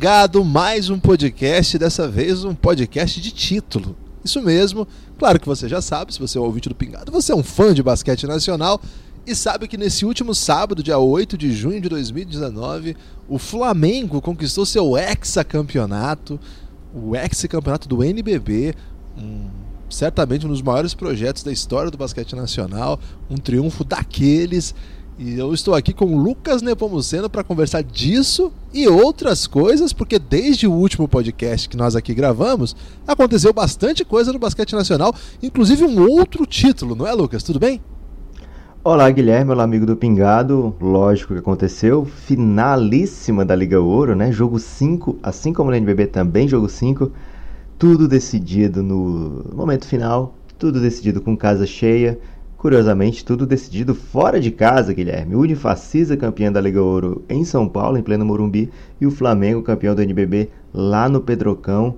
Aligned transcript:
Pingado. 0.00 0.38
Amigo 0.40 0.40
do 0.40 0.40
Pingado, 0.40 0.44
mais 0.44 0.88
um 0.88 0.98
podcast, 0.98 1.78
dessa 1.78 2.08
vez 2.08 2.42
um 2.42 2.54
podcast 2.54 3.20
de 3.20 3.30
título. 3.30 3.94
Isso 4.24 4.40
mesmo, 4.40 4.88
claro 5.18 5.38
que 5.38 5.46
você 5.46 5.68
já 5.68 5.82
sabe, 5.82 6.14
se 6.14 6.18
você 6.18 6.38
é 6.38 6.40
um 6.40 6.44
ouvinte 6.44 6.70
do 6.70 6.74
Pingado, 6.74 7.12
você 7.12 7.32
é 7.32 7.34
um 7.34 7.42
fã 7.42 7.74
de 7.74 7.82
basquete 7.82 8.26
nacional 8.26 8.80
e 9.26 9.34
sabe 9.34 9.68
que 9.68 9.76
nesse 9.76 10.06
último 10.06 10.34
sábado, 10.34 10.82
dia 10.82 10.98
8 10.98 11.36
de 11.36 11.52
junho 11.52 11.80
de 11.80 11.88
2019, 11.90 12.96
o 13.28 13.38
Flamengo 13.38 14.22
conquistou 14.22 14.64
seu 14.64 14.96
hexacampeonato, 14.96 16.40
o 16.94 17.14
hexacampeonato 17.14 17.86
do 17.86 18.02
NBB, 18.02 18.74
um, 19.18 19.48
certamente 19.90 20.46
um 20.46 20.48
dos 20.48 20.62
maiores 20.62 20.94
projetos 20.94 21.42
da 21.42 21.52
história 21.52 21.90
do 21.90 21.98
basquete 21.98 22.34
nacional, 22.34 22.98
um 23.28 23.36
triunfo 23.36 23.84
daqueles 23.84 24.74
e 25.18 25.38
eu 25.38 25.52
estou 25.52 25.74
aqui 25.74 25.92
com 25.92 26.06
o 26.06 26.16
Lucas 26.16 26.62
Nepomuceno 26.62 27.28
para 27.28 27.44
conversar 27.44 27.82
disso 27.82 28.52
e 28.72 28.88
outras 28.88 29.46
coisas, 29.46 29.92
porque 29.92 30.18
desde 30.18 30.66
o 30.66 30.72
último 30.72 31.06
podcast 31.06 31.68
que 31.68 31.76
nós 31.76 31.94
aqui 31.94 32.14
gravamos, 32.14 32.74
aconteceu 33.06 33.52
bastante 33.52 34.04
coisa 34.04 34.32
no 34.32 34.38
basquete 34.38 34.74
nacional, 34.74 35.14
inclusive 35.42 35.84
um 35.84 36.08
outro 36.08 36.46
título, 36.46 36.94
não 36.94 37.06
é, 37.06 37.12
Lucas? 37.12 37.42
Tudo 37.42 37.58
bem? 37.58 37.80
Olá, 38.82 39.10
Guilherme, 39.10 39.50
olá, 39.50 39.64
amigo 39.64 39.84
do 39.84 39.94
Pingado. 39.94 40.74
Lógico 40.80 41.34
que 41.34 41.40
aconteceu. 41.40 42.06
Finalíssima 42.06 43.44
da 43.44 43.54
Liga 43.54 43.78
Ouro, 43.78 44.16
né? 44.16 44.32
Jogo 44.32 44.58
5, 44.58 45.18
assim 45.22 45.52
como 45.52 45.70
no 45.70 45.76
NBB 45.76 46.06
também, 46.06 46.48
jogo 46.48 46.66
5. 46.66 47.12
Tudo 47.78 48.08
decidido 48.08 48.82
no 48.82 49.44
momento 49.54 49.86
final, 49.86 50.34
tudo 50.58 50.80
decidido 50.80 51.20
com 51.20 51.36
casa 51.36 51.66
cheia. 51.66 52.18
Curiosamente, 52.60 53.24
tudo 53.24 53.46
decidido 53.46 53.94
fora 53.94 54.38
de 54.38 54.50
casa, 54.50 54.92
Guilherme. 54.92 55.34
O 55.34 55.40
Unifacisa 55.40 56.14
campeão 56.14 56.52
da 56.52 56.60
Liga 56.60 56.82
Ouro 56.82 57.24
em 57.26 57.42
São 57.42 57.66
Paulo, 57.66 57.96
em 57.96 58.02
pleno 58.02 58.26
Morumbi, 58.26 58.70
e 59.00 59.06
o 59.06 59.10
Flamengo 59.10 59.62
campeão 59.62 59.94
do 59.94 60.02
NBB 60.02 60.50
lá 60.70 61.08
no 61.08 61.22
Pedrocão. 61.22 61.96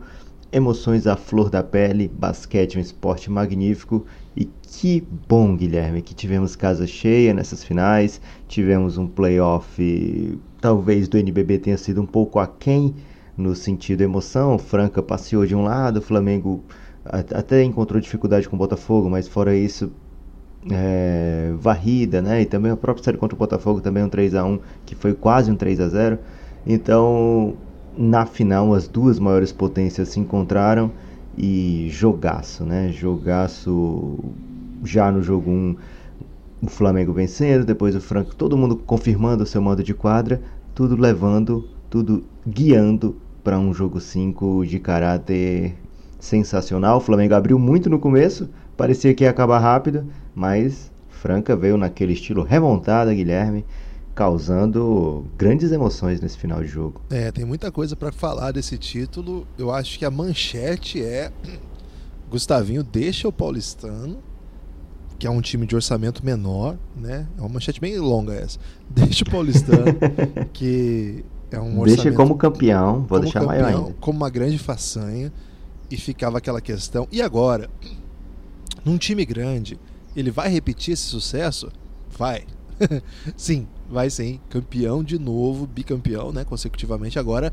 Emoções 0.53 1.09
à 1.09 1.17
flor 1.17 1.51
da 1.51 1.65
pele, 1.65 2.07
basquete, 2.07 2.79
um 2.79 2.81
esporte 2.81 3.29
magnífico. 3.29 4.07
E 4.37 4.45
que 4.63 5.05
bom, 5.29 5.57
Guilherme, 5.57 6.01
que 6.01 6.15
tivemos 6.15 6.55
casa 6.55 6.87
cheia 6.87 7.35
nessas 7.35 7.65
finais. 7.65 8.21
Tivemos 8.47 8.97
um 8.97 9.09
playoff, 9.09 10.39
talvez 10.61 11.09
do 11.09 11.19
NBB 11.19 11.59
tenha 11.59 11.77
sido 11.77 12.01
um 12.01 12.07
pouco 12.07 12.39
aquém 12.39 12.95
no 13.37 13.57
sentido 13.57 14.03
emoção. 14.03 14.57
Franca 14.61 15.03
passeou 15.03 15.45
de 15.45 15.57
um 15.57 15.65
lado, 15.65 15.97
o 15.97 16.03
Flamengo 16.03 16.63
até 17.05 17.65
encontrou 17.65 18.01
dificuldade 18.01 18.49
com 18.49 18.55
o 18.55 18.59
Botafogo, 18.61 19.11
mas 19.11 19.27
fora 19.27 19.57
isso, 19.57 19.91
é, 20.71 21.53
varrida, 21.59 22.23
né? 22.23 22.43
E 22.43 22.47
também 22.47 22.71
a 22.71 22.77
própria 22.77 23.05
série 23.05 23.19
contra 23.19 23.35
o 23.35 23.39
Botafogo 23.39 23.81
também 23.81 24.05
um 24.05 24.09
3 24.09 24.35
a 24.35 24.45
1 24.45 24.59
que 24.87 24.95
foi 24.95 25.15
quase 25.15 25.51
um 25.51 25.57
3 25.57 25.81
a 25.81 25.89
0 25.89 26.19
Então, 26.67 27.55
na 27.97 28.27
final, 28.27 28.73
as 28.75 28.87
duas 28.87 29.19
maiores 29.19 29.53
potências 29.53 30.09
se 30.11 30.21
encontraram 30.21 30.91
e 31.37 31.89
jogaço, 31.91 32.65
né? 32.65 32.91
Jogaço 32.93 34.19
já 34.85 35.11
no 35.11 35.23
jogo 35.23 35.51
1, 35.51 35.77
o 36.63 36.69
Flamengo 36.69 37.13
vencendo, 37.13 37.65
depois 37.65 37.95
o 37.97 38.01
Franco, 38.01 38.35
todo 38.35 38.57
mundo 38.57 38.77
confirmando 38.77 39.43
o 39.43 39.47
seu 39.47 39.61
modo 39.61 39.83
de 39.83 39.95
quadra, 39.95 40.41
tudo 40.75 41.01
levando, 41.01 41.69
tudo 41.91 42.25
guiando 42.47 43.17
para 43.43 43.59
um 43.59 43.75
jogo 43.75 44.01
5 44.01 44.65
de 44.67 44.79
caráter 44.79 45.75
sensacional. 46.21 46.99
O 46.99 47.01
Flamengo 47.01 47.35
abriu 47.35 47.59
muito 47.59 47.91
no 47.91 47.99
começo, 47.99 48.49
parecia 48.77 49.13
que 49.15 49.25
ia 49.25 49.31
acabar 49.31 49.59
rápido, 49.59 50.05
mas 50.35 50.91
Franca 51.09 51.55
veio 51.55 51.77
naquele 51.77 52.13
estilo 52.13 52.43
remontada, 52.43 53.15
Guilherme, 53.15 53.65
causando 54.15 55.27
grandes 55.39 55.73
emoções 55.73 56.21
nesse 56.21 56.37
final 56.37 56.61
de 56.63 56.69
jogo. 56.69 57.01
É, 57.11 57.31
tem 57.31 57.45
muita 57.45 57.71
coisa 57.71 57.97
para 57.97 58.13
falar 58.13 58.53
desse 58.53 58.77
título. 58.77 59.47
Eu 59.57 59.71
acho 59.71 59.99
que 59.99 60.05
a 60.05 60.11
manchete 60.11 61.03
é 61.03 61.31
Gustavinho 62.31 62.83
deixa 62.83 63.29
o 63.29 63.33
Paulistano, 63.33 64.19
que 65.19 65.27
é 65.27 65.31
um 65.31 65.41
time 65.41 65.67
de 65.67 65.75
orçamento 65.77 66.25
menor, 66.25 66.77
né? 66.97 67.27
É 67.39 67.41
uma 67.41 67.49
manchete 67.49 67.81
bem 67.81 67.97
longa 67.99 68.35
essa. 68.35 68.59
Deixa 68.91 69.23
o 69.23 69.31
Paulistano, 69.31 69.85
que 70.53 71.25
é 71.51 71.61
um 71.61 71.79
orçamento 71.79 72.03
Deixa 72.03 72.13
como 72.13 72.35
campeão, 72.37 72.95
vou 73.01 73.09
como 73.09 73.21
deixar 73.21 73.41
campeão, 73.41 73.63
maior 73.63 73.79
ainda. 73.79 73.97
Como 74.01 74.17
uma 74.17 74.29
grande 74.29 74.59
façanha 74.59 75.33
e 75.91 75.97
ficava 75.97 76.39
aquela 76.39 76.61
questão. 76.61 77.07
E 77.13 77.23
agora, 77.23 77.71
num 78.85 78.99
time 78.99 79.25
grande, 79.25 79.79
ele 80.17 80.31
vai 80.31 80.49
repetir 80.49 80.95
esse 80.95 81.05
sucesso? 81.05 81.71
Vai. 82.17 82.45
sim, 83.37 83.67
vai 83.89 84.11
sim. 84.11 84.41
Campeão 84.49 85.03
de 85.03 85.19
novo, 85.19 85.67
bicampeão, 85.67 86.33
né? 86.33 86.45
Consecutivamente 86.45 87.19
agora, 87.19 87.53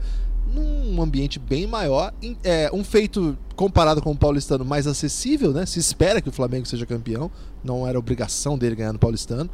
num 0.54 1.02
ambiente 1.02 1.40
bem 1.40 1.68
maior. 1.68 2.14
É, 2.44 2.70
um 2.74 2.84
feito 2.84 3.38
comparado 3.56 4.02
com 4.02 4.12
o 4.12 4.18
paulistano 4.18 4.66
mais 4.66 4.88
acessível, 4.88 5.52
né? 5.52 5.66
Se 5.66 5.80
espera 5.80 6.22
que 6.22 6.30
o 6.30 6.34
Flamengo 6.34 6.66
seja 6.66 6.86
campeão. 6.86 7.32
Não 7.64 7.88
era 7.88 7.98
obrigação 7.98 8.58
dele 8.58 8.76
ganhar 8.76 8.94
no 8.94 9.00
paulistano. 9.00 9.50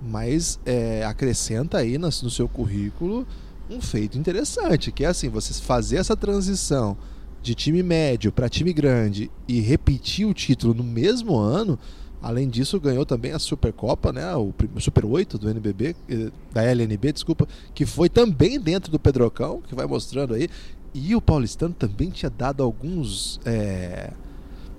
Mas 0.00 0.60
é, 0.64 1.04
acrescenta 1.04 1.78
aí 1.78 1.98
no, 1.98 2.06
no 2.06 2.30
seu 2.30 2.48
currículo 2.48 3.26
um 3.70 3.80
feito 3.80 4.16
interessante, 4.16 4.90
que 4.90 5.04
é 5.04 5.08
assim, 5.08 5.28
você 5.28 5.52
fazer 5.54 5.96
essa 5.96 6.16
transição 6.16 6.96
de 7.42 7.54
time 7.54 7.82
médio 7.82 8.32
para 8.32 8.48
time 8.48 8.72
grande 8.72 9.30
e 9.46 9.60
repetir 9.60 10.26
o 10.26 10.34
título 10.34 10.74
no 10.74 10.82
mesmo 10.82 11.36
ano, 11.36 11.78
Além 12.20 12.48
disso, 12.48 12.80
ganhou 12.80 13.06
também 13.06 13.32
a 13.32 13.38
Supercopa, 13.38 14.12
né? 14.12 14.34
O 14.34 14.52
Super 14.80 15.04
8 15.04 15.38
do 15.38 15.48
NBB, 15.48 15.94
eh, 16.08 16.30
da 16.52 16.62
LNB, 16.64 17.12
desculpa, 17.12 17.46
que 17.72 17.86
foi 17.86 18.08
também 18.08 18.58
dentro 18.58 18.90
do 18.90 18.98
Pedrocão, 18.98 19.62
que 19.62 19.74
vai 19.74 19.86
mostrando 19.86 20.34
aí. 20.34 20.48
E 20.92 21.14
o 21.14 21.20
Paulistano 21.20 21.72
também 21.74 22.10
tinha 22.10 22.28
dado 22.28 22.62
alguns. 22.62 23.38
É, 23.44 24.12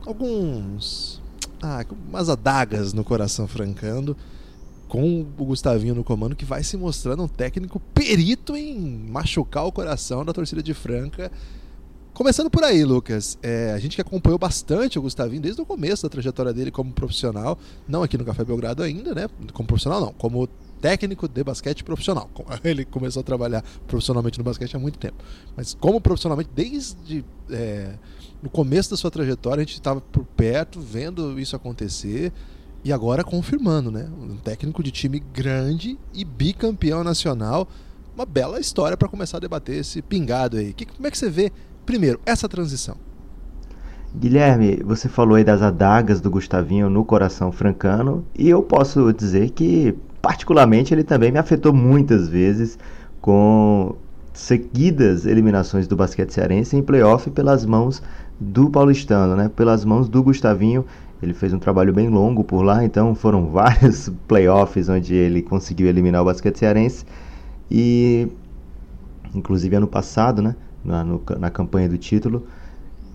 alguns. 0.05 1.21
Ah, 1.61 1.85
umas 2.09 2.27
adagas 2.27 2.91
no 2.91 3.03
coração 3.03 3.47
francando. 3.47 4.17
Com 4.89 5.21
o 5.37 5.45
Gustavinho 5.45 5.93
no 5.93 6.03
comando, 6.03 6.35
que 6.35 6.45
vai 6.45 6.63
se 6.63 6.75
mostrando 6.75 7.23
um 7.23 7.27
técnico 7.27 7.79
perito 7.93 8.57
em 8.57 8.79
machucar 9.07 9.65
o 9.65 9.71
coração 9.71 10.25
da 10.25 10.33
torcida 10.33 10.63
de 10.63 10.73
Franca 10.73 11.31
Começando 12.13 12.49
por 12.49 12.63
aí, 12.63 12.83
Lucas. 12.83 13.37
É, 13.41 13.71
a 13.71 13.79
gente 13.79 13.95
que 13.95 14.01
acompanhou 14.01 14.37
bastante 14.37 14.99
o 14.99 15.01
Gustavinho 15.01 15.41
desde 15.41 15.61
o 15.61 15.65
começo 15.65 16.03
da 16.03 16.09
trajetória 16.09 16.53
dele 16.53 16.69
como 16.69 16.91
profissional, 16.91 17.57
não 17.87 18.03
aqui 18.03 18.17
no 18.17 18.25
Café 18.25 18.43
Belgrado 18.43 18.83
ainda, 18.83 19.15
né? 19.15 19.29
Como 19.53 19.67
profissional, 19.67 20.01
não, 20.01 20.13
como 20.13 20.47
técnico 20.81 21.27
de 21.27 21.43
basquete 21.43 21.83
profissional. 21.83 22.29
Ele 22.63 22.83
começou 22.83 23.21
a 23.21 23.23
trabalhar 23.23 23.63
profissionalmente 23.87 24.37
no 24.37 24.43
basquete 24.43 24.75
há 24.75 24.79
muito 24.79 24.97
tempo. 24.97 25.23
Mas 25.55 25.73
como 25.73 26.01
profissionalmente, 26.01 26.49
desde 26.53 27.23
é, 27.49 27.93
no 28.41 28.49
começo 28.49 28.89
da 28.89 28.97
sua 28.97 29.11
trajetória, 29.11 29.61
a 29.61 29.65
gente 29.65 29.75
estava 29.75 30.01
por 30.01 30.25
perto, 30.25 30.79
vendo 30.79 31.39
isso 31.39 31.55
acontecer. 31.55 32.33
E 32.83 32.93
agora 32.93 33.23
confirmando, 33.23 33.91
né? 33.91 34.09
Um 34.19 34.37
técnico 34.37 34.81
de 34.81 34.91
time 34.91 35.19
grande 35.19 35.97
e 36.13 36.23
bicampeão 36.23 37.03
nacional. 37.03 37.67
Uma 38.15 38.25
bela 38.25 38.59
história 38.59 38.97
para 38.97 39.07
começar 39.07 39.37
a 39.37 39.39
debater 39.39 39.77
esse 39.77 40.01
pingado 40.01 40.57
aí. 40.57 40.73
Que, 40.73 40.85
como 40.85 41.05
é 41.05 41.11
que 41.11 41.17
você 41.17 41.29
vê 41.29 41.51
Primeiro, 41.89 42.19
essa 42.23 42.47
transição. 42.47 42.97
Guilherme, 44.15 44.79
você 44.85 45.09
falou 45.09 45.33
aí 45.33 45.43
das 45.43 45.63
adagas 45.63 46.21
do 46.21 46.29
Gustavinho 46.29 46.87
no 46.87 47.03
coração 47.03 47.51
francano, 47.51 48.23
e 48.37 48.47
eu 48.47 48.61
posso 48.61 49.11
dizer 49.11 49.49
que, 49.49 49.97
particularmente, 50.21 50.93
ele 50.93 51.03
também 51.03 51.31
me 51.31 51.39
afetou 51.39 51.73
muitas 51.73 52.29
vezes 52.29 52.77
com 53.19 53.95
seguidas 54.31 55.25
eliminações 55.25 55.87
do 55.87 55.95
basquete 55.95 56.31
cearense 56.31 56.77
em 56.77 56.83
playoff 56.83 57.27
pelas 57.31 57.65
mãos 57.65 58.03
do 58.39 58.69
paulistano, 58.69 59.35
né? 59.35 59.49
Pelas 59.49 59.83
mãos 59.83 60.07
do 60.07 60.21
Gustavinho. 60.21 60.85
Ele 61.23 61.33
fez 61.33 61.55
um 61.55 61.59
trabalho 61.59 61.91
bem 61.91 62.07
longo 62.07 62.43
por 62.43 62.61
lá, 62.61 62.85
então 62.85 63.15
foram 63.15 63.47
vários 63.49 64.09
playoffs 64.27 64.89
onde 64.89 65.15
ele 65.15 65.41
conseguiu 65.41 65.87
eliminar 65.87 66.21
o 66.21 66.25
basquete 66.25 66.59
cearense. 66.59 67.03
E 67.71 68.27
inclusive 69.33 69.75
ano 69.75 69.87
passado, 69.87 70.39
né? 70.39 70.55
Na, 70.83 71.03
no, 71.03 71.21
na 71.39 71.49
campanha 71.49 71.89
do 71.89 71.97
título. 71.97 72.45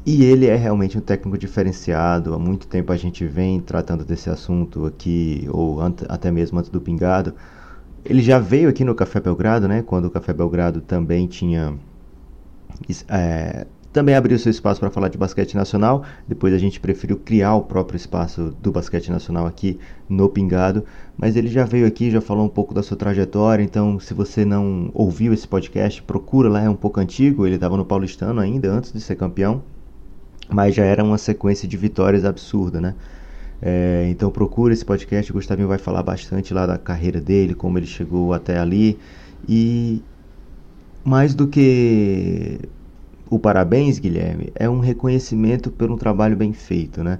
E 0.06 0.22
ele 0.24 0.46
é 0.46 0.56
realmente 0.56 0.98
um 0.98 1.00
técnico 1.00 1.38
diferenciado. 1.38 2.34
Há 2.34 2.38
muito 2.38 2.66
tempo 2.66 2.92
a 2.92 2.96
gente 2.96 3.26
vem 3.26 3.60
tratando 3.60 4.04
desse 4.04 4.28
assunto 4.28 4.84
aqui, 4.86 5.48
ou 5.50 5.78
até 6.08 6.30
mesmo 6.30 6.58
antes 6.58 6.70
do 6.70 6.80
Pingado. 6.80 7.34
Ele 8.04 8.22
já 8.22 8.38
veio 8.38 8.68
aqui 8.68 8.84
no 8.84 8.94
Café 8.94 9.18
Belgrado, 9.18 9.66
né? 9.66 9.82
Quando 9.82 10.06
o 10.06 10.10
Café 10.10 10.34
Belgrado 10.34 10.82
também 10.82 11.26
tinha 11.26 11.74
é, 13.08 13.66
também 13.94 14.16
abriu 14.16 14.36
seu 14.40 14.50
espaço 14.50 14.80
para 14.80 14.90
falar 14.90 15.08
de 15.08 15.16
basquete 15.16 15.54
nacional. 15.54 16.04
Depois 16.26 16.52
a 16.52 16.58
gente 16.58 16.80
preferiu 16.80 17.16
criar 17.16 17.54
o 17.54 17.62
próprio 17.62 17.96
espaço 17.96 18.52
do 18.60 18.72
basquete 18.72 19.08
nacional 19.08 19.46
aqui 19.46 19.78
no 20.08 20.28
Pingado. 20.28 20.84
Mas 21.16 21.36
ele 21.36 21.46
já 21.46 21.64
veio 21.64 21.86
aqui, 21.86 22.10
já 22.10 22.20
falou 22.20 22.44
um 22.44 22.48
pouco 22.48 22.74
da 22.74 22.82
sua 22.82 22.96
trajetória. 22.96 23.62
Então, 23.62 24.00
se 24.00 24.12
você 24.12 24.44
não 24.44 24.90
ouviu 24.92 25.32
esse 25.32 25.46
podcast, 25.46 26.02
procura 26.02 26.48
lá, 26.48 26.64
é 26.64 26.68
um 26.68 26.74
pouco 26.74 26.98
antigo. 26.98 27.46
Ele 27.46 27.54
estava 27.54 27.76
no 27.76 27.84
Paulistano 27.84 28.40
ainda, 28.40 28.68
antes 28.68 28.92
de 28.92 29.00
ser 29.00 29.14
campeão. 29.14 29.62
Mas 30.50 30.74
já 30.74 30.84
era 30.84 31.04
uma 31.04 31.16
sequência 31.16 31.68
de 31.68 31.76
vitórias 31.76 32.24
absurda, 32.24 32.80
né? 32.80 32.96
É, 33.62 34.08
então 34.10 34.28
procura 34.28 34.74
esse 34.74 34.84
podcast. 34.84 35.30
O 35.30 35.34
Gustavinho 35.34 35.68
vai 35.68 35.78
falar 35.78 36.02
bastante 36.02 36.52
lá 36.52 36.66
da 36.66 36.76
carreira 36.76 37.20
dele, 37.20 37.54
como 37.54 37.78
ele 37.78 37.86
chegou 37.86 38.32
até 38.32 38.58
ali. 38.58 38.98
E 39.48 40.02
mais 41.04 41.32
do 41.32 41.46
que 41.46 42.58
o 43.34 43.38
parabéns, 43.38 43.98
Guilherme, 43.98 44.52
é 44.54 44.70
um 44.70 44.78
reconhecimento 44.78 45.68
por 45.68 45.90
um 45.90 45.96
trabalho 45.96 46.36
bem 46.36 46.52
feito, 46.52 47.02
né? 47.02 47.18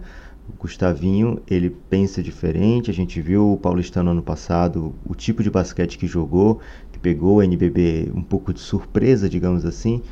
O 0.48 0.52
Gustavinho, 0.56 1.40
ele 1.50 1.70
pensa 1.90 2.22
diferente. 2.22 2.88
A 2.88 2.94
gente 2.94 3.20
viu 3.20 3.52
o 3.52 3.56
Paulistano 3.56 4.12
ano 4.12 4.22
passado, 4.22 4.94
o 5.04 5.12
tipo 5.12 5.42
de 5.42 5.50
basquete 5.50 5.98
que 5.98 6.06
jogou, 6.06 6.60
que 6.92 7.00
pegou 7.00 7.38
o 7.38 7.42
NBB 7.42 8.12
um 8.14 8.22
pouco 8.22 8.54
de 8.54 8.60
surpresa, 8.60 9.28
digamos 9.28 9.64
assim. 9.64 10.02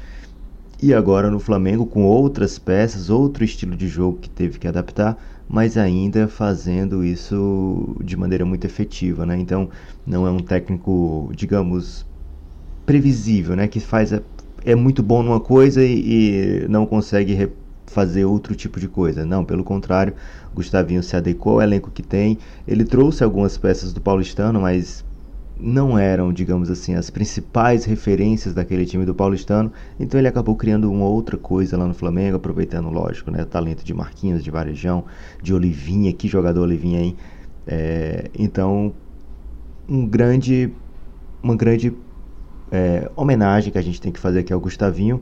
E 0.82 0.92
agora 0.92 1.30
no 1.30 1.38
Flamengo, 1.38 1.86
com 1.86 2.02
outras 2.02 2.58
peças, 2.58 3.08
outro 3.08 3.44
estilo 3.44 3.76
de 3.76 3.86
jogo 3.86 4.18
que 4.18 4.28
teve 4.28 4.58
que 4.58 4.66
adaptar, 4.66 5.16
mas 5.48 5.76
ainda 5.76 6.26
fazendo 6.26 7.04
isso 7.04 7.94
de 8.02 8.16
maneira 8.16 8.44
muito 8.44 8.64
efetiva, 8.64 9.24
né? 9.24 9.38
Então, 9.38 9.68
não 10.04 10.26
é 10.26 10.30
um 10.32 10.40
técnico, 10.40 11.30
digamos, 11.36 12.04
previsível, 12.84 13.54
né? 13.54 13.68
Que 13.68 13.78
faz 13.78 14.12
é 14.64 14.74
muito 14.74 15.02
bom 15.02 15.22
numa 15.22 15.40
coisa 15.40 15.84
e, 15.84 16.64
e 16.64 16.68
não 16.68 16.86
consegue 16.86 17.50
fazer 17.86 18.24
outro 18.24 18.54
tipo 18.54 18.80
de 18.80 18.88
coisa. 18.88 19.24
Não, 19.24 19.44
pelo 19.44 19.62
contrário, 19.62 20.14
Gustavinho 20.54 21.02
se 21.02 21.14
adequou 21.16 21.54
ao 21.54 21.62
elenco 21.62 21.90
que 21.90 22.02
tem. 22.02 22.38
Ele 22.66 22.84
trouxe 22.84 23.22
algumas 23.22 23.58
peças 23.58 23.92
do 23.92 24.00
paulistano, 24.00 24.60
mas 24.60 25.04
não 25.60 25.96
eram, 25.96 26.32
digamos 26.32 26.70
assim, 26.70 26.94
as 26.94 27.10
principais 27.10 27.84
referências 27.84 28.54
daquele 28.54 28.84
time 28.84 29.04
do 29.04 29.14
paulistano. 29.14 29.70
Então 30.00 30.18
ele 30.18 30.28
acabou 30.28 30.56
criando 30.56 30.90
uma 30.90 31.06
outra 31.06 31.36
coisa 31.36 31.76
lá 31.76 31.86
no 31.86 31.94
Flamengo, 31.94 32.36
aproveitando, 32.36 32.88
lógico, 32.88 33.30
né, 33.30 33.42
o 33.42 33.46
talento 33.46 33.84
de 33.84 33.94
Marquinhos, 33.94 34.42
de 34.42 34.50
Varejão, 34.50 35.04
de 35.40 35.54
Olivinha, 35.54 36.12
que 36.12 36.26
jogador 36.26 36.62
Olivinha 36.62 37.00
aí. 37.00 37.16
É, 37.66 38.30
então, 38.36 38.92
um 39.88 40.06
grande, 40.06 40.72
uma 41.42 41.54
grande 41.54 41.92
é, 42.72 43.10
homenagem 43.14 43.70
que 43.70 43.78
a 43.78 43.82
gente 43.82 44.00
tem 44.00 44.10
que 44.10 44.18
fazer 44.18 44.40
aqui 44.40 44.52
ao 44.52 44.58
Gustavinho 44.58 45.20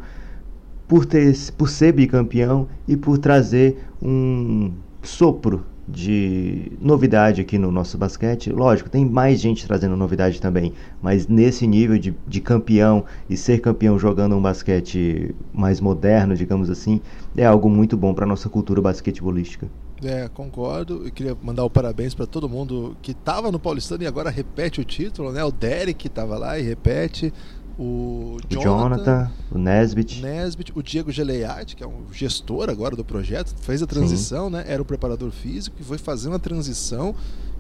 por, 0.87 1.05
ter, 1.05 1.37
por 1.59 1.69
ser 1.69 1.93
bicampeão 1.93 2.69
e 2.87 2.97
por 2.97 3.19
trazer 3.19 3.85
um 4.01 4.73
sopro 5.03 5.67
de 5.87 6.71
novidade 6.81 7.41
aqui 7.41 7.59
no 7.59 7.73
nosso 7.73 7.99
basquete. 7.99 8.51
Lógico, 8.51 8.89
tem 8.89 9.05
mais 9.05 9.41
gente 9.41 9.67
trazendo 9.67 9.97
novidade 9.97 10.41
também, 10.41 10.73
mas 11.03 11.27
nesse 11.27 11.67
nível 11.67 11.99
de, 11.99 12.15
de 12.27 12.41
campeão 12.41 13.05
e 13.29 13.37
ser 13.37 13.61
campeão 13.61 13.99
jogando 13.99 14.37
um 14.37 14.43
basquete 14.43 15.35
mais 15.53 15.81
moderno, 15.81 16.37
digamos 16.37 16.71
assim, 16.71 17.01
é 17.37 17.45
algo 17.45 17.69
muito 17.69 17.97
bom 17.97 18.15
para 18.15 18.25
nossa 18.25 18.49
cultura 18.49 18.81
basquetebolística. 18.81 19.69
É, 20.03 20.29
concordo. 20.29 21.07
Eu 21.07 21.13
queria 21.13 21.37
mandar 21.43 21.63
o 21.63 21.67
um 21.67 21.71
parabéns 21.71 22.15
para 22.15 22.27
todo 22.27 22.49
mundo 22.49 22.97
que 23.03 23.13
estava 23.13 23.53
no 23.53 23.59
Paulistano 23.59 24.03
e 24.03 24.07
agora 24.07 24.31
repete 24.31 24.81
o 24.81 24.85
título, 24.85 25.33
né? 25.33 25.45
O 25.45 25.51
Derek 25.51 26.07
estava 26.07 26.39
lá 26.39 26.59
e 26.59 26.63
repete. 26.63 27.33
O 27.79 28.37
Jonathan, 28.47 28.63
Jonathan, 28.63 29.31
o 29.51 29.59
Nesbit. 29.59 30.21
Nesbit, 30.21 30.73
o 30.75 30.83
Diego 30.83 31.11
Geleiart, 31.11 31.75
que 31.75 31.83
é 31.83 31.87
um 31.87 32.13
gestor 32.13 32.69
agora 32.69 32.95
do 32.95 33.03
projeto, 33.03 33.55
fez 33.63 33.83
a 33.83 33.87
transição, 33.87 34.47
Sim. 34.47 34.53
né? 34.53 34.65
Era 34.67 34.83
o 34.83 34.85
preparador 34.85 35.31
físico 35.31 35.77
e 35.81 35.85
foi 35.85 35.97
fazendo 35.97 36.37
a 36.37 36.39
transição 36.39 37.15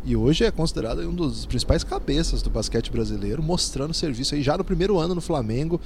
e 0.04 0.16
hoje 0.16 0.44
é 0.44 0.50
considerado 0.50 1.00
um 1.00 1.14
dos 1.14 1.44
principais 1.44 1.84
cabeças 1.84 2.42
do 2.42 2.50
basquete 2.50 2.90
brasileiro, 2.90 3.42
mostrando 3.42 3.92
serviço 3.92 4.34
aí 4.34 4.42
já 4.42 4.56
no 4.56 4.64
primeiro 4.64 4.98
ano 4.98 5.14
no 5.14 5.20
Flamengo. 5.20 5.80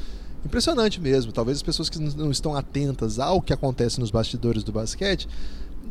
Impressionante 0.44 1.00
mesmo. 1.00 1.32
Talvez 1.32 1.58
as 1.58 1.62
pessoas 1.62 1.88
que 1.88 1.98
não 1.98 2.30
estão 2.30 2.54
atentas 2.54 3.18
ao 3.18 3.40
que 3.40 3.52
acontece 3.52 3.98
nos 3.98 4.10
bastidores 4.10 4.62
do 4.62 4.72
basquete 4.72 5.28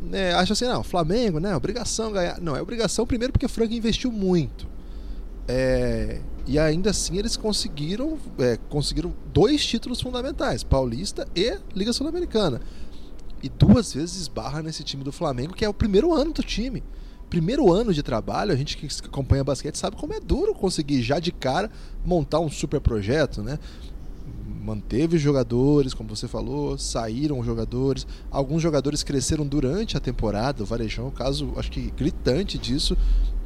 né, 0.02 0.32
acha 0.34 0.52
assim, 0.52 0.66
não, 0.66 0.82
Flamengo, 0.82 1.38
né, 1.38 1.54
obrigação 1.56 2.12
ganhar. 2.12 2.40
Não, 2.40 2.56
é 2.56 2.62
obrigação 2.62 3.06
primeiro 3.06 3.32
porque 3.32 3.46
o 3.46 3.48
Franco 3.48 3.74
investiu 3.74 4.10
muito. 4.10 4.66
É, 5.46 6.20
e 6.46 6.58
ainda 6.58 6.90
assim 6.90 7.18
eles 7.18 7.36
conseguiram, 7.36 8.18
é, 8.38 8.58
conseguiram 8.68 9.14
dois 9.32 9.64
títulos 9.64 10.00
fundamentais, 10.00 10.62
Paulista 10.62 11.26
e 11.34 11.58
Liga 11.74 11.92
Sul-Americana. 11.92 12.60
E 13.42 13.48
duas 13.48 13.92
vezes 13.92 14.22
esbarra 14.22 14.62
nesse 14.62 14.82
time 14.82 15.04
do 15.04 15.12
Flamengo, 15.12 15.54
que 15.54 15.64
é 15.64 15.68
o 15.68 15.74
primeiro 15.74 16.14
ano 16.14 16.32
do 16.32 16.42
time. 16.42 16.82
Primeiro 17.28 17.72
ano 17.72 17.92
de 17.92 18.02
trabalho, 18.02 18.52
a 18.52 18.56
gente 18.56 18.76
que 18.76 18.86
acompanha 19.04 19.42
basquete 19.42 19.76
sabe 19.76 19.96
como 19.96 20.12
é 20.12 20.20
duro 20.20 20.54
conseguir 20.54 21.02
já 21.02 21.18
de 21.18 21.32
cara 21.32 21.70
montar 22.04 22.40
um 22.40 22.50
super 22.50 22.80
projeto, 22.80 23.42
né? 23.42 23.58
Manteve 24.64 25.18
jogadores, 25.18 25.92
como 25.92 26.08
você 26.08 26.26
falou, 26.26 26.78
saíram 26.78 27.44
jogadores. 27.44 28.06
Alguns 28.30 28.62
jogadores 28.62 29.02
cresceram 29.02 29.46
durante 29.46 29.96
a 29.96 30.00
temporada. 30.00 30.62
O 30.62 30.66
Varejão 30.66 31.04
é 31.04 31.08
um 31.08 31.10
caso, 31.10 31.52
acho 31.56 31.70
que 31.70 31.90
gritante 31.90 32.56
disso. 32.56 32.96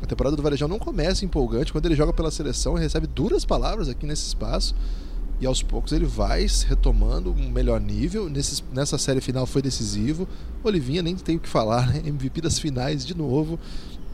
A 0.00 0.06
temporada 0.06 0.37
do 0.37 0.43
Varejão 0.43 0.69
não 0.69 0.79
começa 0.79 1.25
empolgante. 1.25 1.73
Quando 1.73 1.87
ele 1.87 1.97
joga 1.97 2.12
pela 2.12 2.31
seleção, 2.31 2.75
ele 2.75 2.85
recebe 2.85 3.09
duras 3.09 3.44
palavras 3.44 3.88
aqui 3.88 4.06
nesse 4.06 4.29
espaço. 4.29 4.76
E 5.41 5.47
aos 5.47 5.61
poucos 5.62 5.93
ele 5.93 6.05
vai 6.05 6.47
retomando 6.69 7.32
um 7.32 7.50
melhor 7.50 7.81
nível. 7.81 8.31
Nesse, 8.31 8.62
nessa 8.73 8.97
série 8.97 9.20
final 9.20 9.44
foi 9.44 9.61
decisivo. 9.61 10.29
Olivinha 10.62 11.03
nem 11.03 11.17
tem 11.17 11.37
o 11.37 11.41
que 11.41 11.49
falar, 11.49 11.88
né? 11.88 12.03
MVP 12.06 12.41
das 12.41 12.61
finais 12.61 13.05
de 13.05 13.17
novo. 13.17 13.59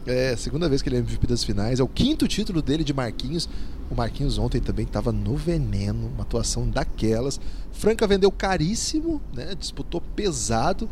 É, 0.05 0.35
segunda 0.35 0.69
vez 0.69 0.81
que 0.81 0.89
ele 0.89 0.97
é 0.97 0.99
MVP 0.99 1.25
das 1.25 1.43
finais. 1.43 1.79
É 1.79 1.83
o 1.83 1.87
quinto 1.87 2.27
título 2.27 2.61
dele 2.61 2.83
de 2.83 2.93
Marquinhos. 2.93 3.49
O 3.89 3.95
Marquinhos 3.95 4.37
ontem 4.37 4.61
também 4.61 4.85
estava 4.85 5.11
no 5.11 5.35
veneno, 5.35 6.07
uma 6.07 6.21
atuação 6.21 6.69
daquelas. 6.69 7.39
Franca 7.71 8.05
vendeu 8.05 8.31
caríssimo, 8.31 9.21
né? 9.33 9.55
disputou 9.55 10.01
pesado. 10.15 10.89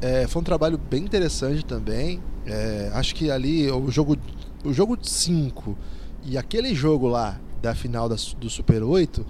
É, 0.00 0.26
foi 0.26 0.40
um 0.40 0.44
trabalho 0.44 0.78
bem 0.78 1.02
interessante 1.02 1.64
também. 1.64 2.22
É, 2.46 2.90
acho 2.94 3.14
que 3.14 3.30
ali 3.30 3.70
o 3.70 3.90
jogo 3.90 4.16
o 4.64 4.72
jogo 4.72 4.96
5 5.00 5.76
e 6.24 6.38
aquele 6.38 6.74
jogo 6.74 7.06
lá 7.06 7.38
da 7.60 7.74
final 7.74 8.08
da, 8.08 8.16
do 8.38 8.48
Super 8.48 8.82
8 8.82 9.24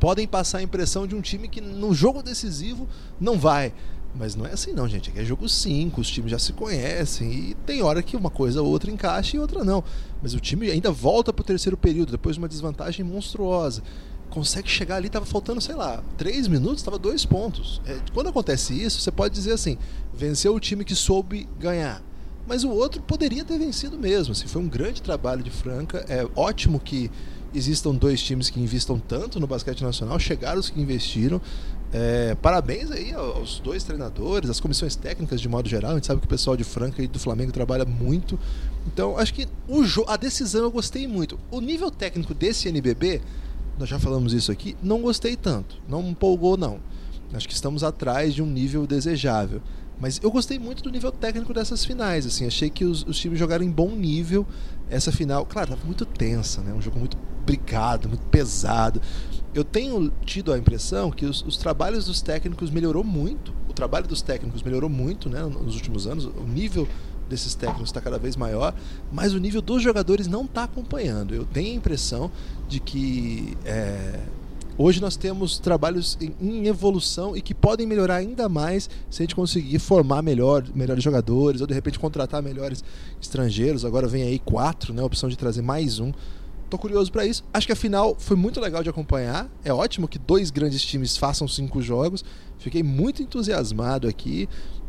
podem 0.00 0.26
passar 0.26 0.58
a 0.58 0.62
impressão 0.62 1.06
de 1.06 1.14
um 1.14 1.20
time 1.20 1.46
que 1.46 1.60
no 1.60 1.94
jogo 1.94 2.22
decisivo 2.22 2.88
não 3.20 3.38
vai. 3.38 3.72
Mas 4.14 4.36
não 4.36 4.46
é 4.46 4.52
assim 4.52 4.72
não, 4.72 4.88
gente. 4.88 5.10
Aqui 5.10 5.18
é 5.18 5.24
jogo 5.24 5.48
5, 5.48 6.00
os 6.00 6.08
times 6.08 6.30
já 6.30 6.38
se 6.38 6.52
conhecem 6.52 7.32
e 7.32 7.54
tem 7.66 7.82
hora 7.82 8.02
que 8.02 8.16
uma 8.16 8.30
coisa 8.30 8.62
ou 8.62 8.68
outra 8.68 8.90
encaixa 8.90 9.36
e 9.36 9.40
outra 9.40 9.64
não. 9.64 9.82
Mas 10.22 10.34
o 10.34 10.40
time 10.40 10.70
ainda 10.70 10.90
volta 10.92 11.32
para 11.32 11.42
o 11.42 11.44
terceiro 11.44 11.76
período, 11.76 12.12
depois 12.12 12.36
de 12.36 12.42
uma 12.42 12.48
desvantagem 12.48 13.04
monstruosa. 13.04 13.82
Consegue 14.30 14.68
chegar 14.68 14.96
ali, 14.96 15.08
estava 15.08 15.26
faltando, 15.26 15.60
sei 15.60 15.74
lá, 15.74 16.02
3 16.16 16.48
minutos, 16.48 16.78
estava 16.78 16.98
dois 16.98 17.24
pontos. 17.24 17.80
É, 17.86 17.98
quando 18.12 18.28
acontece 18.28 18.72
isso, 18.74 19.00
você 19.00 19.10
pode 19.10 19.34
dizer 19.34 19.52
assim: 19.52 19.76
venceu 20.12 20.54
o 20.54 20.60
time 20.60 20.84
que 20.84 20.94
soube 20.94 21.48
ganhar. 21.58 22.02
Mas 22.46 22.62
o 22.62 22.70
outro 22.70 23.02
poderia 23.02 23.44
ter 23.44 23.58
vencido 23.58 23.98
mesmo. 23.98 24.32
Assim, 24.32 24.46
foi 24.46 24.60
um 24.62 24.68
grande 24.68 25.00
trabalho 25.02 25.42
de 25.42 25.50
Franca. 25.50 26.04
É 26.08 26.26
ótimo 26.36 26.78
que 26.78 27.10
existam 27.54 27.94
dois 27.94 28.20
times 28.20 28.50
que 28.50 28.60
investam 28.60 28.98
tanto 28.98 29.38
no 29.38 29.46
basquete 29.46 29.82
nacional, 29.82 30.18
chegaram 30.18 30.60
os 30.60 30.68
que 30.68 30.80
investiram. 30.80 31.40
É, 31.96 32.34
parabéns 32.34 32.90
aí 32.90 33.14
aos 33.14 33.60
dois 33.60 33.84
treinadores, 33.84 34.50
às 34.50 34.58
comissões 34.58 34.96
técnicas 34.96 35.40
de 35.40 35.48
modo 35.48 35.68
geral. 35.68 35.92
A 35.92 35.94
gente 35.94 36.08
sabe 36.08 36.18
que 36.18 36.26
o 36.26 36.28
pessoal 36.28 36.56
de 36.56 36.64
Franca 36.64 37.00
e 37.00 37.06
do 37.06 37.20
Flamengo 37.20 37.52
trabalha 37.52 37.84
muito. 37.84 38.36
Então, 38.84 39.16
acho 39.16 39.32
que 39.32 39.46
o 39.68 39.84
a 40.08 40.16
decisão 40.16 40.64
eu 40.64 40.72
gostei 40.72 41.06
muito. 41.06 41.38
O 41.52 41.60
nível 41.60 41.92
técnico 41.92 42.34
desse 42.34 42.68
NBB, 42.68 43.20
nós 43.78 43.88
já 43.88 44.00
falamos 44.00 44.32
isso 44.32 44.50
aqui, 44.50 44.76
não 44.82 45.00
gostei 45.02 45.36
tanto. 45.36 45.80
Não 45.88 46.02
empolgou, 46.02 46.56
não. 46.56 46.80
Acho 47.32 47.46
que 47.46 47.54
estamos 47.54 47.84
atrás 47.84 48.34
de 48.34 48.42
um 48.42 48.46
nível 48.46 48.88
desejável. 48.88 49.62
Mas 50.00 50.18
eu 50.20 50.32
gostei 50.32 50.58
muito 50.58 50.82
do 50.82 50.90
nível 50.90 51.12
técnico 51.12 51.54
dessas 51.54 51.84
finais. 51.84 52.26
Assim, 52.26 52.44
achei 52.44 52.70
que 52.70 52.84
os, 52.84 53.06
os 53.06 53.16
times 53.16 53.38
jogaram 53.38 53.64
em 53.64 53.70
bom 53.70 53.92
nível. 53.92 54.44
Essa 54.90 55.12
final, 55.12 55.46
claro, 55.46 55.70
estava 55.70 55.86
muito 55.86 56.04
tensa, 56.04 56.60
né? 56.60 56.74
Um 56.74 56.82
jogo 56.82 56.98
muito 56.98 57.16
brigado, 57.46 58.08
muito 58.08 58.26
pesado. 58.26 59.00
Eu 59.54 59.62
tenho 59.62 60.10
tido 60.24 60.52
a 60.52 60.58
impressão 60.58 61.12
que 61.12 61.24
os, 61.24 61.42
os, 61.42 61.56
trabalhos 61.56 62.06
dos 62.06 62.20
técnicos 62.20 62.70
melhorou 62.70 63.04
muito. 63.04 63.54
O 63.68 63.72
trabalho 63.72 64.06
dos 64.06 64.20
técnicos 64.20 64.64
melhorou 64.64 64.90
muito 64.90 65.28
né, 65.28 65.40
nos 65.42 65.76
últimos 65.76 66.08
anos. 66.08 66.24
O 66.24 66.42
nível 66.42 66.88
desses 67.28 67.54
técnicos 67.54 67.88
está 67.88 68.00
cada 68.00 68.18
vez 68.18 68.34
maior, 68.34 68.74
mas 69.12 69.32
o 69.32 69.38
nível 69.38 69.62
dos 69.62 69.80
jogadores 69.80 70.26
não 70.26 70.44
está 70.44 70.64
acompanhando. 70.64 71.34
Eu 71.34 71.44
tenho 71.44 71.72
a 71.72 71.76
impressão 71.76 72.32
de 72.68 72.80
que 72.80 73.56
é, 73.64 74.18
hoje 74.76 75.00
nós 75.00 75.16
temos 75.16 75.60
trabalhos 75.60 76.18
em, 76.20 76.34
em, 76.40 76.66
evolução 76.66 77.36
e 77.36 77.40
que 77.40 77.54
podem 77.54 77.86
melhorar 77.86 78.16
ainda 78.16 78.48
mais 78.48 78.90
se 79.08 79.22
a 79.22 79.24
gente 79.24 79.36
conseguir 79.36 79.78
formar 79.78 80.20
melhor, 80.20 80.64
melhores 80.74 81.02
jogadores 81.02 81.60
ou 81.60 81.66
de 81.66 81.74
repente 81.74 81.98
contratar 81.98 82.42
melhores 82.42 82.82
estrangeiros. 83.22 83.84
Agora 83.84 84.08
vem 84.08 84.24
aí 84.24 84.40
quatro, 84.40 84.92
né, 84.92 85.00
a 85.00 85.06
opção 85.06 85.28
de 85.28 85.38
trazer 85.38 85.62
mais 85.62 86.00
um 86.00 86.12
Tô 86.74 86.78
curioso 86.78 87.12
para 87.12 87.24
isso. 87.24 87.44
Acho 87.52 87.68
que 87.68 87.72
a 87.72 87.76
final 87.76 88.16
foi 88.18 88.36
muito 88.36 88.58
legal 88.58 88.82
de 88.82 88.90
acompanhar. 88.90 89.48
É 89.64 89.72
ótimo 89.72 90.08
que 90.08 90.18
dois 90.18 90.50
grandes 90.50 90.84
times 90.84 91.16
façam 91.16 91.46
cinco 91.46 91.80
jogos. 91.80 92.24
Fiquei 92.58 92.82
muito 92.82 93.22
entusiasmado 93.22 94.08
aqui. 94.08 94.48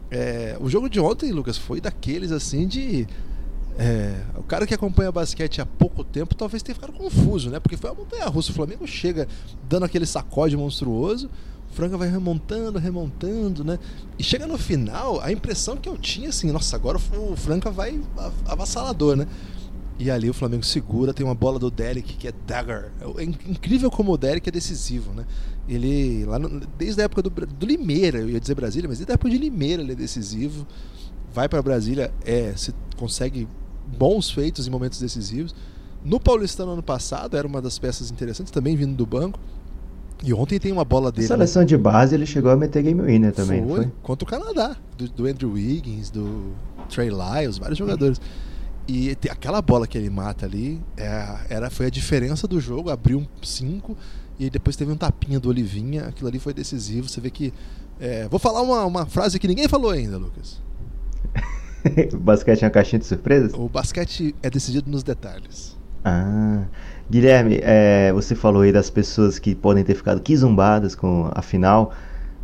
É, 0.10 0.58
o 0.60 0.68
jogo 0.68 0.90
de 0.90 1.00
ontem, 1.00 1.32
Lucas, 1.32 1.60
foi 1.60 1.80
daqueles 1.80 2.32
assim 2.32 2.68
de. 2.68 3.06
É, 3.78 4.20
o 4.36 4.42
cara 4.42 4.66
que 4.66 4.74
acompanha 4.74 5.12
basquete 5.12 5.62
há 5.62 5.66
pouco 5.66 6.04
tempo 6.04 6.34
talvez 6.34 6.64
tenha 6.64 6.74
ficado 6.74 6.92
confuso, 6.92 7.52
né? 7.52 7.60
Porque 7.60 7.78
foi 7.78 7.92
uma 7.92 7.98
montanha 7.98 8.26
russa. 8.26 8.50
O 8.50 8.56
Flamengo 8.56 8.88
chega 8.88 9.28
dando 9.70 9.86
aquele 9.86 10.08
sacode 10.08 10.58
monstruoso. 10.58 11.30
Franca 11.70 12.00
vai 12.00 12.10
remontando, 12.10 12.80
remontando, 12.80 13.64
né? 13.64 13.78
E 14.18 14.24
chega 14.24 14.48
no 14.48 14.58
final, 14.58 15.22
a 15.22 15.32
impressão 15.32 15.78
que 15.78 15.88
eu 15.88 16.00
tinha 16.00 16.30
assim, 16.30 16.52
nossa, 16.52 16.76
agora 16.76 16.98
o 16.98 17.36
Franca 17.36 17.70
vai 17.70 18.02
avassalador, 18.48 19.16
né? 19.16 19.28
E 19.98 20.12
ali 20.12 20.30
o 20.30 20.34
Flamengo 20.34 20.64
segura, 20.64 21.14
tem 21.14 21.26
uma 21.26 21.36
bola 21.36 21.58
do 21.58 21.72
Derek 21.72 22.18
que 22.18 22.28
é 22.28 22.34
dagger. 22.46 22.92
É 23.18 23.24
incrível 23.24 23.90
como 23.90 24.12
o 24.12 24.18
Derek 24.18 24.50
é 24.50 24.52
decisivo, 24.52 25.14
né? 25.14 25.26
Ele, 25.70 26.26
lá 26.26 26.38
no, 26.38 26.62
desde 26.78 27.02
a 27.02 27.06
época 27.06 27.22
do, 27.22 27.30
do, 27.30 27.66
Limeira, 27.66 28.20
eu 28.20 28.30
ia 28.30 28.40
dizer 28.40 28.56
Brasília, 28.56 28.90
mas 28.90 28.98
desde 28.98 29.12
a 29.12 29.16
época 29.16 29.30
de 29.30 29.38
Limeira 29.38 29.82
ele 29.82 29.94
é 29.94 29.96
decisivo. 29.96 30.68
Vai 31.34 31.48
para 31.48 31.62
Brasília, 31.62 32.14
é, 32.26 32.54
se 32.56 32.74
consegue 32.98 33.48
bons 33.98 34.30
feitos 34.30 34.68
em 34.68 34.70
momentos 34.70 35.00
decisivos. 35.00 35.56
No 36.04 36.20
Paulistano 36.20 36.72
ano 36.72 36.84
passado 36.84 37.38
era 37.38 37.48
uma 37.48 37.62
das 37.62 37.80
peças 37.80 38.12
interessantes, 38.12 38.52
também 38.52 38.76
vindo 38.76 38.96
do 38.96 39.06
banco. 39.06 39.40
E 40.24 40.34
ontem 40.34 40.60
tem 40.60 40.72
uma 40.72 40.86
bola 40.86 41.12
dele. 41.12 41.28
Na 41.28 41.36
seleção 41.36 41.62
né? 41.62 41.68
de 41.68 41.78
base 41.78 42.16
ele 42.16 42.26
chegou 42.26 42.52
a 42.52 42.56
meter 42.56 42.84
game 42.84 43.02
winner 43.02 43.34
também. 43.34 43.66
Foi, 43.66 43.76
foi? 43.78 43.92
contra 44.02 44.26
o 44.26 44.30
Canadá, 44.30 44.76
do, 44.98 45.10
do, 45.10 45.26
Andrew 45.26 45.52
Wiggins, 45.52 46.10
do 46.10 46.54
Trey 46.90 47.10
Lyles, 47.10 47.58
vários 47.58 47.78
jogadores. 47.78 48.20
E 48.88 49.18
aquela 49.32 49.62
bola 49.62 49.88
que 49.88 49.98
ele 49.98 50.10
mata 50.10 50.46
ali 50.46 50.80
é, 50.96 51.38
era, 51.50 51.70
foi 51.70 51.88
a 51.88 51.90
diferença 51.90 52.48
do 52.48 52.60
jogo, 52.60 52.90
abriu 52.90 53.28
5 53.42 53.98
e 54.40 54.50
depois 54.50 54.76
teve 54.76 54.92
um 54.92 54.98
tapinha 54.98 55.40
do 55.40 55.50
Olivinha, 55.50 56.06
aquilo 56.06 56.28
ali 56.28 56.40
foi 56.40 56.54
decisivo. 56.54 57.10
Você 57.10 57.20
vê 57.20 57.30
que. 57.30 57.54
É, 58.00 58.28
vou 58.28 58.40
falar 58.40 58.62
uma, 58.62 58.86
uma 58.86 59.06
frase 59.06 59.40
que 59.40 59.48
ninguém 59.48 59.68
falou 59.68 59.90
ainda, 59.90 60.18
Lucas. 60.18 60.62
o 62.14 62.18
basquete 62.18 62.64
é 62.64 62.66
uma 62.66 62.72
caixinha 62.72 63.00
de 63.00 63.06
surpresas? 63.06 63.54
O 63.54 63.70
basquete 63.70 64.36
é 64.44 64.50
decidido 64.50 64.90
nos 64.90 65.04
detalhes. 65.04 65.76
Ah. 66.04 66.66
Guilherme, 67.10 67.60
é, 67.62 68.12
você 68.14 68.34
falou 68.34 68.64
aí 68.64 68.72
das 68.72 68.90
pessoas 68.90 69.38
que 69.38 69.54
podem 69.54 69.84
ter 69.84 69.96
ficado 69.96 70.22
quizumbadas 70.22 70.96
com 70.96 71.30
a 71.34 71.42
final. 71.42 71.94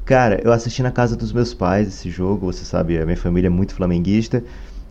Cara, 0.06 0.40
eu 0.44 0.52
assisti 0.52 0.84
na 0.84 0.92
casa 0.92 1.16
dos 1.16 1.34
meus 1.34 1.54
pais 1.54 1.88
esse 1.88 2.10
jogo, 2.10 2.46
você 2.46 2.64
sabe, 2.64 3.00
a 3.00 3.06
minha 3.06 3.18
família 3.18 3.48
é 3.48 3.50
muito 3.50 3.74
flamenguista. 3.74 4.44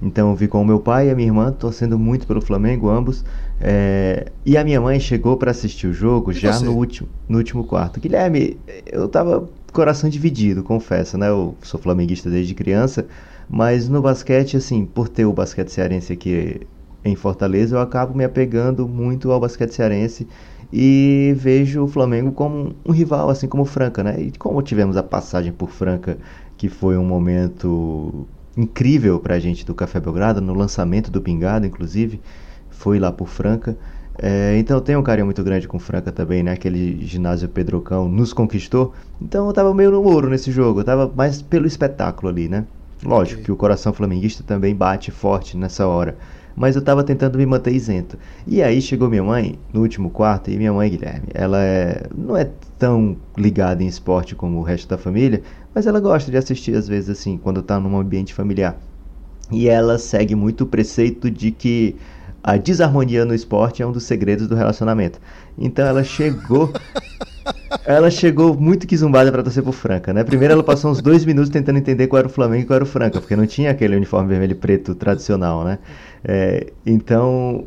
Então 0.03 0.31
eu 0.31 0.37
vi 0.37 0.49
com 0.49 0.63
o 0.63 0.65
meu 0.65 0.81
pai 0.81 1.09
e 1.09 1.11
a 1.11 1.15
minha 1.15 1.29
irmã 1.29 1.53
torcendo 1.53 1.99
muito 1.99 2.27
pelo 2.27 2.41
Flamengo, 2.41 2.89
ambos. 2.89 3.25
É... 3.61 4.31
E 4.47 4.57
a 4.57 4.65
minha 4.65 4.81
mãe 4.81 4.99
chegou 4.99 5.37
para 5.37 5.51
assistir 5.51 5.87
o 5.87 5.93
jogo 5.93 6.31
e 6.33 6.35
já 6.35 6.59
no 6.61 6.73
último, 6.73 7.09
no 7.29 7.39
último 7.39 7.65
quarto. 7.65 8.01
Guilherme, 8.01 8.57
eu 8.87 9.09
tava 9.09 9.49
coração 9.73 10.09
dividido, 10.09 10.63
confesso, 10.63 11.19
né? 11.19 11.29
Eu 11.29 11.55
sou 11.63 11.79
flamenguista 11.79 12.31
desde 12.31 12.55
criança, 12.55 13.07
mas 13.49 13.89
no 13.89 14.01
basquete, 14.01 14.57
assim, 14.57 14.85
por 14.85 15.09
ter 15.09 15.27
o 15.27 15.33
basquete 15.33 15.69
cearense 15.69 16.13
aqui 16.13 16.67
em 17.05 17.15
Fortaleza, 17.15 17.77
eu 17.77 17.81
acabo 17.81 18.17
me 18.17 18.25
apegando 18.25 18.87
muito 18.89 19.31
ao 19.31 19.41
basquete 19.41 19.75
cearense 19.75 20.27
e 20.73 21.35
vejo 21.37 21.83
o 21.83 21.89
Flamengo 21.89 22.33
como 22.33 22.75
um 22.87 22.93
rival, 22.93 23.29
assim 23.29 23.49
como 23.49 23.65
o 23.65 23.67
Franca, 23.67 24.03
né? 24.03 24.21
E 24.21 24.33
como 24.39 24.63
tivemos 24.63 24.97
a 24.97 25.03
passagem 25.03 25.53
por 25.53 25.71
Franca, 25.71 26.17
que 26.57 26.69
foi 26.69 26.97
um 26.97 27.05
momento 27.05 28.27
incrível 28.57 29.19
para 29.21 29.35
a 29.35 29.39
gente 29.39 29.65
do 29.65 29.75
Café 29.75 30.01
Belgrado, 30.01 30.41
no 30.41 30.55
lançamento 30.55 31.11
do 31.11 31.21
Pingado, 31.21 31.67
inclusive, 31.67 32.21
foi 32.71 32.99
lá 32.99 33.13
por 33.13 33.29
Franca. 33.29 33.77
É, 34.19 34.57
então 34.59 34.77
eu 34.77 34.81
tenho 34.81 35.01
um 35.01 35.03
carinho 35.03 35.25
muito 35.25 35.43
grande 35.43 35.67
com 35.67 35.79
Franca 35.79 36.13
também, 36.13 36.43
né? 36.43 36.53
Aquele 36.53 37.05
ginásio 37.07 37.49
Pedrocão 37.49 38.09
nos 38.09 38.33
conquistou. 38.33 38.93
Então 39.21 39.47
eu 39.47 39.53
tava 39.53 39.73
meio 39.75 39.91
no 39.91 40.03
ouro 40.03 40.29
nesse 40.29 40.51
jogo, 40.51 40.81
eu 40.81 40.85
tava 40.85 41.11
mais 41.15 41.41
pelo 41.41 41.67
espetáculo 41.67 42.29
ali, 42.29 42.49
né? 42.49 42.67
Lógico 43.03 43.43
que 43.43 43.53
o 43.53 43.57
coração 43.57 43.93
flamenguista 43.93 44.45
também 44.45 44.75
bate 44.75 45.11
forte 45.11 45.57
nessa 45.57 45.87
hora. 45.87 46.19
Mas 46.57 46.77
eu 46.77 46.83
tava 46.83 47.03
tentando 47.05 47.39
me 47.39 47.47
manter 47.47 47.73
isento. 47.73 48.19
E 48.47 48.63
aí 48.63 48.81
chegou 48.81 49.09
minha 49.09 49.23
mãe 49.23 49.59
no 49.73 49.81
último 49.81 50.11
quarto, 50.11 50.51
e 50.51 50.57
minha 50.57 50.73
mãe, 50.73 50.91
Guilherme, 50.91 51.29
ela 51.33 51.63
é, 51.63 52.07
não 52.17 52.37
é 52.37 52.49
tão 52.79 53.17
ligada 53.37 53.83
em 53.83 53.87
esporte 53.87 54.35
como 54.35 54.59
o 54.59 54.63
resto 54.63 54.89
da 54.89 54.99
família, 54.99 55.43
mas 55.75 55.87
ela 55.87 56.01
gosta 56.01 56.31
de 56.31 56.37
assistir 56.37 56.75
às 56.77 56.89
vezes 56.89 57.11
assim, 57.11 57.39
quando 57.39 57.61
está 57.61 57.79
num 57.79 57.99
ambiente 57.99 58.35
familiar. 58.35 58.79
E 59.51 59.69
ela 59.69 59.99
segue 59.99 60.35
muito 60.35 60.65
o 60.65 60.67
preceito 60.67 61.31
de 61.31 61.51
que 61.51 61.97
a 62.43 62.57
desarmonia 62.57 63.25
no 63.25 63.35
esporte 63.35 63.83
é 63.83 63.87
um 63.87 63.93
dos 63.93 64.05
segredos 64.05 64.47
do 64.47 64.55
relacionamento. 64.55 65.21
Então 65.59 65.87
ela 65.87 66.05
chegou. 66.05 66.73
ela 67.85 68.11
chegou 68.11 68.55
muito 68.55 68.87
que 68.87 68.97
zumbada 68.97 69.31
para 69.31 69.43
torcer 69.43 69.63
pro 69.63 69.73
Franca, 69.73 70.13
né? 70.13 70.25
Primeiro 70.25 70.53
ela 70.55 70.63
passou 70.63 70.91
uns 70.91 71.01
dois 71.01 71.25
minutos 71.25 71.51
tentando 71.51 71.79
entender 71.79 72.07
qual 72.07 72.19
era 72.19 72.29
o 72.29 72.31
Flamengo 72.31 72.63
e 72.63 72.67
qual 72.67 72.77
era 72.77 72.85
o 72.85 72.87
Franca, 72.87 73.21
porque 73.21 73.37
não 73.37 73.47
tinha 73.47 73.71
aquele 73.71 73.97
uniforme 73.97 74.29
vermelho 74.29 74.53
e 74.53 74.55
preto 74.55 74.95
tradicional, 74.95 75.65
né? 75.65 75.79
É, 76.25 76.73
então 76.85 77.65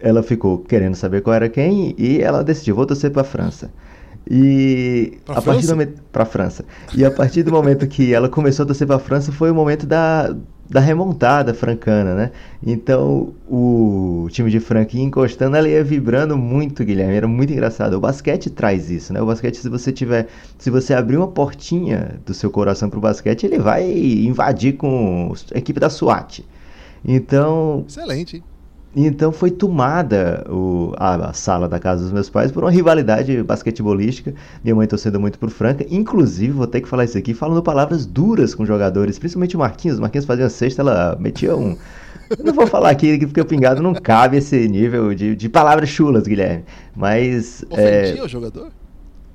ela 0.00 0.22
ficou 0.22 0.58
querendo 0.58 0.94
saber 0.94 1.22
qual 1.22 1.34
era 1.34 1.48
quem 1.48 1.94
e 1.98 2.20
ela 2.20 2.42
decidiu, 2.44 2.74
vou 2.74 2.86
torcer 2.86 3.10
pra 3.10 3.24
França. 3.24 3.70
E 4.28 5.18
pra 5.24 5.38
a 5.38 5.40
França? 5.40 5.52
partir 5.52 5.66
do 5.66 5.70
momento 5.70 6.02
para 6.12 6.24
França. 6.24 6.64
E 6.92 7.04
a 7.04 7.10
partir 7.10 7.42
do 7.44 7.52
momento 7.52 7.86
que 7.86 8.12
ela 8.12 8.28
começou 8.28 8.64
a 8.64 8.66
torcer 8.66 8.86
para 8.86 8.98
França 8.98 9.30
foi 9.30 9.50
o 9.50 9.54
momento 9.54 9.86
da, 9.86 10.34
da 10.68 10.80
remontada 10.80 11.54
francana, 11.54 12.14
né? 12.14 12.32
Então 12.64 13.32
o 13.48 14.28
time 14.30 14.50
de 14.50 14.60
Franca 14.60 14.96
ia 14.96 15.02
encostando, 15.02 15.56
ela 15.56 15.68
ia 15.68 15.82
vibrando 15.82 16.36
muito, 16.36 16.84
Guilherme. 16.84 17.14
Era 17.14 17.28
muito 17.28 17.52
engraçado. 17.52 17.94
O 17.94 18.00
basquete 18.00 18.50
traz 18.50 18.90
isso, 18.90 19.12
né? 19.12 19.20
O 19.22 19.26
basquete, 19.26 19.56
se 19.56 19.68
você 19.68 19.92
tiver, 19.92 20.26
se 20.58 20.70
você 20.70 20.94
abrir 20.94 21.16
uma 21.16 21.28
portinha 21.28 22.20
do 22.24 22.34
seu 22.34 22.50
coração 22.50 22.90
para 22.90 22.98
o 22.98 23.02
basquete, 23.02 23.44
ele 23.44 23.58
vai 23.58 23.90
invadir 23.90 24.74
com 24.74 25.32
a 25.54 25.58
equipe 25.58 25.78
da 25.78 25.88
SWAT. 25.88 26.44
Então, 27.04 27.84
excelente. 27.86 28.42
Então 28.98 29.30
foi 29.30 29.50
tomada 29.50 30.42
o, 30.48 30.94
a, 30.96 31.28
a, 31.28 31.32
sala 31.34 31.68
da 31.68 31.78
casa 31.78 32.02
dos 32.02 32.12
meus 32.12 32.30
pais 32.30 32.50
por 32.50 32.64
uma 32.64 32.70
rivalidade 32.70 33.42
basquetebolística. 33.42 34.34
Minha 34.64 34.74
mãe 34.74 34.86
torcendo 34.86 35.20
muito 35.20 35.38
por 35.38 35.50
Franca. 35.50 35.84
Inclusive, 35.90 36.54
vou 36.54 36.66
ter 36.66 36.80
que 36.80 36.88
falar 36.88 37.04
isso 37.04 37.18
aqui, 37.18 37.34
falando 37.34 37.62
palavras 37.62 38.06
duras 38.06 38.54
com 38.54 38.64
jogadores, 38.64 39.18
principalmente 39.18 39.54
o 39.54 39.58
Marquinhos. 39.58 39.98
O 39.98 40.00
Marquinhos 40.00 40.24
fazia 40.24 40.44
uma 40.44 40.50
sexta, 40.50 40.80
ela 40.80 41.14
metia 41.20 41.54
um. 41.54 41.76
Eu 42.38 42.42
não 42.42 42.54
vou 42.54 42.66
falar 42.66 42.88
aqui 42.88 43.18
porque 43.26 43.40
o 43.40 43.44
pingado 43.44 43.82
não 43.82 43.92
cabe 43.92 44.38
esse 44.38 44.66
nível 44.66 45.14
de, 45.14 45.36
de 45.36 45.48
palavras 45.50 45.90
chulas, 45.90 46.26
Guilherme. 46.26 46.64
Mas. 46.96 47.66
Ofendia 47.68 48.22
é, 48.22 48.24
o 48.24 48.28
jogador? 48.28 48.68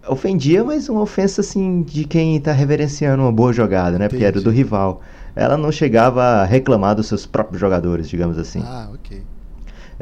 Ofendia, 0.07 0.63
mas 0.63 0.89
uma 0.89 1.01
ofensa 1.01 1.41
assim 1.41 1.83
de 1.83 2.03
quem 2.05 2.35
está 2.35 2.51
reverenciando 2.51 3.21
uma 3.21 3.31
boa 3.31 3.53
jogada, 3.53 3.99
né? 3.99 4.05
Entendi. 4.05 4.09
Porque 4.09 4.25
era 4.25 4.41
do 4.41 4.49
rival. 4.49 5.01
Ela 5.35 5.55
não 5.55 5.71
chegava 5.71 6.23
a 6.23 6.45
reclamar 6.45 6.95
dos 6.95 7.05
seus 7.05 7.27
próprios 7.27 7.61
jogadores, 7.61 8.09
digamos 8.09 8.39
assim. 8.39 8.63
Ah, 8.65 8.89
ok. 8.91 9.21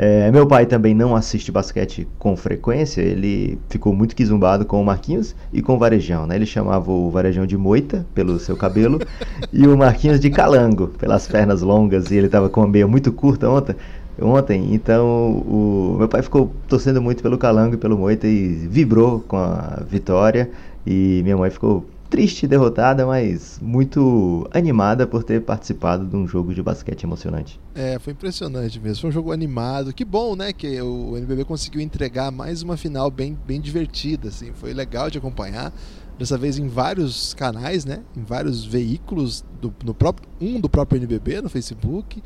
É, 0.01 0.31
meu 0.31 0.47
pai 0.47 0.65
também 0.65 0.95
não 0.95 1.13
assiste 1.13 1.51
basquete 1.51 2.07
com 2.17 2.33
frequência, 2.37 3.01
ele 3.01 3.59
ficou 3.67 3.93
muito 3.93 4.15
quizumbado 4.15 4.65
com 4.65 4.81
o 4.81 4.85
Marquinhos 4.85 5.35
e 5.51 5.61
com 5.61 5.75
o 5.75 5.77
Varejão, 5.77 6.25
né? 6.25 6.37
Ele 6.37 6.45
chamava 6.45 6.89
o 6.89 7.11
Varejão 7.11 7.45
de 7.45 7.57
moita 7.57 8.07
pelo 8.15 8.39
seu 8.39 8.55
cabelo 8.55 9.01
e 9.51 9.67
o 9.67 9.77
Marquinhos 9.77 10.17
de 10.17 10.29
calango 10.29 10.87
pelas 10.87 11.27
pernas 11.27 11.61
longas 11.61 12.11
e 12.11 12.15
ele 12.15 12.27
estava 12.27 12.47
com 12.47 12.63
a 12.63 12.67
meia 12.67 12.87
muito 12.87 13.11
curta 13.11 13.49
ontem. 13.49 13.75
Ontem, 14.21 14.73
então 14.73 15.31
o 15.45 15.97
meu 15.99 16.07
pai 16.07 16.21
ficou 16.21 16.49
torcendo 16.69 17.01
muito 17.01 17.21
pelo 17.21 17.37
Calango 17.37 17.75
e 17.75 17.77
pelo 17.77 17.97
Moita 17.97 18.25
e 18.25 18.47
vibrou 18.47 19.19
com 19.27 19.35
a 19.35 19.83
vitória. 19.85 20.49
E 20.87 21.19
minha 21.23 21.35
mãe 21.35 21.49
ficou 21.49 21.85
triste, 22.09 22.47
derrotada, 22.47 23.05
mas 23.05 23.59
muito 23.61 24.47
animada 24.51 25.05
por 25.05 25.23
ter 25.23 25.41
participado 25.41 26.05
de 26.05 26.15
um 26.15 26.27
jogo 26.27 26.53
de 26.53 26.61
basquete 26.61 27.03
emocionante. 27.03 27.59
É, 27.75 27.99
foi 27.99 28.13
impressionante 28.13 28.79
mesmo. 28.79 29.01
Foi 29.01 29.09
um 29.09 29.13
jogo 29.13 29.31
animado. 29.31 29.93
Que 29.93 30.03
bom, 30.03 30.35
né, 30.35 30.51
que 30.51 30.81
o 30.81 31.15
NBB 31.15 31.45
conseguiu 31.45 31.81
entregar 31.81 32.31
mais 32.31 32.61
uma 32.61 32.75
final 32.75 33.11
bem, 33.11 33.37
bem 33.45 33.61
divertida, 33.61 34.29
assim. 34.29 34.51
Foi 34.53 34.73
legal 34.73 35.09
de 35.09 35.17
acompanhar. 35.17 35.71
Dessa 36.17 36.37
vez 36.37 36.57
em 36.57 36.67
vários 36.67 37.33
canais, 37.33 37.85
né, 37.85 38.01
em 38.17 38.23
vários 38.23 38.65
veículos 38.65 39.45
do, 39.61 39.73
no 39.85 39.93
próprio 39.93 40.27
um 40.41 40.59
do 40.59 40.67
próprio 40.67 40.97
NBB 40.97 41.41
no 41.41 41.49
Facebook, 41.49 42.21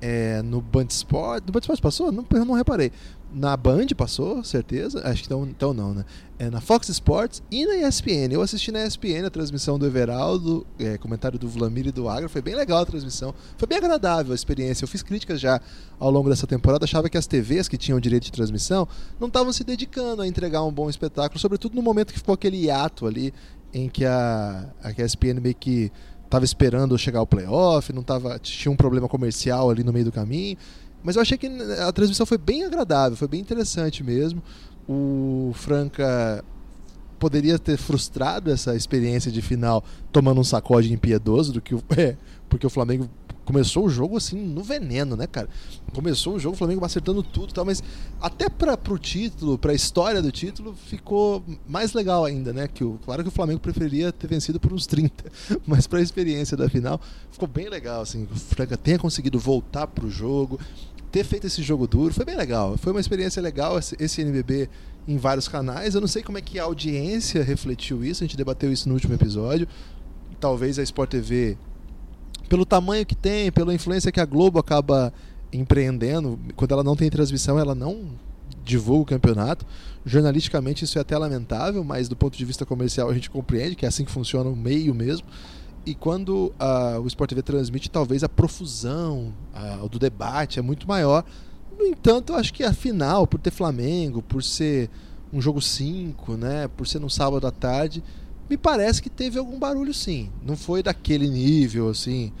é, 0.00 0.42
no 0.42 0.60
Band 0.60 0.86
Sport. 0.90 1.44
No 1.46 1.52
Band 1.52 1.60
Sport 1.60 1.80
passou? 1.80 2.12
Não, 2.12 2.26
eu 2.30 2.44
não 2.44 2.54
reparei. 2.54 2.92
Na 3.32 3.56
Band 3.56 3.86
passou, 3.96 4.42
certeza. 4.42 5.02
Acho 5.04 5.22
que 5.22 5.26
então, 5.26 5.46
então 5.46 5.74
não, 5.74 5.92
né? 5.92 6.04
É, 6.38 6.48
na 6.48 6.60
Fox 6.60 6.88
Sports 6.88 7.42
e 7.50 7.66
na 7.66 7.88
ESPN. 7.88 8.32
Eu 8.32 8.40
assisti 8.40 8.72
na 8.72 8.86
ESPN 8.86 9.26
a 9.26 9.30
transmissão 9.30 9.78
do 9.78 9.84
Everaldo, 9.84 10.66
é, 10.78 10.96
comentário 10.96 11.38
do 11.38 11.48
Vlamir 11.48 11.86
e 11.86 11.92
do 11.92 12.08
Agra. 12.08 12.28
Foi 12.28 12.40
bem 12.40 12.54
legal 12.54 12.78
a 12.78 12.86
transmissão. 12.86 13.34
Foi 13.58 13.68
bem 13.68 13.76
agradável 13.76 14.32
a 14.32 14.34
experiência. 14.34 14.84
Eu 14.84 14.88
fiz 14.88 15.02
críticas 15.02 15.40
já 15.40 15.60
ao 15.98 16.10
longo 16.10 16.30
dessa 16.30 16.46
temporada. 16.46 16.84
Achava 16.84 17.10
que 17.10 17.18
as 17.18 17.26
TVs 17.26 17.68
que 17.68 17.76
tinham 17.76 18.00
direito 18.00 18.24
de 18.24 18.32
transmissão 18.32 18.88
não 19.20 19.28
estavam 19.28 19.52
se 19.52 19.62
dedicando 19.62 20.22
a 20.22 20.26
entregar 20.26 20.62
um 20.64 20.72
bom 20.72 20.88
espetáculo, 20.88 21.38
sobretudo 21.38 21.74
no 21.74 21.82
momento 21.82 22.12
que 22.12 22.18
ficou 22.18 22.34
aquele 22.34 22.56
hiato 22.56 23.06
ali 23.06 23.34
em 23.74 23.88
que 23.88 24.04
a, 24.04 24.70
a 24.82 24.90
ESPN 24.90 25.40
meio 25.40 25.54
que 25.54 25.92
estava 26.24 26.44
esperando 26.44 26.96
chegar 26.98 27.20
ao 27.20 27.26
playoff, 27.26 27.92
não 27.92 28.02
tava, 28.02 28.38
tinha 28.38 28.70
um 28.70 28.76
problema 28.76 29.08
comercial 29.08 29.70
ali 29.70 29.82
no 29.82 29.92
meio 29.92 30.04
do 30.04 30.12
caminho. 30.12 30.56
Mas 31.02 31.16
eu 31.16 31.22
achei 31.22 31.38
que 31.38 31.46
a 31.46 31.92
transmissão 31.92 32.26
foi 32.26 32.38
bem 32.38 32.64
agradável, 32.64 33.16
foi 33.16 33.28
bem 33.28 33.40
interessante 33.40 34.02
mesmo. 34.02 34.42
O 34.88 35.52
Franca 35.54 36.44
poderia 37.18 37.58
ter 37.58 37.76
frustrado 37.76 38.50
essa 38.50 38.74
experiência 38.76 39.30
de 39.30 39.42
final 39.42 39.84
tomando 40.12 40.40
um 40.40 40.44
sacode 40.44 40.92
impiedoso 40.92 41.52
do 41.52 41.60
que 41.60 41.74
o, 41.74 41.82
é, 41.96 42.16
porque 42.48 42.66
o 42.66 42.70
Flamengo 42.70 43.08
começou 43.48 43.86
o 43.86 43.88
jogo 43.88 44.14
assim 44.14 44.36
no 44.36 44.62
veneno, 44.62 45.16
né, 45.16 45.26
cara? 45.26 45.48
Começou 45.94 46.34
o 46.34 46.38
jogo, 46.38 46.54
o 46.54 46.58
Flamengo 46.58 46.84
acertando 46.84 47.22
tudo, 47.22 47.54
tal, 47.54 47.64
mas 47.64 47.82
até 48.20 48.46
para 48.50 48.76
pro 48.76 48.98
título, 48.98 49.56
para 49.56 49.72
a 49.72 49.74
história 49.74 50.20
do 50.20 50.30
título, 50.30 50.74
ficou 50.74 51.42
mais 51.66 51.94
legal 51.94 52.26
ainda, 52.26 52.52
né? 52.52 52.68
Que 52.68 52.84
o, 52.84 53.00
claro 53.02 53.22
que 53.22 53.30
o 53.30 53.32
Flamengo 53.32 53.58
preferia 53.58 54.12
ter 54.12 54.26
vencido 54.26 54.60
por 54.60 54.70
uns 54.70 54.86
30, 54.86 55.24
mas 55.66 55.86
para 55.86 55.98
a 55.98 56.02
experiência 56.02 56.58
da 56.58 56.68
final, 56.68 57.00
ficou 57.30 57.48
bem 57.48 57.70
legal 57.70 58.02
assim, 58.02 58.28
o 58.30 58.36
Franca 58.36 58.76
tenha 58.76 58.98
conseguido 58.98 59.38
voltar 59.38 59.86
pro 59.86 60.10
jogo, 60.10 60.60
ter 61.10 61.24
feito 61.24 61.46
esse 61.46 61.62
jogo 61.62 61.86
duro, 61.86 62.12
foi 62.12 62.26
bem 62.26 62.36
legal. 62.36 62.76
Foi 62.76 62.92
uma 62.92 63.00
experiência 63.00 63.40
legal 63.40 63.78
esse, 63.78 63.96
esse 63.98 64.20
NBB 64.20 64.68
em 65.06 65.16
vários 65.16 65.48
canais. 65.48 65.94
Eu 65.94 66.02
não 66.02 66.08
sei 66.08 66.22
como 66.22 66.36
é 66.36 66.42
que 66.42 66.58
a 66.58 66.64
audiência 66.64 67.42
refletiu 67.42 68.04
isso, 68.04 68.22
a 68.22 68.26
gente 68.26 68.36
debateu 68.36 68.70
isso 68.70 68.86
no 68.90 68.94
último 68.94 69.14
episódio. 69.14 69.66
Talvez 70.38 70.78
a 70.78 70.82
Sport 70.82 71.08
TV 71.08 71.56
pelo 72.48 72.64
tamanho 72.64 73.04
que 73.04 73.14
tem, 73.14 73.52
pela 73.52 73.74
influência 73.74 74.10
que 74.10 74.20
a 74.20 74.24
Globo 74.24 74.58
acaba 74.58 75.12
empreendendo, 75.52 76.38
quando 76.56 76.72
ela 76.72 76.84
não 76.84 76.96
tem 76.96 77.08
transmissão, 77.08 77.58
ela 77.58 77.74
não 77.74 78.08
divulga 78.64 79.02
o 79.02 79.06
campeonato. 79.06 79.66
Jornalisticamente 80.04 80.84
isso 80.84 80.98
é 80.98 81.00
até 81.00 81.16
lamentável, 81.16 81.82
mas 81.84 82.08
do 82.08 82.16
ponto 82.16 82.36
de 82.36 82.44
vista 82.44 82.66
comercial 82.66 83.08
a 83.08 83.14
gente 83.14 83.30
compreende 83.30 83.74
que 83.74 83.84
é 83.84 83.88
assim 83.88 84.04
que 84.04 84.10
funciona 84.10 84.48
o 84.48 84.56
meio 84.56 84.94
mesmo. 84.94 85.26
E 85.86 85.94
quando 85.94 86.52
uh, 86.60 87.00
o 87.02 87.06
Sport 87.06 87.30
TV 87.30 87.42
transmite, 87.42 87.90
talvez 87.90 88.22
a 88.22 88.28
profusão 88.28 89.32
uh, 89.54 89.88
do 89.88 89.98
debate 89.98 90.58
é 90.58 90.62
muito 90.62 90.86
maior. 90.86 91.24
No 91.78 91.86
entanto, 91.86 92.32
eu 92.32 92.36
acho 92.36 92.52
que 92.52 92.62
a 92.62 92.72
final, 92.72 93.26
por 93.26 93.40
ter 93.40 93.50
Flamengo, 93.50 94.20
por 94.20 94.42
ser 94.42 94.90
um 95.32 95.40
jogo 95.40 95.62
5, 95.62 96.36
né, 96.36 96.68
por 96.68 96.86
ser 96.86 96.98
no 96.98 97.08
sábado 97.08 97.46
à 97.46 97.50
tarde, 97.50 98.02
me 98.48 98.56
parece 98.56 99.02
que 99.02 99.10
teve 99.10 99.38
algum 99.38 99.58
barulho 99.58 99.92
sim. 99.92 100.30
Não 100.44 100.56
foi 100.56 100.82
daquele 100.82 101.28
nível 101.28 101.88
assim 101.88 102.32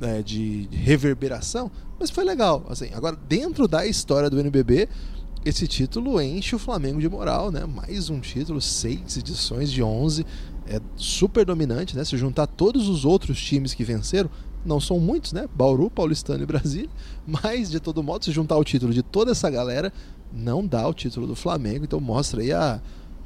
é, 0.00 0.22
de 0.22 0.68
reverberação, 0.70 1.70
mas 1.98 2.10
foi 2.10 2.24
legal. 2.24 2.64
Assim, 2.68 2.90
agora 2.94 3.16
dentro 3.28 3.66
da 3.66 3.86
história 3.86 4.30
do 4.30 4.38
NBB, 4.38 4.88
esse 5.44 5.66
título 5.66 6.20
enche 6.20 6.54
o 6.54 6.58
Flamengo 6.58 7.00
de 7.00 7.08
moral, 7.08 7.50
né? 7.50 7.64
Mais 7.64 8.10
um 8.10 8.20
título, 8.20 8.60
seis 8.60 9.16
edições 9.16 9.70
de 9.72 9.82
11, 9.82 10.24
é 10.66 10.80
super 10.96 11.44
dominante, 11.44 11.96
né? 11.96 12.04
Se 12.04 12.16
juntar 12.16 12.46
todos 12.46 12.88
os 12.88 13.04
outros 13.04 13.42
times 13.42 13.74
que 13.74 13.82
venceram, 13.82 14.30
não 14.64 14.78
são 14.78 15.00
muitos, 15.00 15.32
né? 15.32 15.48
Bauru, 15.54 15.90
Paulistano 15.90 16.42
e 16.42 16.46
Brasília, 16.46 16.90
mas 17.26 17.70
de 17.70 17.80
todo 17.80 18.02
modo, 18.02 18.24
se 18.24 18.30
juntar 18.30 18.56
o 18.56 18.64
título 18.64 18.92
de 18.92 19.02
toda 19.02 19.32
essa 19.32 19.50
galera, 19.50 19.92
não 20.32 20.66
dá 20.66 20.86
o 20.86 20.94
título 20.94 21.26
do 21.26 21.34
Flamengo, 21.34 21.84
então 21.84 22.00
mostra 22.00 22.42
aí 22.42 22.52
a 22.52 22.80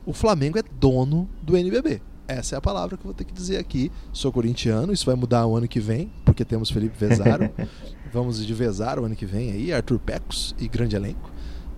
o 0.06 0.12
Flamengo 0.12 0.58
é 0.58 0.62
dono 0.62 1.28
do 1.42 1.56
NBB. 1.56 2.00
Essa 2.26 2.56
é 2.56 2.58
a 2.58 2.60
palavra 2.60 2.96
que 2.96 3.02
eu 3.02 3.08
vou 3.08 3.14
ter 3.14 3.24
que 3.24 3.34
dizer 3.34 3.58
aqui. 3.58 3.92
Sou 4.12 4.32
corintiano, 4.32 4.92
isso 4.92 5.04
vai 5.04 5.14
mudar 5.14 5.46
o 5.46 5.56
ano 5.56 5.68
que 5.68 5.80
vem, 5.80 6.10
porque 6.24 6.44
temos 6.44 6.70
Felipe 6.70 6.96
Vezaro. 6.98 7.50
Vamos 8.12 8.44
de 8.44 8.54
Vezaro 8.54 9.02
o 9.02 9.04
ano 9.04 9.16
que 9.16 9.26
vem 9.26 9.50
aí, 9.50 9.72
Arthur 9.72 9.98
Pecos 9.98 10.54
e 10.58 10.68
grande 10.68 10.96
elenco. 10.96 11.30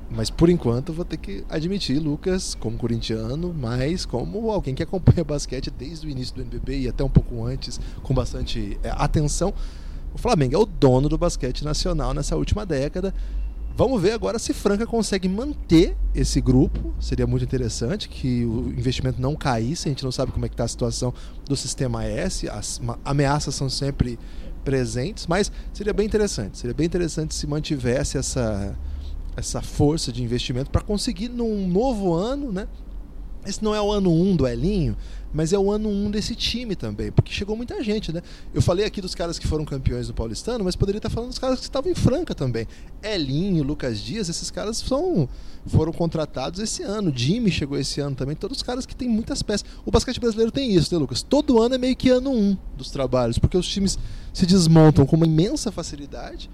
Mas 0.09 0.31
por 0.31 0.49
enquanto 0.49 0.93
vou 0.93 1.05
ter 1.05 1.17
que 1.17 1.45
admitir, 1.49 1.99
Lucas, 1.99 2.55
como 2.55 2.79
corintiano, 2.79 3.53
mas 3.53 4.07
como 4.07 4.51
alguém 4.51 4.75
que 4.75 4.83
acompanha 4.83 5.25
basquete 5.25 5.71
desde 5.71 6.07
o 6.07 6.11
início 6.11 6.35
do 6.35 6.43
NBB 6.43 6.81
e 6.81 6.89
até 6.89 7.03
um 7.03 7.09
pouco 7.09 7.45
antes, 7.45 7.81
com 8.03 8.15
bastante 8.15 8.79
é, 8.85 8.91
atenção, 8.91 9.53
o 10.15 10.19
Flamengo 10.19 10.55
é 10.55 10.59
o 10.59 10.65
dono 10.65 11.09
do 11.09 11.19
basquete 11.19 11.65
nacional 11.65 12.15
nessa 12.15 12.37
última 12.37 12.65
década. 12.65 13.13
Vamos 13.77 14.01
ver 14.01 14.13
agora 14.13 14.39
se 14.39 14.55
Franca 14.55 14.87
consegue 14.87 15.29
manter 15.29 15.95
esse 16.15 16.41
grupo. 16.41 16.95
Seria 16.99 17.27
muito 17.27 17.45
interessante 17.45 18.09
que 18.09 18.43
o 18.47 18.71
investimento 18.71 19.21
não 19.21 19.37
caísse. 19.37 19.87
A 19.87 19.91
gente 19.91 20.03
não 20.03 20.11
sabe 20.11 20.33
como 20.33 20.47
é 20.47 20.49
que 20.49 20.55
está 20.55 20.65
a 20.65 20.69
situação 20.69 21.13
do 21.45 21.55
sistema 21.55 22.03
S. 22.03 22.49
As 22.49 22.81
ameaças 23.05 23.55
são 23.55 23.69
sempre 23.69 24.19
presentes, 24.65 25.27
mas 25.27 25.53
seria 25.75 25.93
bem 25.93 26.07
interessante. 26.07 26.57
Seria 26.57 26.73
bem 26.73 26.87
interessante 26.87 27.35
se 27.35 27.47
mantivesse 27.47 28.17
essa, 28.17 28.75
essa 29.37 29.61
força 29.61 30.11
de 30.11 30.23
investimento 30.23 30.71
para 30.71 30.81
conseguir 30.81 31.29
num 31.29 31.69
novo 31.69 32.15
ano, 32.15 32.51
né? 32.51 32.67
Esse 33.45 33.63
não 33.63 33.75
é 33.75 33.81
o 33.81 33.93
ano 33.93 34.11
1 34.11 34.23
um 34.23 34.37
do 34.37 34.49
Elinho, 34.49 34.97
mas 35.37 35.53
é 35.53 35.59
o 35.59 35.71
ano 35.71 35.91
1 35.91 36.07
um 36.07 36.11
desse 36.11 36.35
time 36.35 36.75
também, 36.75 37.13
porque 37.13 37.31
chegou 37.31 37.55
muita 37.55 37.85
gente, 37.85 38.11
né? 38.11 38.23
Eu 38.55 38.63
falei 38.63 38.87
aqui 38.87 39.03
dos 39.03 39.15
caras 39.15 39.39
que 39.39 39.47
foram 39.47 39.67
campeões 39.67 40.07
do 40.07 40.15
Paulistano, 40.15 40.65
mas 40.65 40.75
poderia 40.75 40.99
estar 40.99 41.11
falando 41.11 41.29
dos 41.29 41.39
caras 41.39 41.59
que 41.59 41.65
estavam 41.67 41.93
em 41.93 41.95
Franca 41.95 42.35
também. 42.35 42.67
Elinho, 43.03 43.63
Lucas 43.63 44.01
Dias, 44.01 44.31
esses 44.31 44.51
caras 44.51 44.79
são, 44.79 45.29
foram 45.67 45.93
contratados 45.93 46.59
esse 46.59 46.83
ano. 46.83 47.13
Jimmy 47.15 47.51
chegou 47.51 47.79
esse 47.79 48.01
ano 48.01 48.17
também, 48.17 48.35
todos 48.35 48.57
os 48.57 48.63
caras 48.63 48.87
que 48.87 48.97
têm 48.97 49.11
muitas 49.11 49.43
peças. 49.43 49.69
O 49.85 49.91
basquete 49.91 50.19
brasileiro 50.19 50.51
tem 50.51 50.75
isso, 50.75 50.95
né, 50.95 50.99
Lucas? 50.99 51.21
Todo 51.21 51.61
ano 51.61 51.75
é 51.75 51.79
meio 51.79 51.95
que 51.95 52.09
ano 52.09 52.31
1 52.31 52.35
um 52.35 52.57
dos 52.75 52.91
trabalhos, 52.91 53.39
porque 53.39 53.59
os 53.59 53.69
times 53.69 53.99
se 54.33 54.47
desmontam 54.47 55.05
com 55.05 55.17
uma 55.17 55.27
imensa 55.27 55.71
facilidade 55.71 56.49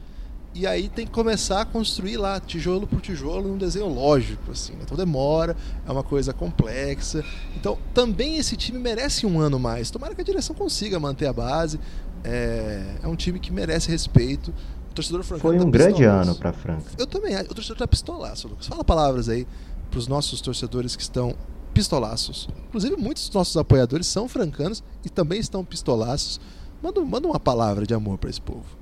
e 0.55 0.67
aí 0.67 0.89
tem 0.89 1.07
que 1.07 1.13
começar 1.13 1.63
a 1.63 1.65
construir 1.65 2.19
lá, 2.19 2.39
tijolo 2.39 2.87
por 2.87 3.01
tijolo, 3.01 3.49
num 3.49 3.57
desenho 3.57 3.89
lógico, 3.89 4.51
assim. 4.51 4.73
Né? 4.73 4.81
Então 4.83 4.97
demora, 4.97 5.57
é 5.87 5.91
uma 5.91 6.03
coisa 6.03 6.33
complexa. 6.33 7.25
Então 7.57 7.79
também 7.95 8.37
esse 8.37 8.57
time 8.57 8.79
merece 8.79 9.25
um 9.27 9.41
ano 9.41 9.59
mais. 9.59 9.91
Tomara 9.91 10.15
que 10.15 10.21
a 10.21 10.25
direção 10.25 10.55
consiga 10.55 11.01
manter 11.01 11.27
a 11.27 11.33
base. 11.33 11.81
É, 12.23 12.97
é 13.03 13.09
um 13.09 13.17
time 13.17 13.39
que 13.39 13.51
merece 13.51 13.91
respeito. 13.91 14.53
O 14.91 14.95
torcedor 14.95 15.25
Foi 15.25 15.59
um 15.59 15.65
tá 15.65 15.71
grande 15.71 16.05
ano 16.05 16.35
para 16.35 16.53
Franca. 16.53 16.85
Eu 16.99 17.07
também. 17.07 17.35
O 17.35 17.55
torcedor 17.55 17.79
tá 17.79 17.89
pistolaço, 17.89 18.47
Lucas. 18.47 18.67
Fala 18.67 18.85
palavras 18.85 19.31
aí 19.31 19.47
para 19.91 19.99
os 19.99 20.07
nossos 20.07 20.43
torcedores 20.43 20.95
que 20.95 21.03
estão 21.03 21.35
pistolaços. 21.73 22.47
Inclusive, 22.69 22.97
muitos 22.97 23.25
dos 23.27 23.35
nossos 23.35 23.57
apoiadores 23.57 24.07
são 24.07 24.29
francanos 24.29 24.85
e 25.03 25.09
também 25.09 25.41
estão 25.41 25.65
pistolaços. 25.65 26.39
Manda, 26.83 27.01
manda 27.01 27.27
uma 27.27 27.41
palavra 27.41 27.87
de 27.87 27.95
amor 27.95 28.19
para 28.19 28.29
esse 28.29 28.41
povo. 28.41 28.82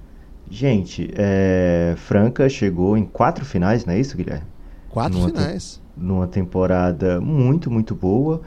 Gente, 0.50 1.08
é, 1.14 1.94
Franca 1.96 2.48
chegou 2.48 2.96
em 2.96 3.04
quatro 3.04 3.44
finais, 3.44 3.84
não 3.84 3.94
é 3.94 4.00
isso, 4.00 4.16
Guilherme? 4.16 4.46
Quatro 4.88 5.16
numa 5.16 5.28
finais. 5.28 5.74
Te, 5.74 5.80
numa 5.96 6.26
temporada 6.26 7.20
muito, 7.20 7.70
muito 7.70 7.94
boa. 7.94 8.42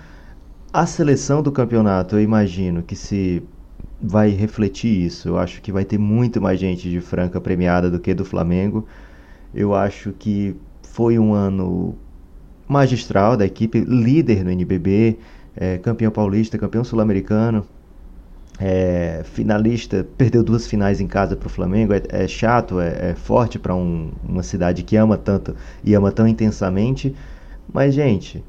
A 0.74 0.86
seleção 0.86 1.42
do 1.42 1.50
campeonato, 1.50 2.18
eu 2.18 2.22
imagino 2.22 2.84
que 2.84 2.94
se 2.94 3.42
vai 4.02 4.30
refletir 4.32 5.06
isso. 5.06 5.30
Eu 5.30 5.38
acho 5.38 5.62
que 5.62 5.72
vai 5.72 5.86
ter 5.86 5.98
muito 5.98 6.42
mais 6.42 6.60
gente 6.60 6.90
de 6.90 7.00
Franca 7.00 7.40
premiada 7.40 7.90
do 7.90 7.98
que 7.98 8.14
do 8.14 8.26
Flamengo. 8.26 8.86
Eu 9.56 9.74
acho 9.74 10.12
que 10.12 10.58
foi 10.82 11.18
um 11.18 11.34
ano 11.34 11.96
magistral 12.68 13.38
da 13.38 13.46
equipe, 13.46 13.80
líder 13.80 14.44
no 14.44 14.52
NBB, 14.52 15.20
é, 15.56 15.78
campeão 15.78 16.12
paulista, 16.12 16.58
campeão 16.58 16.84
sul-americano 16.84 17.66
é, 18.60 19.22
finalista, 19.24 20.06
perdeu 20.18 20.44
duas 20.44 20.68
finais 20.68 21.02
em 21.02 21.08
casa 21.08 21.36
para 21.36 21.48
o 21.48 21.50
Flamengo, 21.50 21.94
é, 21.94 22.02
é 22.10 22.28
chato, 22.28 22.80
é, 22.80 23.12
é 23.12 23.16
forte 23.16 23.58
para 23.58 23.76
um, 23.76 24.12
uma 24.24 24.44
cidade 24.44 24.84
que 24.84 24.96
ama 24.96 25.18
tanto 25.18 25.56
e 25.84 25.94
ama 25.94 26.12
tão 26.12 26.28
intensamente. 26.28 27.16
Mas, 27.72 27.94
gente, 27.94 28.44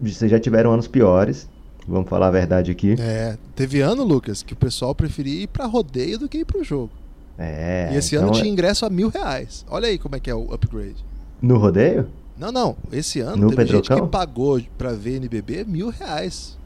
vocês 0.00 0.30
já 0.30 0.38
tiveram 0.38 0.72
anos 0.72 0.88
piores, 0.88 1.48
vamos 1.86 2.08
falar 2.08 2.28
a 2.28 2.32
verdade 2.32 2.70
aqui. 2.70 2.96
É, 2.98 3.36
teve 3.54 3.80
ano, 3.80 4.02
Lucas, 4.04 4.42
que 4.42 4.52
o 4.52 4.56
pessoal 4.56 4.94
preferia 4.94 5.42
ir 5.42 5.46
para 5.48 5.66
rodeio 5.66 6.18
do 6.18 6.28
que 6.28 6.38
ir 6.38 6.44
para 6.44 6.60
o 6.60 6.64
jogo. 6.64 6.90
É, 7.38 7.90
e 7.92 7.96
esse 7.96 8.16
então 8.16 8.28
ano 8.28 8.34
tinha 8.34 8.48
é 8.48 8.52
ingresso 8.52 8.84
a 8.84 8.90
mil 8.90 9.08
reais. 9.08 9.64
Olha 9.70 9.86
aí 9.86 9.96
como 9.98 10.16
é 10.16 10.20
que 10.20 10.28
é 10.28 10.34
o 10.34 10.52
upgrade. 10.52 11.04
No 11.40 11.56
rodeio? 11.56 12.08
Não, 12.36 12.50
não. 12.50 12.76
Esse 12.90 13.20
ano 13.20 13.36
no 13.36 13.50
teve 13.50 13.62
Pedrocão? 13.62 13.96
gente 13.96 14.04
que 14.06 14.10
pagou 14.10 14.60
para 14.76 14.92
ver 14.92 15.16
NBB 15.16 15.64
mil 15.64 15.88
reais. 15.88 16.58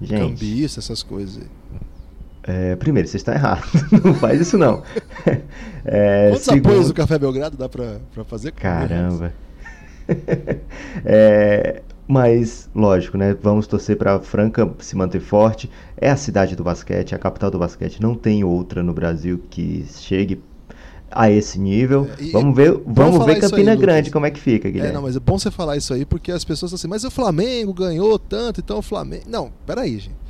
Gente. 0.00 0.18
Cambista, 0.18 0.80
essas 0.80 1.02
coisas 1.02 1.38
aí. 1.38 1.59
É, 2.42 2.74
primeiro, 2.76 3.06
você 3.06 3.16
está 3.16 3.34
errado. 3.34 3.64
não 4.04 4.14
faz 4.14 4.40
isso 4.40 4.56
não. 4.58 4.82
É, 5.82 6.28
Quantos 6.28 6.44
segundo... 6.44 6.66
apoios 6.66 6.88
do 6.88 6.94
Café 6.94 7.18
Belgrado 7.18 7.56
dá 7.56 7.66
para 7.66 7.98
fazer? 8.26 8.52
Caramba. 8.52 9.32
é, 11.06 11.80
mas, 12.06 12.68
lógico, 12.74 13.16
né? 13.16 13.34
Vamos 13.42 13.66
torcer 13.66 13.96
para 13.96 14.20
Franca 14.20 14.70
se 14.78 14.94
manter 14.94 15.20
forte. 15.20 15.70
É 15.96 16.10
a 16.10 16.16
cidade 16.18 16.54
do 16.54 16.62
basquete, 16.62 17.12
é 17.12 17.16
a 17.16 17.18
capital 17.18 17.50
do 17.50 17.58
basquete. 17.58 18.02
Não 18.02 18.14
tem 18.14 18.44
outra 18.44 18.82
no 18.82 18.92
Brasil 18.92 19.42
que 19.48 19.86
chegue 19.88 20.42
a 21.10 21.30
esse 21.30 21.58
nível. 21.58 22.06
É, 22.20 22.30
vamos 22.30 22.54
ver, 22.54 22.78
vamos 22.86 23.24
ver 23.24 23.40
Campina 23.40 23.72
aí, 23.72 23.78
Grande 23.78 24.10
como 24.10 24.26
é 24.26 24.30
que 24.30 24.38
fica, 24.38 24.68
é, 24.68 24.70
Guilherme. 24.70 24.92
É, 24.92 24.94
não, 24.94 25.02
mas 25.02 25.16
é 25.16 25.20
bom 25.20 25.38
você 25.38 25.50
falar 25.50 25.78
isso 25.78 25.94
aí 25.94 26.04
porque 26.04 26.30
as 26.30 26.44
pessoas 26.44 26.74
assim, 26.74 26.88
mas 26.88 27.04
o 27.04 27.10
Flamengo 27.10 27.72
ganhou 27.72 28.18
tanto, 28.18 28.60
então 28.60 28.78
o 28.78 28.82
Flamengo. 28.82 29.24
Não, 29.26 29.50
peraí, 29.66 29.98
gente 29.98 30.20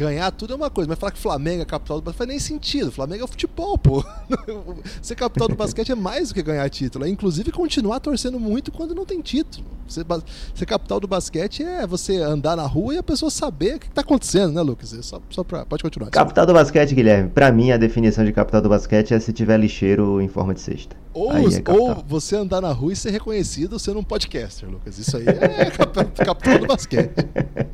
ganhar 0.00 0.30
tudo 0.30 0.54
é 0.54 0.56
uma 0.56 0.70
coisa, 0.70 0.88
mas 0.88 0.98
falar 0.98 1.12
que 1.12 1.18
Flamengo 1.18 1.60
é 1.60 1.64
capital 1.66 2.00
do 2.00 2.04
basquete 2.04 2.18
faz 2.18 2.28
nem 2.28 2.38
sentido. 2.38 2.90
Flamengo 2.90 3.24
é 3.24 3.26
futebol, 3.26 3.76
pô. 3.76 4.02
Ser 5.02 5.14
capital 5.14 5.48
do 5.48 5.54
basquete 5.54 5.92
é 5.92 5.94
mais 5.94 6.28
do 6.28 6.34
que 6.34 6.42
ganhar 6.42 6.68
título. 6.70 7.04
É 7.04 7.08
inclusive 7.08 7.52
continuar 7.52 8.00
torcendo 8.00 8.40
muito 8.40 8.72
quando 8.72 8.94
não 8.94 9.04
tem 9.04 9.20
título. 9.20 9.66
Ser, 9.86 10.06
ser 10.54 10.66
capital 10.66 11.00
do 11.00 11.08
basquete 11.08 11.64
é 11.64 11.86
você 11.86 12.16
andar 12.16 12.56
na 12.56 12.64
rua 12.64 12.94
e 12.94 12.98
a 12.98 13.02
pessoa 13.02 13.30
saber 13.30 13.76
o 13.76 13.78
que 13.80 13.88
está 13.88 14.00
acontecendo, 14.00 14.54
né, 14.54 14.62
Lucas? 14.62 14.94
É 14.94 15.02
só, 15.02 15.20
só 15.28 15.44
pra, 15.44 15.66
pode 15.66 15.82
continuar. 15.82 16.10
Capital 16.10 16.46
do 16.46 16.54
basquete, 16.54 16.94
Guilherme. 16.94 17.28
Para 17.28 17.50
mim, 17.52 17.70
a 17.70 17.76
definição 17.76 18.24
de 18.24 18.32
capital 18.32 18.62
do 18.62 18.68
basquete 18.68 19.12
é 19.12 19.20
se 19.20 19.32
tiver 19.32 19.58
lixeiro 19.58 20.20
em 20.20 20.28
forma 20.28 20.54
de 20.54 20.60
cesta. 20.60 20.96
Ou, 21.12 21.32
é 21.32 21.42
ou 21.68 22.04
você 22.06 22.36
andar 22.36 22.60
na 22.60 22.72
rua 22.72 22.92
e 22.92 22.96
ser 22.96 23.10
reconhecido 23.10 23.78
sendo 23.78 23.98
um 23.98 24.04
podcaster, 24.04 24.68
Lucas. 24.68 24.98
Isso 24.98 25.16
aí 25.16 25.24
é 25.26 25.70
capital 26.24 26.58
do 26.58 26.66
basquete. 26.66 27.10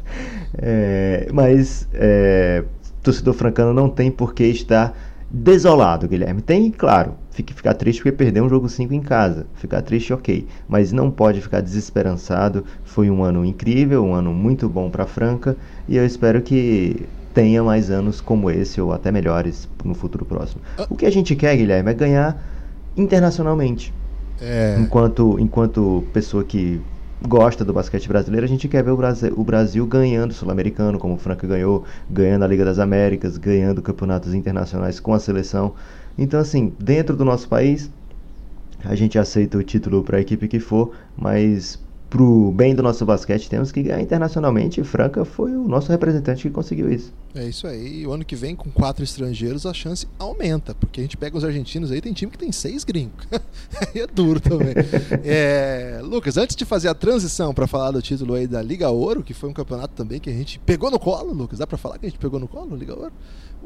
É, 0.58 1.28
mas 1.34 1.86
é, 1.92 2.64
torcedor 3.02 3.34
francano 3.34 3.74
não 3.74 3.90
tem 3.90 4.10
por 4.10 4.32
que 4.32 4.44
estar 4.44 4.96
desolado, 5.30 6.08
Guilherme. 6.08 6.40
Tem, 6.40 6.70
claro, 6.70 7.14
fique 7.30 7.52
ficar 7.52 7.74
triste 7.74 7.98
porque 7.98 8.16
perdeu 8.16 8.44
um 8.44 8.48
jogo 8.48 8.68
5 8.68 8.94
em 8.94 9.00
casa. 9.00 9.46
Ficar 9.54 9.82
triste, 9.82 10.12
ok. 10.12 10.46
Mas 10.66 10.92
não 10.92 11.10
pode 11.10 11.40
ficar 11.40 11.60
desesperançado. 11.60 12.64
Foi 12.84 13.10
um 13.10 13.22
ano 13.22 13.44
incrível, 13.44 14.04
um 14.04 14.14
ano 14.14 14.32
muito 14.32 14.68
bom 14.68 14.88
para 14.88 15.06
Franca. 15.06 15.56
E 15.88 15.96
eu 15.96 16.06
espero 16.06 16.40
que 16.40 17.06
tenha 17.34 17.62
mais 17.62 17.90
anos 17.90 18.20
como 18.20 18.50
esse 18.50 18.80
ou 18.80 18.92
até 18.92 19.12
melhores 19.12 19.68
no 19.84 19.94
futuro 19.94 20.24
próximo. 20.24 20.62
Ah. 20.78 20.86
O 20.88 20.96
que 20.96 21.04
a 21.04 21.10
gente 21.10 21.36
quer, 21.36 21.54
Guilherme, 21.56 21.90
é 21.90 21.94
ganhar 21.94 22.55
internacionalmente. 22.96 23.92
É... 24.40 24.76
Enquanto, 24.80 25.38
enquanto 25.38 26.04
pessoa 26.12 26.44
que 26.44 26.80
gosta 27.26 27.64
do 27.64 27.72
basquete 27.72 28.08
brasileiro, 28.08 28.44
a 28.44 28.48
gente 28.48 28.68
quer 28.68 28.82
ver 28.82 28.90
o 28.90 28.96
Brasil, 28.96 29.32
o 29.36 29.42
Brasil 29.42 29.86
ganhando 29.86 30.30
o 30.30 30.34
Sul-Americano, 30.34 30.98
como 30.98 31.14
o 31.14 31.18
Franca 31.18 31.46
ganhou, 31.46 31.84
ganhando 32.10 32.44
a 32.44 32.48
Liga 32.48 32.64
das 32.64 32.78
Américas, 32.78 33.38
ganhando 33.38 33.80
campeonatos 33.80 34.34
internacionais 34.34 35.00
com 35.00 35.14
a 35.14 35.18
seleção. 35.18 35.74
Então, 36.18 36.40
assim, 36.40 36.72
dentro 36.78 37.16
do 37.16 37.24
nosso 37.24 37.48
país, 37.48 37.90
a 38.84 38.94
gente 38.94 39.18
aceita 39.18 39.58
o 39.58 39.62
título 39.62 40.02
para 40.02 40.18
a 40.18 40.20
equipe 40.20 40.46
que 40.48 40.60
for, 40.60 40.92
mas 41.16 41.78
pro 42.08 42.52
bem 42.52 42.74
do 42.74 42.82
nosso 42.82 43.04
basquete, 43.04 43.48
temos 43.48 43.72
que 43.72 43.82
ganhar 43.82 44.00
internacionalmente. 44.00 44.80
E 44.80 44.84
Franca 44.84 45.24
foi 45.24 45.52
o 45.52 45.66
nosso 45.66 45.90
representante 45.90 46.42
que 46.42 46.50
conseguiu 46.50 46.90
isso. 46.90 47.12
É 47.34 47.44
isso 47.44 47.66
aí. 47.66 48.00
E 48.00 48.06
o 48.06 48.12
ano 48.12 48.24
que 48.24 48.34
vem, 48.34 48.56
com 48.56 48.70
quatro 48.70 49.04
estrangeiros, 49.04 49.66
a 49.66 49.74
chance 49.74 50.06
aumenta. 50.18 50.74
Porque 50.74 51.00
a 51.00 51.02
gente 51.02 51.16
pega 51.16 51.36
os 51.36 51.44
argentinos 51.44 51.90
aí, 51.90 52.00
tem 52.00 52.12
time 52.12 52.30
que 52.30 52.38
tem 52.38 52.50
seis 52.52 52.84
gringos. 52.84 53.26
aí 53.32 54.00
é 54.00 54.06
duro 54.06 54.40
também. 54.40 54.74
é... 55.24 56.00
Lucas, 56.02 56.36
antes 56.36 56.56
de 56.56 56.64
fazer 56.64 56.88
a 56.88 56.94
transição 56.94 57.52
para 57.52 57.66
falar 57.66 57.90
do 57.90 58.00
título 58.00 58.34
aí 58.34 58.46
da 58.46 58.62
Liga 58.62 58.88
Ouro, 58.88 59.22
que 59.22 59.34
foi 59.34 59.50
um 59.50 59.52
campeonato 59.52 59.94
também 59.94 60.20
que 60.20 60.30
a 60.30 60.32
gente 60.32 60.58
pegou 60.60 60.90
no 60.90 60.98
colo, 60.98 61.32
Lucas. 61.32 61.58
Dá 61.58 61.66
para 61.66 61.76
falar 61.76 61.98
que 61.98 62.06
a 62.06 62.08
gente 62.08 62.18
pegou 62.18 62.40
no 62.40 62.48
colo, 62.48 62.74
Liga 62.76 62.94
Ouro? 62.94 63.12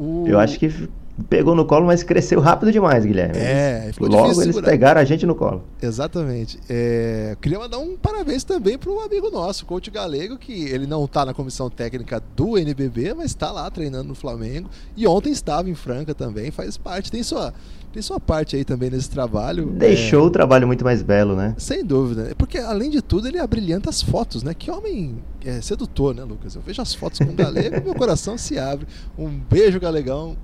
O... 0.01 0.25
Eu 0.27 0.39
acho 0.39 0.59
que 0.59 0.89
pegou 1.29 1.55
no 1.55 1.67
colo, 1.67 1.87
mas 1.87 2.03
cresceu 2.03 2.41
rápido 2.41 2.73
demais, 2.73 3.05
Guilherme. 3.05 3.37
É, 3.37 3.91
Logo 4.01 4.41
eles 4.41 4.59
pegaram 4.61 4.99
a 4.99 5.05
gente 5.05 5.27
no 5.27 5.35
colo. 5.35 5.63
Exatamente. 5.83 6.59
É, 6.71 7.37
queria 7.39 7.59
mandar 7.59 7.77
um 7.79 7.99
parabéns 7.99 8.43
também 8.45 8.79
para 8.79 8.91
um 8.91 8.99
amigo 9.01 9.31
nosso, 9.31 9.65
o 9.65 9.67
coach 9.67 9.91
Galego, 9.91 10.39
que 10.39 10.65
ele 10.69 10.87
não 10.87 11.05
está 11.05 11.27
na 11.27 11.35
comissão 11.35 11.69
técnica 11.69 12.23
do 12.35 12.57
NBB, 12.57 13.13
mas 13.13 13.27
está 13.27 13.53
lá 13.53 13.71
treinando 13.71 14.09
no 14.09 14.15
Flamengo. 14.15 14.71
E 14.97 15.07
ontem 15.07 15.31
estava 15.31 15.69
em 15.69 15.75
Franca 15.75 16.15
também, 16.15 16.51
faz 16.51 16.79
parte, 16.79 17.11
tem 17.11 17.23
sua 17.23 17.53
tem 17.93 18.01
sua 18.01 18.21
parte 18.21 18.55
aí 18.55 18.65
também 18.65 18.89
nesse 18.89 19.11
trabalho. 19.11 19.67
Deixou 19.67 20.25
é... 20.25 20.27
o 20.27 20.31
trabalho 20.31 20.67
muito 20.67 20.85
mais 20.85 21.03
belo, 21.03 21.35
né? 21.35 21.55
Sem 21.59 21.85
dúvida. 21.85 22.33
Porque, 22.39 22.59
além 22.59 22.89
de 22.89 23.03
tudo, 23.03 23.27
ele 23.27 23.39
abrilhanta 23.39 23.91
as 23.91 24.01
fotos, 24.01 24.43
né? 24.43 24.55
Que 24.55 24.71
homem 24.71 25.17
é, 25.45 25.61
sedutor, 25.61 26.15
né, 26.15 26.23
Lucas? 26.23 26.55
Eu 26.55 26.63
vejo 26.63 26.81
as 26.81 26.95
fotos 26.95 27.19
com 27.19 27.33
o 27.33 27.35
Galego 27.35 27.77
e 27.77 27.81
meu 27.81 27.95
coração 27.95 28.39
se 28.39 28.59
abre. 28.59 28.87
Um 29.19 29.29
beijo, 29.29 29.81
Galegão. 29.81 30.37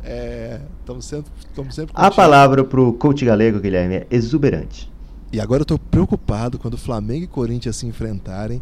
Estamos 0.80 1.06
é... 1.06 1.16
sempre, 1.16 1.32
estamos 1.38 1.74
sempre 1.74 1.92
A 1.94 2.10
palavra 2.10 2.64
pro 2.64 2.92
coach 2.94 3.24
Galego, 3.24 3.60
Guilherme, 3.60 3.94
é 3.96 4.06
exuberante. 4.10 4.90
E 5.32 5.40
agora 5.40 5.60
eu 5.60 5.64
estou 5.64 5.78
preocupado 5.78 6.58
quando 6.58 6.76
Flamengo 6.76 7.24
e 7.24 7.28
Corinthians 7.28 7.76
se 7.76 7.86
enfrentarem 7.86 8.60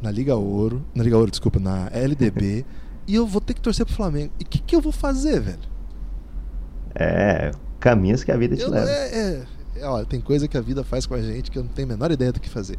na 0.00 0.10
Liga 0.10 0.36
Ouro, 0.36 0.84
na 0.94 1.02
Liga 1.02 1.16
Ouro, 1.16 1.30
desculpa, 1.30 1.58
na 1.58 1.88
LDB, 1.92 2.64
e 3.08 3.14
eu 3.14 3.26
vou 3.26 3.40
ter 3.40 3.54
que 3.54 3.60
torcer 3.60 3.84
pro 3.84 3.94
Flamengo. 3.94 4.32
E 4.38 4.44
o 4.44 4.46
que, 4.46 4.58
que 4.58 4.76
eu 4.76 4.80
vou 4.80 4.92
fazer, 4.92 5.40
velho? 5.40 5.58
É, 6.94 7.52
caminhos 7.80 8.22
que 8.22 8.30
a 8.30 8.36
vida 8.36 8.54
te 8.54 8.62
eu, 8.62 8.70
leva. 8.70 8.88
É, 8.88 8.92
é, 8.94 9.42
é, 9.80 9.86
olha, 9.86 10.04
tem 10.04 10.20
coisa 10.20 10.46
que 10.46 10.56
a 10.56 10.60
vida 10.60 10.84
faz 10.84 11.06
com 11.06 11.14
a 11.14 11.22
gente 11.22 11.50
que 11.50 11.58
eu 11.58 11.64
não 11.64 11.70
tenho 11.70 11.88
a 11.88 11.90
menor 11.90 12.12
ideia 12.12 12.30
do 12.30 12.38
que 12.38 12.48
fazer. 12.48 12.76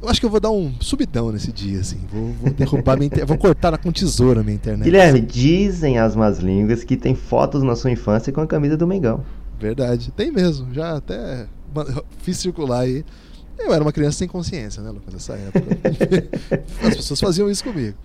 Eu 0.00 0.08
acho 0.08 0.20
que 0.20 0.26
eu 0.26 0.30
vou 0.30 0.38
dar 0.38 0.50
um 0.50 0.72
subidão 0.80 1.32
nesse 1.32 1.50
dia, 1.50 1.80
assim. 1.80 1.98
Vou, 2.10 2.32
vou 2.32 2.50
derrubar 2.52 2.96
minha 2.96 3.06
internet. 3.06 3.26
Vou 3.28 3.36
cortar 3.36 3.76
com 3.78 3.90
tesoura 3.90 4.44
minha 4.44 4.54
internet. 4.54 4.84
Guilherme, 4.84 5.20
dizem 5.20 5.98
as 5.98 6.14
más 6.14 6.38
línguas 6.38 6.84
que 6.84 6.96
tem 6.96 7.16
fotos 7.16 7.64
na 7.64 7.74
sua 7.74 7.90
infância 7.90 8.32
com 8.32 8.40
a 8.40 8.46
camisa 8.46 8.76
do 8.76 8.86
Mengão. 8.86 9.24
Verdade, 9.58 10.12
tem 10.12 10.30
mesmo. 10.30 10.72
Já 10.72 10.96
até 10.96 11.46
fiz 12.18 12.38
circular 12.38 12.80
aí. 12.80 13.04
Eu 13.58 13.74
era 13.74 13.82
uma 13.82 13.92
criança 13.92 14.18
sem 14.18 14.28
consciência, 14.28 14.80
né, 14.80 14.90
Lucas, 14.90 15.12
nessa 15.12 15.32
época. 15.32 15.66
As 16.86 16.96
pessoas 16.96 17.20
faziam 17.20 17.50
isso 17.50 17.64
comigo. 17.64 17.96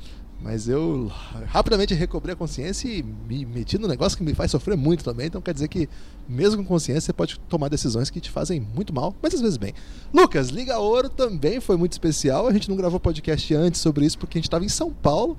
Mas 0.43 0.67
eu 0.67 1.09
rapidamente 1.45 1.93
recobrei 1.93 2.33
a 2.33 2.35
consciência 2.35 2.89
e 2.89 3.01
me 3.01 3.45
meti 3.45 3.77
no 3.77 3.87
negócio 3.87 4.17
que 4.17 4.23
me 4.25 4.33
faz 4.33 4.51
sofrer 4.51 4.75
muito 4.75 5.01
também. 5.01 5.27
Então 5.27 5.41
quer 5.41 5.53
dizer 5.53 5.69
que, 5.69 5.87
mesmo 6.27 6.57
com 6.61 6.67
consciência, 6.67 6.99
você 6.99 7.13
pode 7.13 7.39
tomar 7.47 7.69
decisões 7.69 8.09
que 8.09 8.19
te 8.19 8.29
fazem 8.29 8.59
muito 8.59 8.93
mal, 8.93 9.15
mas 9.21 9.33
às 9.33 9.39
vezes 9.39 9.55
bem. 9.55 9.73
Lucas, 10.13 10.49
Liga 10.49 10.77
Ouro 10.77 11.07
também 11.07 11.61
foi 11.61 11.77
muito 11.77 11.93
especial. 11.93 12.45
A 12.45 12.51
gente 12.51 12.69
não 12.69 12.75
gravou 12.75 12.99
podcast 12.99 13.55
antes 13.55 13.79
sobre 13.79 14.05
isso 14.05 14.19
porque 14.19 14.37
a 14.37 14.39
gente 14.39 14.49
estava 14.49 14.65
em 14.65 14.69
São 14.69 14.91
Paulo. 14.91 15.37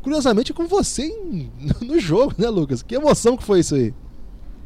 Curiosamente, 0.00 0.54
com 0.54 0.66
você 0.66 1.02
em, 1.02 1.50
no 1.84 2.00
jogo, 2.00 2.32
né, 2.38 2.48
Lucas? 2.48 2.82
Que 2.82 2.94
emoção 2.94 3.36
que 3.36 3.44
foi 3.44 3.60
isso 3.60 3.74
aí? 3.74 3.92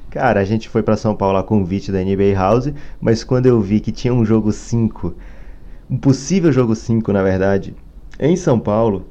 Cara, 0.09 0.39
a 0.39 0.45
gente 0.45 0.69
foi 0.69 0.85
para 0.85 0.97
São 0.97 1.17
Paulo 1.17 1.39
a 1.39 1.43
convite 1.43 1.91
da 1.91 1.99
NBA 1.99 2.35
House, 2.37 2.73
mas 3.01 3.25
quando 3.25 3.47
eu 3.47 3.61
vi 3.61 3.81
que 3.81 3.91
tinha 3.91 4.15
um 4.15 4.25
jogo 4.25 4.53
5, 4.53 5.17
um 5.91 5.99
possível 5.99 6.53
jogo 6.53 6.77
5, 6.77 7.13
na 7.13 7.25
verdade, 7.25 7.75
em 8.19 8.37
São 8.37 8.59
Paulo, 8.59 9.07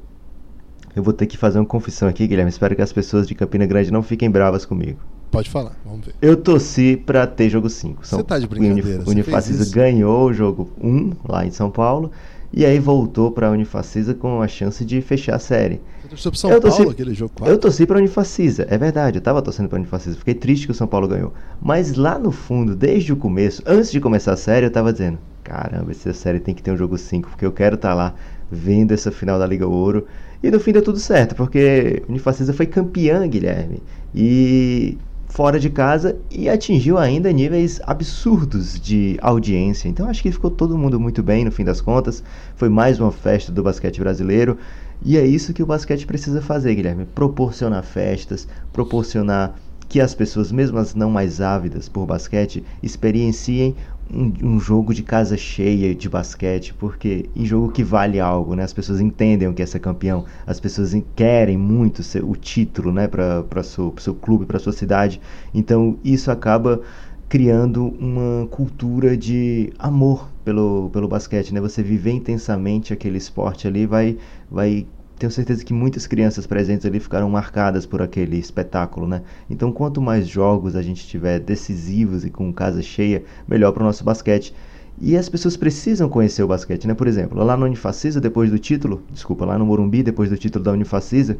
eu 0.94 1.02
vou 1.02 1.12
ter 1.12 1.26
que 1.26 1.36
fazer 1.36 1.58
uma 1.58 1.66
confissão 1.66 2.08
aqui, 2.08 2.26
Guilherme. 2.26 2.50
Espero 2.50 2.74
que 2.74 2.82
as 2.82 2.92
pessoas 2.92 3.26
de 3.26 3.34
Campina 3.34 3.66
Grande 3.66 3.90
não 3.90 4.02
fiquem 4.02 4.30
bravas 4.30 4.64
comigo. 4.64 4.98
Pode 5.30 5.48
falar, 5.48 5.76
vamos 5.84 6.06
ver. 6.06 6.14
Eu 6.20 6.36
torci 6.36 6.96
pra 6.96 7.26
ter 7.26 7.48
jogo 7.48 7.70
5. 7.70 8.04
Você 8.04 8.22
tá 8.24 8.38
de 8.38 8.48
brincadeira. 8.48 9.04
O 9.06 9.10
Unifacisa 9.10 9.72
ganhou 9.72 10.28
o 10.28 10.32
jogo 10.32 10.70
1 10.80 10.88
um, 10.88 11.12
lá 11.28 11.46
em 11.46 11.52
São 11.52 11.70
Paulo. 11.70 12.10
E 12.52 12.66
aí 12.66 12.80
voltou 12.80 13.30
pra 13.30 13.48
Unifacisa 13.48 14.12
com 14.12 14.42
a 14.42 14.48
chance 14.48 14.84
de 14.84 15.00
fechar 15.00 15.36
a 15.36 15.38
série. 15.38 15.80
Você 16.02 16.08
torceu 16.08 16.30
pro 16.32 16.40
São 16.40 16.50
eu 16.50 16.60
torci, 16.60 16.78
Paulo 16.78 16.90
aquele 16.90 17.14
jogo 17.14 17.32
4? 17.36 17.54
Eu 17.54 17.58
torci 17.58 17.86
pra 17.86 17.98
Unifacisa, 17.98 18.66
é 18.68 18.76
verdade. 18.76 19.18
Eu 19.18 19.22
tava 19.22 19.40
torcendo 19.40 19.68
pra 19.68 19.78
Unifacisa. 19.78 20.16
Fiquei 20.16 20.34
triste 20.34 20.66
que 20.66 20.72
o 20.72 20.74
São 20.74 20.88
Paulo 20.88 21.06
ganhou. 21.06 21.32
Mas 21.62 21.94
lá 21.94 22.18
no 22.18 22.32
fundo, 22.32 22.74
desde 22.74 23.12
o 23.12 23.16
começo, 23.16 23.62
antes 23.64 23.92
de 23.92 24.00
começar 24.00 24.32
a 24.32 24.36
série, 24.36 24.66
eu 24.66 24.70
tava 24.70 24.92
dizendo: 24.92 25.20
caramba, 25.44 25.92
essa 25.92 26.12
série 26.12 26.40
tem 26.40 26.52
que 26.52 26.60
ter 26.60 26.72
um 26.72 26.76
jogo 26.76 26.98
5, 26.98 27.28
porque 27.28 27.46
eu 27.46 27.52
quero 27.52 27.76
estar 27.76 27.90
tá 27.90 27.94
lá 27.94 28.14
vendo 28.50 28.90
essa 28.90 29.12
final 29.12 29.38
da 29.38 29.46
Liga 29.46 29.68
Ouro. 29.68 30.08
E 30.42 30.50
no 30.50 30.58
fim 30.58 30.72
deu 30.72 30.82
tudo 30.82 30.98
certo, 30.98 31.34
porque 31.34 32.02
o 32.06 32.10
Unifacisa 32.10 32.52
foi 32.52 32.66
campeã, 32.66 33.26
Guilherme. 33.28 33.82
E 34.14 34.96
fora 35.30 35.60
de 35.60 35.70
casa 35.70 36.16
e 36.30 36.48
atingiu 36.48 36.98
ainda 36.98 37.32
níveis 37.32 37.80
absurdos 37.86 38.78
de 38.80 39.16
audiência. 39.22 39.88
Então 39.88 40.08
acho 40.08 40.22
que 40.22 40.32
ficou 40.32 40.50
todo 40.50 40.76
mundo 40.76 40.98
muito 40.98 41.22
bem 41.22 41.44
no 41.44 41.52
fim 41.52 41.64
das 41.64 41.80
contas. 41.80 42.22
Foi 42.56 42.68
mais 42.68 42.98
uma 42.98 43.12
festa 43.12 43.52
do 43.52 43.62
basquete 43.62 44.00
brasileiro. 44.00 44.58
E 45.02 45.16
é 45.16 45.24
isso 45.24 45.54
que 45.54 45.62
o 45.62 45.66
basquete 45.66 46.06
precisa 46.06 46.42
fazer, 46.42 46.74
Guilherme: 46.74 47.06
proporcionar 47.14 47.84
festas, 47.84 48.46
proporcionar 48.72 49.54
que 49.88 50.00
as 50.00 50.14
pessoas, 50.14 50.52
mesmo 50.52 50.78
as 50.78 50.94
não 50.94 51.10
mais 51.10 51.40
ávidas 51.40 51.88
por 51.88 52.06
basquete, 52.06 52.62
experienciem 52.80 53.74
um, 54.12 54.54
um, 54.54 54.60
jogo 54.60 54.92
de 54.92 55.02
casa 55.02 55.36
cheia 55.36 55.94
de 55.94 56.08
basquete, 56.08 56.74
porque 56.74 57.28
em 57.34 57.44
jogo 57.44 57.72
que 57.72 57.82
vale 57.82 58.20
algo, 58.20 58.54
né? 58.54 58.64
As 58.64 58.72
pessoas 58.72 59.00
entendem 59.00 59.48
o 59.48 59.54
que 59.54 59.62
é 59.62 59.66
ser 59.66 59.80
campeão, 59.80 60.24
as 60.46 60.58
pessoas 60.58 60.94
querem 61.14 61.56
muito 61.56 62.02
ser, 62.02 62.24
o 62.24 62.34
título, 62.34 62.92
né? 62.92 63.08
Para 63.08 63.62
seu, 63.62 63.94
seu 63.98 64.14
clube, 64.14 64.46
para 64.46 64.58
sua 64.58 64.72
cidade. 64.72 65.20
Então 65.54 65.98
isso 66.04 66.30
acaba 66.30 66.80
criando 67.28 67.94
uma 67.98 68.46
cultura 68.48 69.16
de 69.16 69.72
amor 69.78 70.28
pelo, 70.44 70.90
pelo 70.90 71.06
basquete, 71.06 71.54
né? 71.54 71.60
Você 71.60 71.82
viver 71.82 72.12
intensamente 72.12 72.92
aquele 72.92 73.18
esporte 73.18 73.68
ali 73.68 73.86
vai, 73.86 74.18
vai 74.50 74.86
tenho 75.20 75.30
certeza 75.30 75.62
que 75.62 75.74
muitas 75.74 76.06
crianças 76.06 76.46
presentes 76.46 76.86
ali 76.86 76.98
ficaram 76.98 77.28
marcadas 77.28 77.84
por 77.84 78.00
aquele 78.00 78.38
espetáculo, 78.38 79.06
né? 79.06 79.20
Então, 79.50 79.70
quanto 79.70 80.00
mais 80.00 80.26
jogos 80.26 80.74
a 80.74 80.80
gente 80.80 81.06
tiver 81.06 81.38
decisivos 81.38 82.24
e 82.24 82.30
com 82.30 82.50
casa 82.50 82.80
cheia, 82.80 83.22
melhor 83.46 83.70
para 83.72 83.82
o 83.82 83.86
nosso 83.86 84.02
basquete. 84.02 84.54
E 84.98 85.18
as 85.18 85.28
pessoas 85.28 85.58
precisam 85.58 86.08
conhecer 86.08 86.42
o 86.42 86.48
basquete, 86.48 86.88
né? 86.88 86.94
Por 86.94 87.06
exemplo, 87.06 87.44
lá 87.44 87.54
no 87.54 87.66
Unifacisa, 87.66 88.18
depois 88.18 88.50
do 88.50 88.58
título, 88.58 89.02
desculpa, 89.10 89.44
lá 89.44 89.58
no 89.58 89.66
Morumbi, 89.66 90.02
depois 90.02 90.30
do 90.30 90.38
título 90.38 90.64
da 90.64 90.72
Unifacisa, 90.72 91.36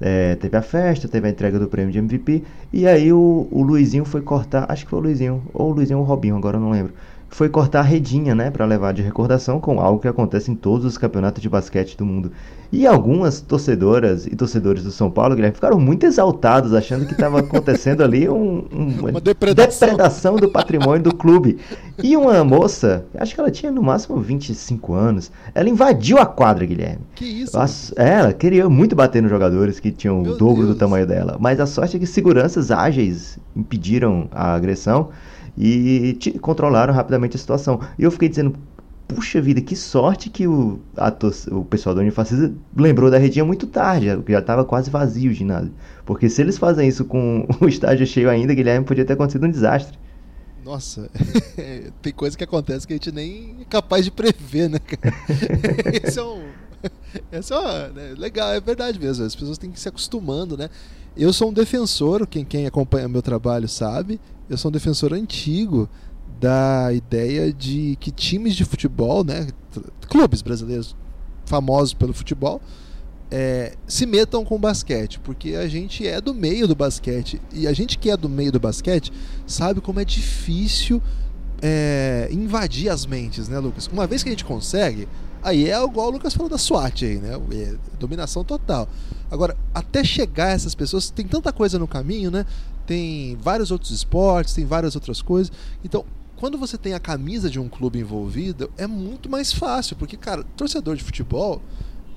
é, 0.00 0.34
teve 0.34 0.56
a 0.56 0.62
festa, 0.62 1.06
teve 1.06 1.28
a 1.28 1.30
entrega 1.30 1.56
do 1.56 1.68
prêmio 1.68 1.92
de 1.92 1.98
MVP, 2.00 2.42
e 2.72 2.84
aí 2.84 3.12
o, 3.12 3.46
o 3.48 3.62
Luizinho 3.62 4.04
foi 4.04 4.22
cortar, 4.22 4.66
acho 4.68 4.84
que 4.84 4.90
foi 4.90 4.98
o 4.98 5.02
Luizinho, 5.02 5.40
ou 5.54 5.70
o 5.70 5.72
Luizinho 5.72 6.00
ou 6.00 6.04
o 6.04 6.08
Robinho, 6.08 6.36
agora 6.36 6.56
eu 6.56 6.60
não 6.60 6.70
lembro 6.70 6.92
foi 7.34 7.48
cortar 7.48 7.80
a 7.80 7.82
redinha, 7.82 8.32
né, 8.32 8.48
para 8.48 8.64
levar 8.64 8.92
de 8.92 9.02
recordação 9.02 9.58
com 9.58 9.80
algo 9.80 9.98
que 9.98 10.06
acontece 10.06 10.52
em 10.52 10.54
todos 10.54 10.86
os 10.86 10.96
campeonatos 10.96 11.42
de 11.42 11.48
basquete 11.48 11.96
do 11.96 12.06
mundo. 12.06 12.30
E 12.70 12.86
algumas 12.86 13.40
torcedoras 13.40 14.24
e 14.24 14.36
torcedores 14.36 14.84
do 14.84 14.92
São 14.92 15.10
Paulo, 15.10 15.34
Guilherme, 15.34 15.56
ficaram 15.56 15.80
muito 15.80 16.06
exaltados, 16.06 16.72
achando 16.72 17.06
que 17.06 17.12
estava 17.12 17.40
acontecendo 17.42 18.04
ali 18.04 18.28
um, 18.28 18.64
um, 18.72 19.10
uma 19.10 19.20
depredação. 19.20 19.88
depredação. 19.88 20.36
do 20.36 20.48
patrimônio 20.48 21.02
do 21.02 21.12
clube. 21.12 21.58
E 22.00 22.16
uma 22.16 22.44
moça, 22.44 23.04
acho 23.18 23.34
que 23.34 23.40
ela 23.40 23.50
tinha 23.50 23.72
no 23.72 23.82
máximo 23.82 24.16
25 24.20 24.94
anos, 24.94 25.32
ela 25.52 25.68
invadiu 25.68 26.18
a 26.18 26.26
quadra, 26.26 26.64
Guilherme. 26.64 27.00
Que 27.16 27.24
isso? 27.24 27.58
ela 27.96 28.32
queria 28.32 28.68
muito 28.68 28.94
bater 28.94 29.20
nos 29.20 29.30
jogadores 29.30 29.80
que 29.80 29.90
tinham 29.90 30.22
Meu 30.22 30.34
o 30.34 30.36
dobro 30.36 30.62
Deus. 30.62 30.68
do 30.68 30.78
tamanho 30.78 31.04
dela, 31.06 31.36
mas 31.40 31.58
a 31.58 31.66
sorte 31.66 31.96
é 31.96 31.98
que 31.98 32.06
seguranças 32.06 32.70
ágeis 32.70 33.40
impediram 33.56 34.28
a 34.30 34.54
agressão 34.54 35.08
e 35.56 36.16
controlaram 36.40 36.92
rapidamente 36.92 37.36
a 37.36 37.38
situação. 37.38 37.80
E 37.98 38.02
eu 38.02 38.10
fiquei 38.10 38.28
dizendo, 38.28 38.54
puxa 39.06 39.40
vida, 39.40 39.60
que 39.60 39.76
sorte 39.76 40.30
que 40.30 40.46
o, 40.46 40.80
a, 40.96 41.12
o 41.52 41.64
pessoal 41.64 41.94
da 41.94 42.00
Unifacisa 42.00 42.52
lembrou 42.76 43.10
da 43.10 43.18
redinha 43.18 43.44
muito 43.44 43.66
tarde, 43.66 44.06
já 44.28 44.38
estava 44.38 44.64
quase 44.64 44.90
vazio 44.90 45.30
o 45.30 45.34
ginásio. 45.34 45.72
Porque 46.04 46.28
se 46.28 46.40
eles 46.42 46.58
fazem 46.58 46.88
isso 46.88 47.04
com 47.04 47.46
o 47.60 47.68
estádio 47.68 48.06
cheio 48.06 48.28
ainda, 48.30 48.54
Guilherme, 48.54 48.84
podia 48.84 49.04
ter 49.04 49.12
acontecido 49.12 49.46
um 49.46 49.50
desastre. 49.50 49.98
Nossa, 50.64 51.10
tem 52.00 52.12
coisa 52.12 52.36
que 52.38 52.44
acontece 52.44 52.86
que 52.86 52.94
a 52.94 52.96
gente 52.96 53.12
nem 53.12 53.56
é 53.60 53.64
capaz 53.66 54.04
de 54.04 54.10
prever, 54.10 54.70
né, 54.70 54.78
cara? 54.78 55.14
Esse 56.02 56.18
é 56.18 56.24
um. 56.24 56.42
Esse 57.30 57.52
é 57.52 57.58
uma, 57.58 57.88
né, 57.88 58.14
legal, 58.16 58.52
é 58.52 58.60
verdade 58.60 58.98
mesmo. 58.98 59.24
As 59.24 59.36
pessoas 59.36 59.58
têm 59.58 59.70
que 59.70 59.78
se 59.78 59.88
acostumando, 59.88 60.56
né? 60.56 60.70
Eu 61.14 61.32
sou 61.32 61.50
um 61.50 61.52
defensor, 61.52 62.26
quem, 62.26 62.44
quem 62.44 62.66
acompanha 62.66 63.06
meu 63.08 63.22
trabalho 63.22 63.68
sabe, 63.68 64.18
eu 64.48 64.56
sou 64.56 64.68
um 64.68 64.72
defensor 64.72 65.12
antigo 65.12 65.88
da 66.40 66.92
ideia 66.92 67.52
de 67.52 67.96
que 68.00 68.10
times 68.10 68.54
de 68.54 68.64
futebol, 68.64 69.24
né, 69.24 69.48
clubes 70.08 70.42
brasileiros 70.42 70.96
famosos 71.46 71.94
pelo 71.94 72.12
futebol, 72.12 72.60
é, 73.30 73.74
se 73.86 74.06
metam 74.06 74.44
com 74.44 74.56
o 74.56 74.58
basquete, 74.58 75.18
porque 75.20 75.54
a 75.54 75.66
gente 75.66 76.06
é 76.06 76.20
do 76.20 76.34
meio 76.34 76.68
do 76.68 76.74
basquete 76.74 77.40
e 77.52 77.66
a 77.66 77.72
gente 77.72 77.98
que 77.98 78.10
é 78.10 78.16
do 78.16 78.28
meio 78.28 78.52
do 78.52 78.60
basquete 78.60 79.12
sabe 79.46 79.80
como 79.80 79.98
é 79.98 80.04
difícil 80.04 81.02
é, 81.62 82.28
invadir 82.30 82.90
as 82.90 83.06
mentes, 83.06 83.48
né, 83.48 83.58
Lucas? 83.58 83.88
Uma 83.92 84.06
vez 84.06 84.22
que 84.22 84.28
a 84.28 84.32
gente 84.32 84.44
consegue, 84.44 85.08
aí 85.42 85.70
é 85.70 85.82
igual 85.82 86.08
o 86.08 86.10
Lucas 86.10 86.34
falou 86.34 86.48
da 86.48 86.58
SWAT 86.58 87.04
aí, 87.04 87.16
né? 87.18 87.34
É 87.52 87.74
dominação 87.98 88.44
total. 88.44 88.88
Agora, 89.30 89.56
até 89.74 90.04
chegar 90.04 90.48
a 90.48 90.52
essas 90.52 90.74
pessoas, 90.74 91.10
tem 91.10 91.26
tanta 91.26 91.52
coisa 91.52 91.78
no 91.78 91.88
caminho, 91.88 92.30
né? 92.30 92.44
Tem 92.86 93.36
vários 93.36 93.70
outros 93.70 93.90
esportes, 93.90 94.54
tem 94.54 94.64
várias 94.64 94.94
outras 94.94 95.22
coisas. 95.22 95.52
Então, 95.84 96.04
quando 96.36 96.58
você 96.58 96.76
tem 96.76 96.94
a 96.94 97.00
camisa 97.00 97.48
de 97.48 97.58
um 97.58 97.68
clube 97.68 97.98
envolvido, 97.98 98.70
é 98.76 98.86
muito 98.86 99.30
mais 99.30 99.52
fácil, 99.52 99.96
porque, 99.96 100.16
cara, 100.16 100.44
torcedor 100.56 100.96
de 100.96 101.02
futebol 101.02 101.62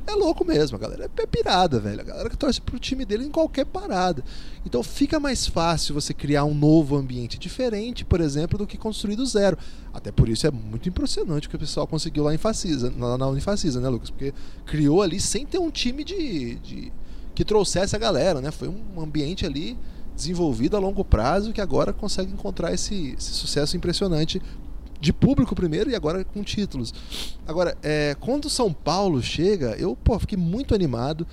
é 0.07 0.15
louco 0.15 0.45
mesmo, 0.45 0.77
a 0.77 0.79
galera 0.79 1.11
é 1.17 1.25
pirada, 1.25 1.81
velho. 1.81 1.99
A 1.99 2.03
galera 2.03 2.29
que 2.29 2.37
torce 2.37 2.61
pro 2.61 2.79
time 2.79 3.03
dele 3.03 3.25
em 3.25 3.29
qualquer 3.29 3.65
parada. 3.65 4.23
Então 4.65 4.81
fica 4.81 5.19
mais 5.19 5.45
fácil 5.45 5.93
você 5.93 6.13
criar 6.13 6.45
um 6.45 6.53
novo 6.53 6.95
ambiente 6.95 7.37
diferente, 7.37 8.05
por 8.05 8.21
exemplo, 8.21 8.57
do 8.57 8.65
que 8.65 8.77
construir 8.77 9.17
do 9.17 9.25
zero. 9.25 9.57
Até 9.93 10.09
por 10.09 10.29
isso 10.29 10.47
é 10.47 10.51
muito 10.51 10.87
impressionante 10.87 11.47
o 11.47 11.49
que 11.49 11.57
o 11.57 11.59
pessoal 11.59 11.85
conseguiu 11.85 12.23
lá 12.23 12.33
em 12.33 12.37
Facisa, 12.37 12.89
na, 12.89 13.17
na 13.17 13.27
Unifacisa, 13.27 13.81
né, 13.81 13.89
Lucas? 13.89 14.09
Porque 14.09 14.33
criou 14.65 15.01
ali 15.01 15.19
sem 15.19 15.45
ter 15.45 15.59
um 15.59 15.69
time 15.69 16.05
de, 16.05 16.55
de 16.55 16.93
que 17.35 17.43
trouxesse 17.43 17.93
a 17.93 17.99
galera, 17.99 18.39
né? 18.39 18.49
Foi 18.49 18.69
um 18.69 19.01
ambiente 19.01 19.45
ali 19.45 19.77
desenvolvido 20.17 20.75
a 20.75 20.79
longo 20.79 21.05
prazo 21.05 21.53
que 21.53 21.61
agora 21.61 21.93
consegue 21.93 22.33
encontrar 22.33 22.73
esse, 22.73 23.15
esse 23.17 23.31
sucesso 23.33 23.77
impressionante 23.77 24.41
de 24.99 25.13
público 25.13 25.55
primeiro 25.55 25.91
e 25.91 25.95
agora 25.95 26.25
com 26.25 26.43
títulos. 26.43 26.91
Agora, 27.47 27.77
é, 27.83 28.15
quando 28.19 28.45
o 28.45 28.49
São 28.49 28.73
Paulo 28.73 29.21
chega, 29.21 29.75
eu 29.77 29.95
pô, 29.95 30.17
fiquei 30.17 30.37
muito 30.37 30.73
animado. 30.73 31.25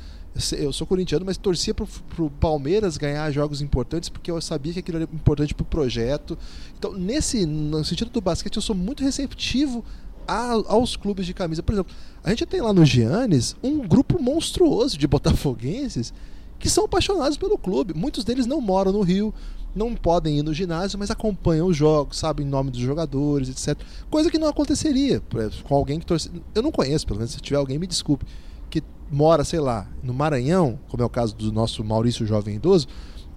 Eu 0.59 0.73
sou 0.73 0.85
corintiano, 0.85 1.25
mas 1.25 1.37
torcia 1.37 1.73
para 1.73 1.87
o 2.19 2.29
Palmeiras 2.29 2.97
ganhar 2.97 3.31
jogos 3.31 3.63
importantes 3.63 4.09
porque 4.09 4.31
eu 4.31 4.41
sabia 4.41 4.73
que 4.73 4.81
aquilo 4.81 4.99
era 4.99 5.05
importante 5.05 5.55
para 5.55 5.63
o 5.63 5.67
projeto. 5.67 6.37
Então, 6.77 6.93
nesse, 6.93 7.47
no 7.47 7.85
sentido 7.85 8.11
do 8.11 8.21
basquete, 8.21 8.57
eu 8.57 8.63
sou 8.63 8.75
muito 8.75 9.03
receptivo 9.03 9.85
a, 10.27 10.51
aos 10.67 10.97
clubes 10.97 11.25
de 11.25 11.33
camisa. 11.33 11.63
Por 11.63 11.73
exemplo, 11.73 11.95
a 12.23 12.31
gente 12.31 12.45
tem 12.47 12.61
lá 12.61 12.73
no 12.73 12.85
Giannis 12.85 13.55
um 13.63 13.79
grupo 13.87 14.21
monstruoso 14.21 14.99
de 14.99 15.07
botafoguenses 15.07 16.13
que 16.59 16.69
são 16.69 16.85
apaixonados 16.85 17.37
pelo 17.37 17.59
clube. 17.59 17.95
Muitos 17.95 18.25
deles 18.25 18.47
não 18.47 18.61
moram 18.61 18.93
no 18.93 19.03
Rio, 19.03 19.35
não 19.75 19.95
podem 19.95 20.39
ir 20.39 20.43
no 20.43 20.55
ginásio, 20.55 20.99
mas 20.99 21.11
acompanham 21.11 21.67
os 21.67 21.77
jogos, 21.77 22.19
sabem 22.19 22.47
o 22.47 22.49
nome 22.49 22.71
dos 22.71 22.81
jogadores, 22.81 23.49
etc. 23.49 23.81
Coisa 24.09 24.31
que 24.31 24.39
não 24.39 24.49
aconteceria 24.49 25.21
com 25.65 25.75
alguém 25.75 25.99
que 25.99 26.07
torce. 26.07 26.31
Eu 26.55 26.63
não 26.63 26.71
conheço, 26.71 27.07
pelo 27.07 27.19
menos 27.19 27.33
se 27.33 27.41
tiver 27.41 27.57
alguém, 27.57 27.79
me 27.79 27.87
desculpe, 27.87 28.25
que 28.71 28.83
mora, 29.11 29.45
sei 29.45 29.61
lá, 29.61 29.89
no 30.03 30.15
Maranhão, 30.15 30.79
como 30.89 31.03
é 31.03 31.07
o 31.07 31.11
caso 31.11 31.35
do 31.35 31.53
nosso 31.53 31.83
Maurício 31.85 32.27
Jovem 32.27 32.57
Idoso, 32.57 32.87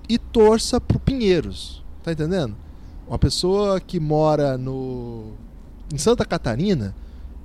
e 0.07 0.17
torça 0.17 0.79
pro 0.79 0.99
Pinheiros. 0.99 1.83
Tá 2.03 2.11
entendendo? 2.11 2.55
Uma 3.07 3.17
pessoa 3.17 3.79
que 3.79 3.99
mora 3.99 4.57
no 4.57 5.31
em 5.93 5.97
Santa 5.97 6.25
Catarina 6.25 6.93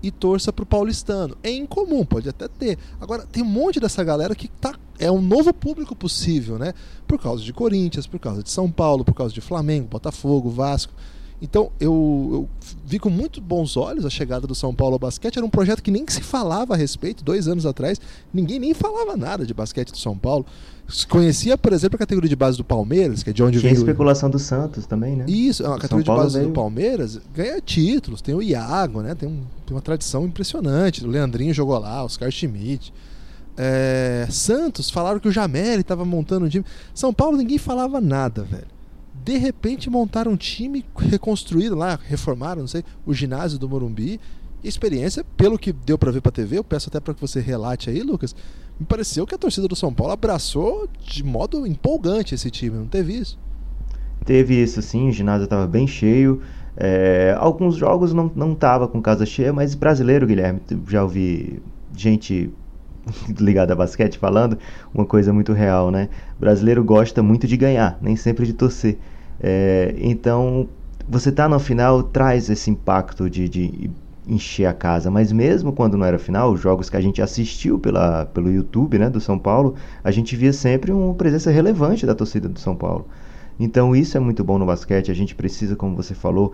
e 0.03 0.11
torça 0.11 0.53
pro 0.53 0.67
paulistano. 0.67 1.37
É 1.43 1.51
incomum, 1.51 2.05
pode 2.05 2.29
até 2.29 2.49
ter. 2.49 2.79
Agora, 3.01 3.25
tem 3.25 3.43
um 3.43 3.47
monte 3.47 3.79
dessa 3.79 4.03
galera 4.03 4.35
que 4.35 4.49
tá, 4.49 4.75
é 4.99 5.11
um 5.11 5.21
novo 5.21 5.55
público 5.55 5.95
possível, 5.95 6.59
né? 6.59 6.75
Por 7.07 7.21
causa 7.21 7.43
de 7.43 7.53
Corinthians, 7.53 8.07
por 8.07 8.19
causa 8.19 8.43
de 8.43 8.51
São 8.51 8.71
Paulo, 8.71 9.05
por 9.05 9.15
causa 9.15 9.33
de 9.33 9.41
Flamengo, 9.41 9.89
Botafogo, 9.89 10.51
Vasco. 10.51 10.93
Então, 11.43 11.73
eu, 11.81 12.29
eu, 12.33 12.49
vi 12.87 13.01
com 13.01 13.11
muito 13.11 13.41
bons 13.41 13.77
olhos 13.77 14.07
a 14.07 14.11
chegada 14.11 14.47
do 14.47 14.55
São 14.55 14.73
Paulo 14.73 14.95
ao 14.95 14.99
basquete. 15.01 15.39
Era 15.39 15.45
um 15.45 15.51
projeto 15.51 15.83
que 15.83 15.91
nem 15.91 16.07
se 16.09 16.23
falava 16.23 16.75
a 16.75 16.77
respeito, 16.77 17.25
dois 17.25 17.49
anos 17.49 17.67
atrás. 17.67 18.01
Ninguém 18.33 18.61
nem 18.61 18.73
falava 18.73 19.17
nada 19.17 19.45
de 19.45 19.53
basquete 19.53 19.91
do 19.91 19.99
São 19.99 20.17
Paulo. 20.17 20.47
Se 20.89 21.05
conhecia, 21.05 21.59
por 21.59 21.73
exemplo, 21.73 21.97
a 21.97 21.99
categoria 21.99 22.29
de 22.29 22.37
base 22.37 22.57
do 22.57 22.63
Palmeiras, 22.63 23.25
que 23.25 23.31
é 23.31 23.33
de 23.33 23.43
onde 23.43 23.59
Tinha 23.59 23.73
veio. 23.73 23.81
especulação 23.81 24.31
do 24.31 24.39
Santos 24.39 24.87
também, 24.87 25.17
né? 25.17 25.25
Isso, 25.27 25.67
a 25.67 25.81
categoria 25.81 26.05
de 26.05 26.11
base 26.11 26.39
veio... 26.39 26.49
do 26.49 26.55
Palmeiras 26.55 27.21
ganha 27.35 27.61
títulos. 27.61 28.23
Tem 28.23 28.37
o 28.37 28.43
Iago, 28.43 29.03
né? 29.03 29.17
Tem, 29.17 29.29
um, 29.29 29.43
tem 29.67 29.75
uma 29.75 29.83
tradição 29.83 30.25
impressionante. 30.25 31.05
O 31.05 31.09
Leandrinho 31.09 31.53
jogou 31.53 31.77
lá, 31.77 32.05
Oscar 32.05 32.31
Schmidt. 32.31 32.95
É... 33.57 34.29
Santos, 34.31 34.91
falaram 34.91 35.19
que 35.19 35.27
o 35.27 35.33
Jameli 35.33 35.81
estava 35.81 36.05
montando 36.05 36.47
um 36.47 36.49
time. 36.49 36.65
São 36.95 37.13
Paulo, 37.13 37.37
ninguém 37.37 37.59
falava 37.59 38.01
nada, 38.01 38.45
velho. 38.45 38.72
De 39.25 39.37
repente 39.37 39.89
montaram 39.89 40.33
um 40.33 40.37
time 40.37 40.85
reconstruído 40.97 41.77
lá, 41.77 41.99
reformaram, 42.03 42.63
não 42.63 42.69
sei, 42.69 42.85
o 43.07 43.15
ginásio 43.15 43.59
do 43.59 43.69
Morumbi. 43.69 44.21
E 44.63 44.67
a 44.67 44.69
experiência, 44.69 45.25
pelo 45.37 45.59
que 45.59 45.73
deu 45.73 45.99
para 45.99 46.13
ver 46.13 46.21
para 46.21 46.31
TV, 46.31 46.59
eu 46.59 46.65
peço 46.65 46.89
até 46.89 47.01
para 47.01 47.15
que 47.15 47.21
você 47.21 47.41
relate 47.41 47.91
aí, 47.91 48.03
Lucas 48.03 48.35
me 48.79 48.87
pareceu 48.87 49.27
que 49.27 49.35
a 49.35 49.39
torcida 49.39 49.69
do 49.69 49.77
São 49.77 49.93
Paulo 49.93 50.13
abraçou 50.13 50.89
de 51.01 51.23
modo 51.23 51.67
empolgante 51.67 52.35
esse 52.35 52.51
time, 52.51 52.77
não 52.77 52.87
teve 52.87 53.13
isso? 53.15 53.39
Teve 54.25 54.61
isso 54.61 54.81
sim, 54.83 55.09
o 55.09 55.13
ginásio 55.13 55.45
estava 55.45 55.67
bem 55.67 55.87
cheio. 55.87 56.41
É, 56.77 57.37
alguns 57.39 57.77
jogos 57.77 58.13
não, 58.13 58.31
não 58.35 58.55
tava 58.55 58.89
com 58.89 59.01
casa 59.01 59.27
cheia, 59.27 59.53
mas 59.53 59.75
brasileiro, 59.75 60.27
Guilherme, 60.27 60.61
já 60.89 61.03
ouvi 61.03 61.61
gente 61.95 62.51
ligada 63.39 63.73
a 63.73 63.77
basquete 63.77 64.19
falando 64.19 64.59
uma 64.95 65.05
coisa 65.05 65.33
muito 65.33 65.53
real, 65.53 65.91
né? 65.91 66.09
O 66.37 66.41
brasileiro 66.41 66.83
gosta 66.83 67.23
muito 67.23 67.47
de 67.47 67.57
ganhar, 67.57 67.99
nem 68.01 68.17
sempre 68.17 68.47
de 68.47 68.53
torcer. 68.53 68.99
É, 69.41 69.95
então, 69.99 70.69
você 71.09 71.33
tá 71.33 71.49
no 71.49 71.59
final 71.59 72.03
traz 72.03 72.49
esse 72.49 72.71
impacto 72.71 73.29
de, 73.29 73.49
de 73.49 73.91
encher 74.27 74.67
a 74.67 74.73
casa, 74.73 75.11
mas 75.11 75.33
mesmo 75.33 75.73
quando 75.73 75.97
não 75.97 76.07
era 76.07 76.19
final, 76.19 76.53
os 76.53 76.61
jogos 76.61 76.89
que 76.89 76.97
a 76.97 77.01
gente 77.01 77.21
assistiu 77.21 77.79
pela, 77.79 78.27
pelo 78.27 78.51
YouTube, 78.51 78.99
né, 78.99 79.11
do 79.11 79.21
São 79.21 79.39
Paulo, 79.39 79.75
a 80.03 80.11
gente 80.11 80.37
via 80.37 80.53
sempre 80.53 80.93
uma 80.93 81.15
presença 81.15 81.51
relevante 81.51 82.07
da 82.07 82.15
torcida 82.15 82.49
do 82.49 82.59
São 82.59 82.77
Paulo. 82.77 83.07
Então 83.59 83.95
isso 83.95 84.17
é 84.17 84.21
muito 84.21 84.45
bom 84.45 84.59
no 84.59 84.67
basquete, 84.67 85.11
a 85.11 85.15
gente 85.15 85.35
precisa, 85.35 85.77
como 85.77 85.97
você 85.97 86.15
falou, 86.15 86.53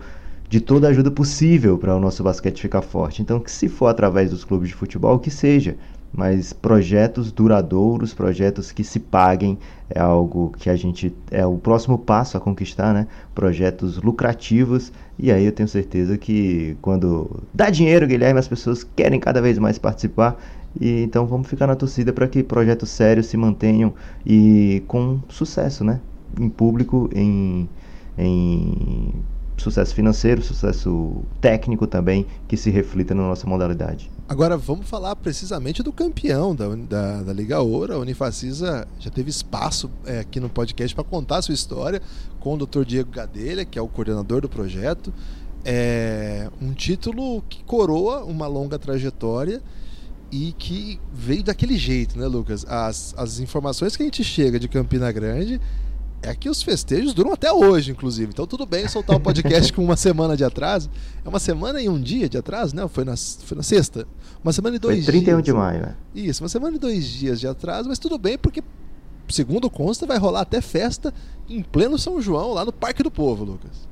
de 0.49 0.59
toda 0.59 0.87
a 0.87 0.89
ajuda 0.89 1.11
possível 1.11 1.77
para 1.77 1.95
o 1.95 1.99
nosso 1.99 2.23
basquete 2.23 2.61
ficar 2.61 2.81
forte. 2.81 3.21
Então 3.21 3.39
que 3.39 3.51
se 3.51 3.69
for 3.69 3.87
através 3.87 4.31
dos 4.31 4.43
clubes 4.43 4.69
de 4.69 4.75
futebol, 4.75 5.19
que 5.19 5.29
seja, 5.29 5.77
mas 6.11 6.53
projetos 6.53 7.31
duradouros, 7.31 8.13
projetos 8.13 8.71
que 8.71 8.83
se 8.83 8.99
paguem 8.99 9.57
é 9.89 9.99
algo 9.99 10.53
que 10.57 10.69
a 10.69 10.75
gente 10.75 11.13
é 11.31 11.45
o 11.45 11.57
próximo 11.57 11.97
passo 11.97 12.35
a 12.35 12.39
conquistar, 12.39 12.93
né? 12.93 13.07
Projetos 13.33 14.01
lucrativos 14.01 14.91
e 15.17 15.31
aí 15.31 15.45
eu 15.45 15.51
tenho 15.51 15.69
certeza 15.69 16.17
que 16.17 16.75
quando 16.81 17.43
dá 17.53 17.69
dinheiro, 17.69 18.07
Guilherme, 18.07 18.39
as 18.39 18.47
pessoas 18.47 18.83
querem 18.83 19.19
cada 19.19 19.41
vez 19.41 19.57
mais 19.59 19.77
participar 19.77 20.37
e 20.79 21.03
então 21.03 21.25
vamos 21.25 21.47
ficar 21.47 21.67
na 21.67 21.75
torcida 21.75 22.11
para 22.11 22.27
que 22.27 22.43
projetos 22.43 22.89
sérios 22.89 23.27
se 23.27 23.37
mantenham 23.37 23.93
e 24.25 24.83
com 24.87 25.19
sucesso, 25.29 25.83
né? 25.83 25.99
Em 26.39 26.49
público, 26.49 27.09
em, 27.13 27.67
em 28.17 29.13
sucesso 29.59 29.93
financeiro, 29.93 30.41
sucesso 30.41 31.23
técnico 31.41 31.87
também, 31.87 32.25
que 32.47 32.57
se 32.57 32.69
reflita 32.69 33.13
na 33.13 33.23
nossa 33.23 33.47
modalidade. 33.47 34.09
Agora 34.27 34.57
vamos 34.57 34.87
falar 34.87 35.15
precisamente 35.15 35.81
do 35.81 35.91
campeão 35.91 36.55
da, 36.55 36.67
da, 36.75 37.23
da 37.23 37.33
Liga 37.33 37.59
Ouro. 37.59 37.93
A 37.93 37.97
Unifacisa 37.97 38.87
já 38.99 39.09
teve 39.09 39.29
espaço 39.29 39.89
é, 40.05 40.19
aqui 40.19 40.39
no 40.39 40.49
podcast 40.49 40.93
para 40.93 41.03
contar 41.03 41.37
a 41.37 41.41
sua 41.41 41.53
história 41.53 42.01
com 42.39 42.53
o 42.53 42.65
Dr. 42.65 42.83
Diego 42.83 43.11
Gadelha, 43.11 43.65
que 43.65 43.77
é 43.77 43.81
o 43.81 43.87
coordenador 43.87 44.41
do 44.41 44.49
projeto. 44.49 45.13
É 45.65 46.49
um 46.61 46.73
título 46.73 47.41
que 47.49 47.63
coroa 47.63 48.23
uma 48.23 48.47
longa 48.47 48.79
trajetória 48.79 49.61
e 50.31 50.53
que 50.57 50.99
veio 51.11 51.43
daquele 51.43 51.77
jeito, 51.77 52.17
né, 52.17 52.27
Lucas? 52.27 52.65
As, 52.67 53.13
as 53.17 53.39
informações 53.39 53.95
que 53.95 54.03
a 54.03 54.05
gente 54.05 54.23
chega 54.23 54.59
de 54.59 54.67
Campina 54.67 55.11
Grande 55.11 55.59
é 56.21 56.35
que 56.35 56.49
os 56.49 56.61
festejos 56.61 57.13
duram 57.13 57.31
até 57.31 57.51
hoje, 57.51 57.91
inclusive. 57.91 58.31
Então 58.33 58.45
tudo 58.45 58.65
bem 58.65 58.87
soltar 58.87 59.15
o 59.15 59.19
podcast 59.19 59.71
com 59.73 59.83
uma 59.83 59.95
semana 59.95 60.35
de 60.35 60.43
atraso. 60.43 60.89
É 61.23 61.29
uma 61.29 61.39
semana 61.39 61.81
e 61.81 61.87
um 61.87 61.99
dia 61.99 62.27
de 62.27 62.37
atraso, 62.37 62.75
né? 62.75 62.87
Foi 62.87 63.05
na, 63.05 63.15
foi 63.15 63.55
na 63.55 63.63
sexta. 63.63 64.05
Uma 64.43 64.51
semana 64.51 64.75
e 64.75 64.79
dois 64.79 65.05
foi 65.05 65.13
31 65.13 65.35
dias. 65.35 65.45
de 65.45 65.53
maio, 65.53 65.81
né? 65.81 65.95
Isso, 66.13 66.43
uma 66.43 66.49
semana 66.49 66.75
e 66.75 66.79
dois 66.79 67.05
dias 67.07 67.39
de 67.39 67.47
atraso, 67.47 67.87
mas 67.89 67.99
tudo 67.99 68.17
bem 68.17 68.37
porque, 68.37 68.61
segundo 69.29 69.69
consta, 69.69 70.05
vai 70.05 70.17
rolar 70.17 70.41
até 70.41 70.61
festa 70.61 71.13
em 71.49 71.61
pleno 71.61 71.97
São 71.97 72.21
João, 72.21 72.53
lá 72.53 72.65
no 72.65 72.73
Parque 72.73 73.01
do 73.01 73.11
Povo, 73.11 73.43
Lucas. 73.43 73.87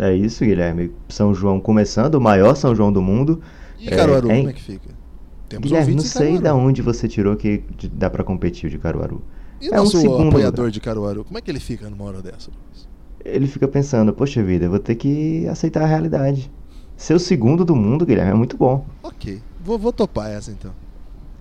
É 0.00 0.14
isso, 0.14 0.44
Guilherme. 0.44 0.92
São 1.08 1.34
João 1.34 1.60
começando, 1.60 2.14
o 2.14 2.20
maior 2.20 2.54
São 2.54 2.74
João 2.74 2.92
do 2.92 3.02
mundo. 3.02 3.40
E 3.78 3.88
Caruaru, 3.88 4.30
é, 4.30 4.36
como 4.36 4.50
é 4.50 4.52
que 4.52 4.62
fica? 4.62 4.90
Temos 5.48 5.68
Guilherme, 5.68 5.94
não 5.94 6.02
sei 6.02 6.38
de 6.38 6.48
onde 6.50 6.82
você 6.82 7.08
tirou 7.08 7.34
que 7.36 7.64
dá 7.92 8.08
para 8.08 8.22
competir 8.22 8.70
de 8.70 8.78
Caruaru. 8.78 9.22
E 9.60 9.68
o 9.68 9.74
é 9.74 9.76
nosso 9.76 9.96
um 9.96 10.00
segundo 10.00 10.28
apoiador 10.28 10.66
lugar. 10.66 10.70
de 10.72 10.80
Caruaru, 10.80 11.24
como 11.24 11.38
é 11.38 11.40
que 11.40 11.50
ele 11.50 11.60
fica 11.60 11.88
numa 11.90 12.04
hora 12.04 12.22
dessa? 12.22 12.50
Ele 13.24 13.46
fica 13.46 13.66
pensando, 13.66 14.12
poxa 14.12 14.42
vida, 14.42 14.66
eu 14.66 14.70
vou 14.70 14.78
ter 14.78 14.94
que 14.94 15.46
aceitar 15.48 15.82
a 15.82 15.86
realidade. 15.86 16.50
Ser 16.96 17.14
o 17.14 17.18
segundo 17.18 17.64
do 17.64 17.76
mundo, 17.76 18.06
Guilherme, 18.06 18.32
é 18.32 18.34
muito 18.34 18.56
bom. 18.56 18.84
Ok, 19.02 19.40
vou, 19.64 19.78
vou 19.78 19.92
topar 19.92 20.30
essa 20.30 20.50
então. 20.50 20.72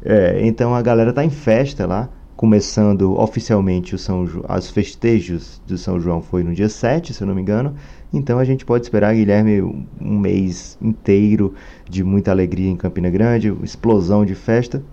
É, 0.04 0.46
então 0.46 0.76
a 0.76 0.82
galera 0.82 1.12
tá 1.12 1.24
em 1.24 1.30
festa 1.30 1.86
lá, 1.86 2.10
começando 2.36 3.20
oficialmente 3.20 3.96
o 3.96 3.98
São 3.98 4.28
jo... 4.28 4.46
os 4.48 4.70
festejos 4.70 5.60
do 5.66 5.78
São 5.78 6.00
João 6.00 6.22
foi 6.22 6.44
no 6.44 6.54
dia 6.54 6.70
7, 6.70 7.14
se 7.14 7.22
eu 7.22 7.28
não 7.28 7.34
me 7.34 7.42
engano. 7.42 7.76
Então 8.14 8.40
a 8.40 8.46
gente 8.46 8.64
pode 8.66 8.86
esperar, 8.86 9.16
Guilherme, 9.16 9.62
um 10.00 10.20
mês 10.20 10.78
inteiro 10.82 11.54
de 11.90 12.04
muita 12.04 12.32
alegria 12.32 12.70
em 12.70 12.78
Campina 12.78 13.10
Grande, 13.10 13.56
explosão 13.64 14.24
de 14.24 14.36
festa. 14.36 14.84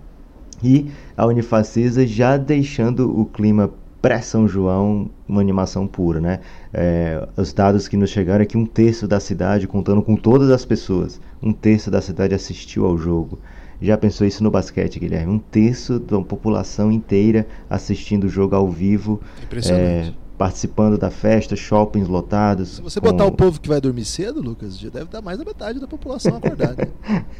E 0.62 0.90
a 1.16 1.26
Unifacisa 1.26 2.06
já 2.06 2.36
deixando 2.36 3.18
o 3.18 3.24
clima 3.24 3.70
pré-São 4.04 4.46
João 4.46 5.08
uma 5.26 5.40
animação 5.40 5.86
pura, 5.86 6.20
né? 6.20 6.40
É, 6.74 7.26
os 7.38 7.54
dados 7.54 7.88
que 7.88 7.96
nos 7.96 8.10
chegaram 8.10 8.42
é 8.42 8.46
que 8.46 8.58
um 8.58 8.66
terço 8.66 9.08
da 9.08 9.18
cidade, 9.18 9.66
contando 9.66 10.02
com 10.02 10.14
todas 10.14 10.50
as 10.50 10.62
pessoas, 10.62 11.18
um 11.42 11.54
terço 11.54 11.90
da 11.90 12.02
cidade 12.02 12.34
assistiu 12.34 12.84
ao 12.84 12.98
jogo. 12.98 13.38
Já 13.80 13.96
pensou 13.96 14.26
isso 14.26 14.42
no 14.44 14.50
basquete, 14.50 15.00
Guilherme? 15.00 15.32
Um 15.32 15.38
terço 15.38 15.98
da 15.98 16.20
população 16.20 16.92
inteira 16.92 17.46
assistindo 17.68 18.24
o 18.24 18.28
jogo 18.28 18.54
ao 18.54 18.68
vivo. 18.70 19.22
Impressionante. 19.42 20.10
É, 20.10 20.12
participando 20.36 20.98
da 20.98 21.10
festa, 21.10 21.56
shoppings 21.56 22.08
lotados. 22.08 22.76
Se 22.76 22.82
você 22.82 23.00
com... 23.00 23.06
botar 23.06 23.24
o 23.24 23.32
povo 23.32 23.58
que 23.58 23.68
vai 23.68 23.80
dormir 23.80 24.04
cedo, 24.04 24.42
Lucas, 24.42 24.78
já 24.78 24.90
deve 24.90 25.06
dar 25.06 25.22
mais 25.22 25.38
da 25.38 25.44
metade 25.46 25.80
da 25.80 25.86
população 25.86 26.36
acordada. 26.36 26.88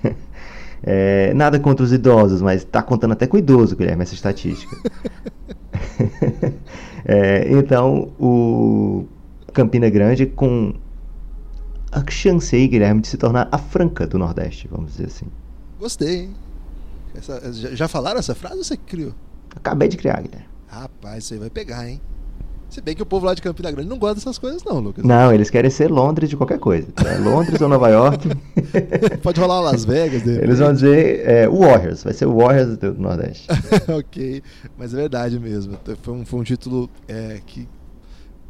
é, 0.87 1.33
nada 1.33 1.59
contra 1.59 1.83
os 1.83 1.93
idosos, 1.93 2.43
mas 2.43 2.63
está 2.63 2.83
contando 2.83 3.13
até 3.13 3.27
com 3.27 3.37
o 3.37 3.41
idoso, 3.41 3.75
Guilherme, 3.75 4.03
essa 4.03 4.13
estatística. 4.13 4.77
é, 7.07 7.51
então, 7.51 8.13
o 8.21 9.07
Campina 9.53 9.89
Grande 9.89 10.27
com 10.27 10.75
a 11.91 12.11
chance 12.11 12.55
aí, 12.55 12.69
Guilherme, 12.69 13.01
de 13.01 13.09
se 13.09 13.17
tornar 13.17 13.49
a 13.51 13.57
Franca 13.57 14.07
do 14.07 14.19
Nordeste, 14.19 14.69
vamos 14.69 14.93
dizer 14.93 15.07
assim. 15.07 15.27
Gostei, 15.79 16.25
hein? 16.25 16.35
Essa, 17.15 17.53
já, 17.53 17.75
já 17.75 17.89
falaram 17.89 18.19
essa 18.19 18.35
frase 18.35 18.59
ou 18.59 18.65
você 18.65 18.77
criou? 18.77 19.15
Acabei 19.57 19.89
de 19.89 19.97
criar, 19.97 20.21
Guilherme. 20.21 20.49
Rapaz, 20.67 21.25
isso 21.25 21.35
aí 21.35 21.41
vai 21.41 21.51
pegar, 21.51 21.89
hein? 21.89 22.01
Se 22.69 22.81
bem 22.81 22.95
que 22.95 23.03
o 23.03 23.07
povo 23.07 23.27
lá 23.27 23.35
de 23.35 23.43
Campina 23.43 23.71
Grande 23.71 23.89
não 23.89 23.99
gosta 23.99 24.17
dessas 24.17 24.39
coisas, 24.39 24.65
não, 24.65 24.81
Lucas. 24.81 25.05
Não, 25.05 25.33
eles 25.33 25.51
querem 25.51 25.71
ser 25.71 25.91
Londres 25.91 26.29
de 26.29 26.37
qualquer 26.37 26.59
coisa. 26.59 26.89
É 27.07 27.19
Londres 27.19 27.61
ou 27.61 27.69
Nova 27.69 27.89
York. 27.89 28.29
Pode 29.23 29.41
rolar 29.41 29.61
Las 29.61 29.85
Vegas. 29.85 30.27
Eles 30.27 30.59
vão 30.59 30.73
dizer 30.73 31.21
é, 31.27 31.49
Warriors, 31.49 32.03
vai 32.03 32.13
ser 32.13 32.27
o 32.27 32.37
Warriors 32.37 32.77
do 32.77 32.95
Nordeste. 32.95 33.47
ok, 33.89 34.43
mas 34.77 34.93
é 34.93 34.97
verdade 34.97 35.39
mesmo. 35.39 35.79
Foi 36.03 36.15
um, 36.15 36.25
foi 36.25 36.41
um 36.41 36.43
título 36.43 36.91
é, 37.07 37.41
que 37.47 37.69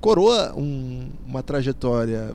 coroa 0.01 0.55
um, 0.57 1.09
uma 1.27 1.43
trajetória 1.43 2.35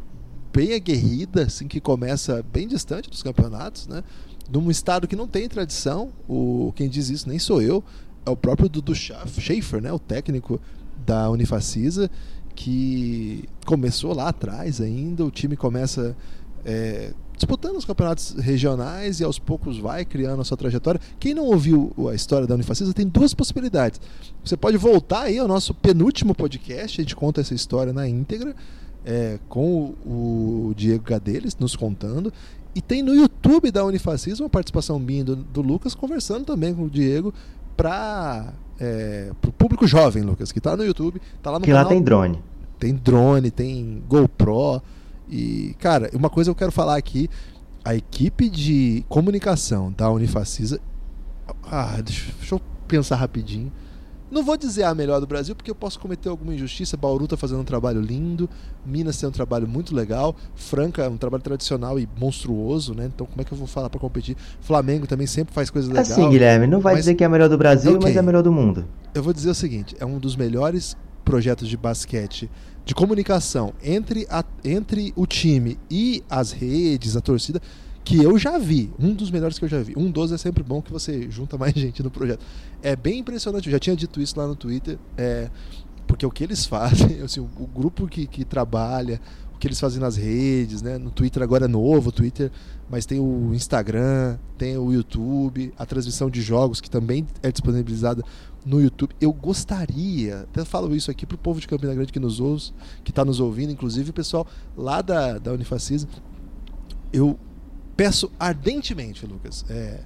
bem 0.54 0.74
aguerrida, 0.74 1.44
assim, 1.44 1.68
que 1.68 1.80
começa 1.80 2.44
bem 2.52 2.68
distante 2.68 3.10
dos 3.10 3.24
campeonatos, 3.24 3.88
né? 3.88 4.04
Num 4.52 4.72
estado 4.72 5.08
que 5.08 5.16
não 5.16 5.28
tem 5.28 5.48
tradição, 5.48 6.10
o, 6.28 6.74
quem 6.76 6.90
diz 6.90 7.10
isso 7.10 7.30
nem 7.30 7.38
sou 7.38 7.62
eu, 7.62 7.84
é 8.26 8.30
o 8.30 8.36
próprio 8.36 8.68
Dudu 8.68 8.94
Schaefer, 8.96 9.82
né? 9.82 9.94
O 9.94 10.00
técnico 10.00 10.60
da 11.10 11.28
Unifacisa, 11.28 12.10
que 12.54 13.50
começou 13.66 14.14
lá 14.14 14.30
atrás 14.30 14.80
ainda, 14.80 15.26
o 15.26 15.32
time 15.32 15.58
começa 15.58 16.16
é, 16.64 17.14
disputando 17.36 17.78
os 17.78 17.86
campeonatos 17.86 18.36
regionais 18.38 19.20
e 19.20 19.24
aos 19.24 19.40
poucos 19.40 19.80
vai 19.80 20.06
criando 20.06 20.40
a 20.42 20.44
sua 20.44 20.56
trajetória. 20.56 21.02
Quem 21.20 21.34
não 21.34 21.46
ouviu 21.46 21.92
a 22.12 22.14
história 22.14 22.46
da 22.46 22.54
Unifacisa 22.54 22.94
tem 22.94 23.08
duas 23.08 23.34
possibilidades. 23.34 24.00
Você 24.46 24.56
pode 24.56 24.78
voltar 24.78 25.24
aí 25.24 25.40
ao 25.40 25.48
nosso 25.48 25.74
penúltimo 25.74 26.36
podcast, 26.36 27.02
a 27.02 27.04
gente 27.04 27.16
conta 27.16 27.42
essa 27.42 27.56
história 27.56 27.92
na 27.92 28.08
íntegra, 28.08 28.56
é, 29.04 29.40
com 29.50 29.96
o, 30.06 30.74
Diego 30.78 31.04
Gadeles 31.04 31.58
nos 31.58 31.76
contando. 31.76 32.32
E 32.76 32.82
tem 32.82 33.02
no 33.02 33.16
YouTube 33.16 33.72
da 33.72 33.84
Unifacisa 33.84 34.44
uma 34.44 34.50
participação 34.50 35.00
minha 35.00 35.24
do, 35.24 35.38
do 35.38 35.62
Lucas 35.64 35.96
conversando 35.96 36.46
também 36.46 36.72
com 36.76 36.84
o 36.84 36.90
Diego 36.90 37.34
para 37.76 38.54
é, 38.80 39.32
pro 39.42 39.52
público 39.52 39.86
jovem, 39.86 40.24
Lucas, 40.24 40.52
que 40.52 40.62
tá 40.62 40.78
no 40.78 40.86
YouTube, 40.86 41.22
tá 41.42 41.52
lá 41.52 41.60
no 41.60 41.66
que 41.66 41.72
canal. 41.72 41.84
lá 41.84 41.90
tem 41.90 42.02
drone. 42.02 42.44
Tem 42.80 42.96
drone, 42.96 43.52
tem 43.52 44.02
GoPro. 44.08 44.82
E, 45.30 45.76
cara, 45.80 46.10
uma 46.14 46.30
coisa 46.30 46.50
eu 46.50 46.56
quero 46.56 46.72
falar 46.72 46.96
aqui: 46.96 47.30
a 47.84 47.94
equipe 47.94 48.50
de 48.50 49.04
comunicação 49.10 49.92
da 49.92 50.10
Unifacisa. 50.10 50.80
Ah, 51.64 52.00
deixa, 52.02 52.32
deixa 52.38 52.56
eu 52.56 52.62
pensar 52.88 53.18
rapidinho. 53.18 53.72
Não 54.32 54.44
vou 54.44 54.56
dizer 54.56 54.84
a 54.84 54.94
melhor 54.94 55.20
do 55.20 55.28
Brasil, 55.28 55.56
porque 55.56 55.72
eu 55.72 55.76
posso 55.76 56.00
cometer 56.00 56.30
alguma 56.30 56.54
injustiça. 56.54 56.96
Bauru 56.96 57.26
está 57.26 57.36
fazendo 57.36 57.60
um 57.60 57.64
trabalho 57.64 58.00
lindo, 58.00 58.50
Minas 58.86 59.18
tem 59.18 59.28
um 59.28 59.32
trabalho 59.32 59.68
muito 59.68 59.96
legal, 59.96 60.36
Franca 60.56 61.04
é 61.04 61.10
um 61.10 61.18
trabalho 61.18 61.44
tradicional 61.44 62.00
e 62.00 62.08
monstruoso, 62.20 62.94
né? 62.94 63.10
Então 63.14 63.26
como 63.26 63.42
é 63.42 63.44
que 63.44 63.52
eu 63.52 63.58
vou 63.58 63.68
falar 63.68 63.90
para 63.90 64.00
competir? 64.00 64.36
Flamengo 64.62 65.08
também 65.08 65.28
sempre 65.28 65.54
faz 65.54 65.70
coisas 65.70 65.90
legais. 65.90 66.12
Assim, 66.12 66.30
Guilherme, 66.30 66.68
não 66.68 66.80
vai 66.80 66.94
mas... 66.94 67.06
dizer 67.06 67.16
que 67.16 67.24
é 67.24 67.28
a 67.28 67.30
melhor 67.30 67.50
do 67.50 67.58
Brasil, 67.58 67.92
okay. 67.92 68.04
mas 68.04 68.16
é 68.16 68.20
a 68.20 68.24
melhor 68.24 68.44
do 68.44 68.52
mundo. 68.52 68.86
Eu 69.14 69.24
vou 69.24 69.34
dizer 69.34 69.50
o 69.50 69.56
seguinte: 69.56 69.96
é 70.00 70.06
um 70.06 70.20
dos 70.20 70.36
melhores 70.36 70.96
projetos 71.26 71.68
de 71.68 71.78
basquete 71.78 72.50
de 72.86 72.96
comunicação 72.96 73.74
entre, 73.84 74.26
a, 74.32 74.44
entre 74.64 75.14
o 75.16 75.28
time 75.28 75.78
e 75.92 76.24
as 76.28 76.52
redes, 76.52 77.16
a 77.16 77.22
torcida 77.22 77.62
que 78.04 78.18
eu 78.22 78.38
já 78.38 78.58
vi, 78.58 78.92
um 79.00 79.14
dos 79.14 79.30
melhores 79.30 79.60
que 79.60 79.66
eu 79.66 79.70
já 79.70 79.82
vi. 79.82 79.94
Um 79.96 80.10
dos 80.10 80.32
é 80.32 80.38
sempre 80.38 80.64
bom 80.64 80.82
que 80.82 80.92
você 80.92 81.30
junta 81.30 81.58
mais 81.58 81.74
gente 81.78 82.02
no 82.02 82.10
projeto. 82.10 82.44
É 82.82 82.96
bem 82.96 83.20
impressionante, 83.20 83.68
eu 83.68 83.72
já 83.72 83.80
tinha 83.80 83.96
dito 83.96 84.22
isso 84.22 84.38
lá 84.38 84.48
no 84.48 84.56
Twitter, 84.56 84.98
é, 85.18 85.50
porque 86.08 86.26
o 86.26 86.32
que 86.32 86.44
eles 86.44 86.66
fazem, 86.68 87.22
assim, 87.22 87.40
o, 87.40 87.50
o 87.58 87.68
grupo 87.68 88.08
que, 88.08 88.26
que 88.26 88.44
trabalha, 88.44 89.22
o 89.54 89.60
que 89.60 89.68
eles 89.68 89.80
fazem 89.80 90.00
nas 90.00 90.16
redes, 90.16 90.82
né? 90.82 90.98
No 90.98 91.12
Twitter 91.12 91.44
agora 91.44 91.66
é 91.66 91.68
novo, 91.68 92.10
o 92.10 92.12
Twitter, 92.12 92.50
mas 92.90 93.06
tem 93.06 93.20
o 93.20 93.54
Instagram, 93.54 94.38
tem 94.58 94.78
o 94.78 94.92
YouTube, 94.92 95.74
a 95.78 95.86
transmissão 95.86 96.30
de 96.30 96.42
jogos 96.42 96.80
que 96.80 96.90
também 96.90 97.28
é 97.44 97.52
disponibilizada 97.52 98.24
no 98.66 98.82
YouTube. 98.82 99.14
Eu 99.20 99.34
gostaria, 99.34 100.42
até 100.42 100.64
falo 100.64 100.96
isso 100.96 101.12
aqui 101.12 101.26
pro 101.26 101.38
povo 101.38 101.60
de 101.60 101.68
Campina 101.68 101.94
Grande 101.94 102.12
que 102.12 102.20
nos 102.20 102.40
ouve, 102.40 102.72
que 103.04 103.12
está 103.12 103.24
nos 103.26 103.40
ouvindo, 103.40 103.72
inclusive 103.72 104.12
o 104.12 104.14
pessoal 104.14 104.48
lá 104.78 105.02
da, 105.02 105.38
da 105.38 105.52
Unifacisa, 105.52 106.08
eu 107.12 107.38
peço 108.00 108.32
ardentemente, 108.40 109.26
Lucas. 109.26 109.66
É, 109.70 110.00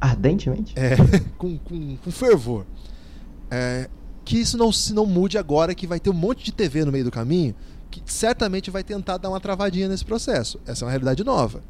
ardentemente? 0.00 0.72
É, 0.76 0.94
com, 1.36 1.58
com, 1.58 1.96
com 1.96 2.10
fervor. 2.12 2.64
É, 3.50 3.90
que 4.24 4.38
isso 4.38 4.56
não 4.56 4.70
se 4.70 4.94
não 4.94 5.04
mude 5.04 5.36
agora, 5.36 5.74
que 5.74 5.84
vai 5.84 5.98
ter 5.98 6.08
um 6.08 6.14
monte 6.14 6.44
de 6.44 6.52
TV 6.52 6.84
no 6.84 6.92
meio 6.92 7.04
do 7.04 7.10
caminho, 7.10 7.52
que 7.90 8.00
certamente 8.06 8.70
vai 8.70 8.84
tentar 8.84 9.16
dar 9.16 9.28
uma 9.28 9.40
travadinha 9.40 9.88
nesse 9.88 10.04
processo. 10.04 10.60
Essa 10.64 10.84
é 10.84 10.86
uma 10.86 10.92
realidade 10.92 11.24
nova. 11.24 11.64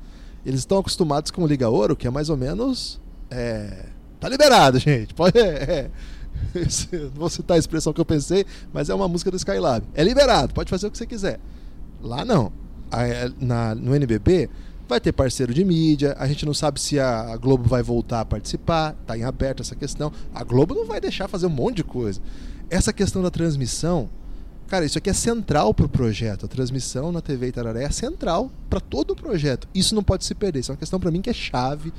Eles 0.44 0.60
estão 0.60 0.76
acostumados 0.76 1.30
com 1.30 1.42
o 1.42 1.46
Liga 1.46 1.70
Ouro, 1.70 1.96
que 1.96 2.06
é 2.06 2.10
mais 2.10 2.28
ou 2.28 2.36
menos. 2.36 3.00
É, 3.30 3.86
tá 4.20 4.28
liberado, 4.28 4.78
gente. 4.78 5.14
Pode. 5.14 5.38
É, 5.38 5.42
é, 5.42 5.90
não 6.92 7.10
vou 7.14 7.30
citar 7.30 7.56
a 7.56 7.58
expressão 7.58 7.94
que 7.94 8.00
eu 8.00 8.04
pensei, 8.04 8.44
mas 8.74 8.90
é 8.90 8.94
uma 8.94 9.08
música 9.08 9.30
do 9.30 9.38
Skylab. 9.38 9.86
É 9.94 10.04
liberado, 10.04 10.52
pode 10.52 10.68
fazer 10.68 10.86
o 10.86 10.90
que 10.90 10.98
você 10.98 11.06
quiser. 11.06 11.40
Lá 11.98 12.26
não. 12.26 12.52
Na, 13.40 13.74
no 13.74 13.96
NBB, 13.96 14.50
vai 14.88 15.00
ter 15.00 15.12
parceiro 15.12 15.54
de 15.54 15.64
mídia, 15.64 16.14
a 16.18 16.26
gente 16.26 16.44
não 16.44 16.54
sabe 16.54 16.80
se 16.80 16.98
a 16.98 17.36
Globo 17.36 17.68
vai 17.68 17.82
voltar 17.82 18.20
a 18.20 18.24
participar, 18.24 18.96
está 19.00 19.16
em 19.16 19.24
aberto 19.24 19.60
essa 19.60 19.74
questão. 19.74 20.12
A 20.34 20.44
Globo 20.44 20.74
não 20.74 20.86
vai 20.86 21.00
deixar 21.00 21.28
fazer 21.28 21.46
um 21.46 21.50
monte 21.50 21.76
de 21.76 21.84
coisa. 21.84 22.20
Essa 22.68 22.92
questão 22.92 23.22
da 23.22 23.30
transmissão, 23.30 24.08
cara, 24.68 24.84
isso 24.84 24.98
aqui 24.98 25.10
é 25.10 25.12
central 25.12 25.72
para 25.74 25.86
o 25.86 25.88
projeto. 25.88 26.46
A 26.46 26.48
transmissão 26.48 27.12
na 27.12 27.20
TV 27.20 27.48
Itararé 27.48 27.84
é 27.84 27.90
central 27.90 28.50
para 28.68 28.80
todo 28.80 29.12
o 29.12 29.16
projeto. 29.16 29.68
Isso 29.74 29.94
não 29.94 30.02
pode 30.02 30.24
se 30.24 30.34
perder. 30.34 30.60
Isso 30.60 30.72
é 30.72 30.74
uma 30.74 30.78
questão 30.78 30.98
para 30.98 31.10
mim 31.10 31.20
que 31.20 31.30
é 31.30 31.34
chave. 31.34 31.92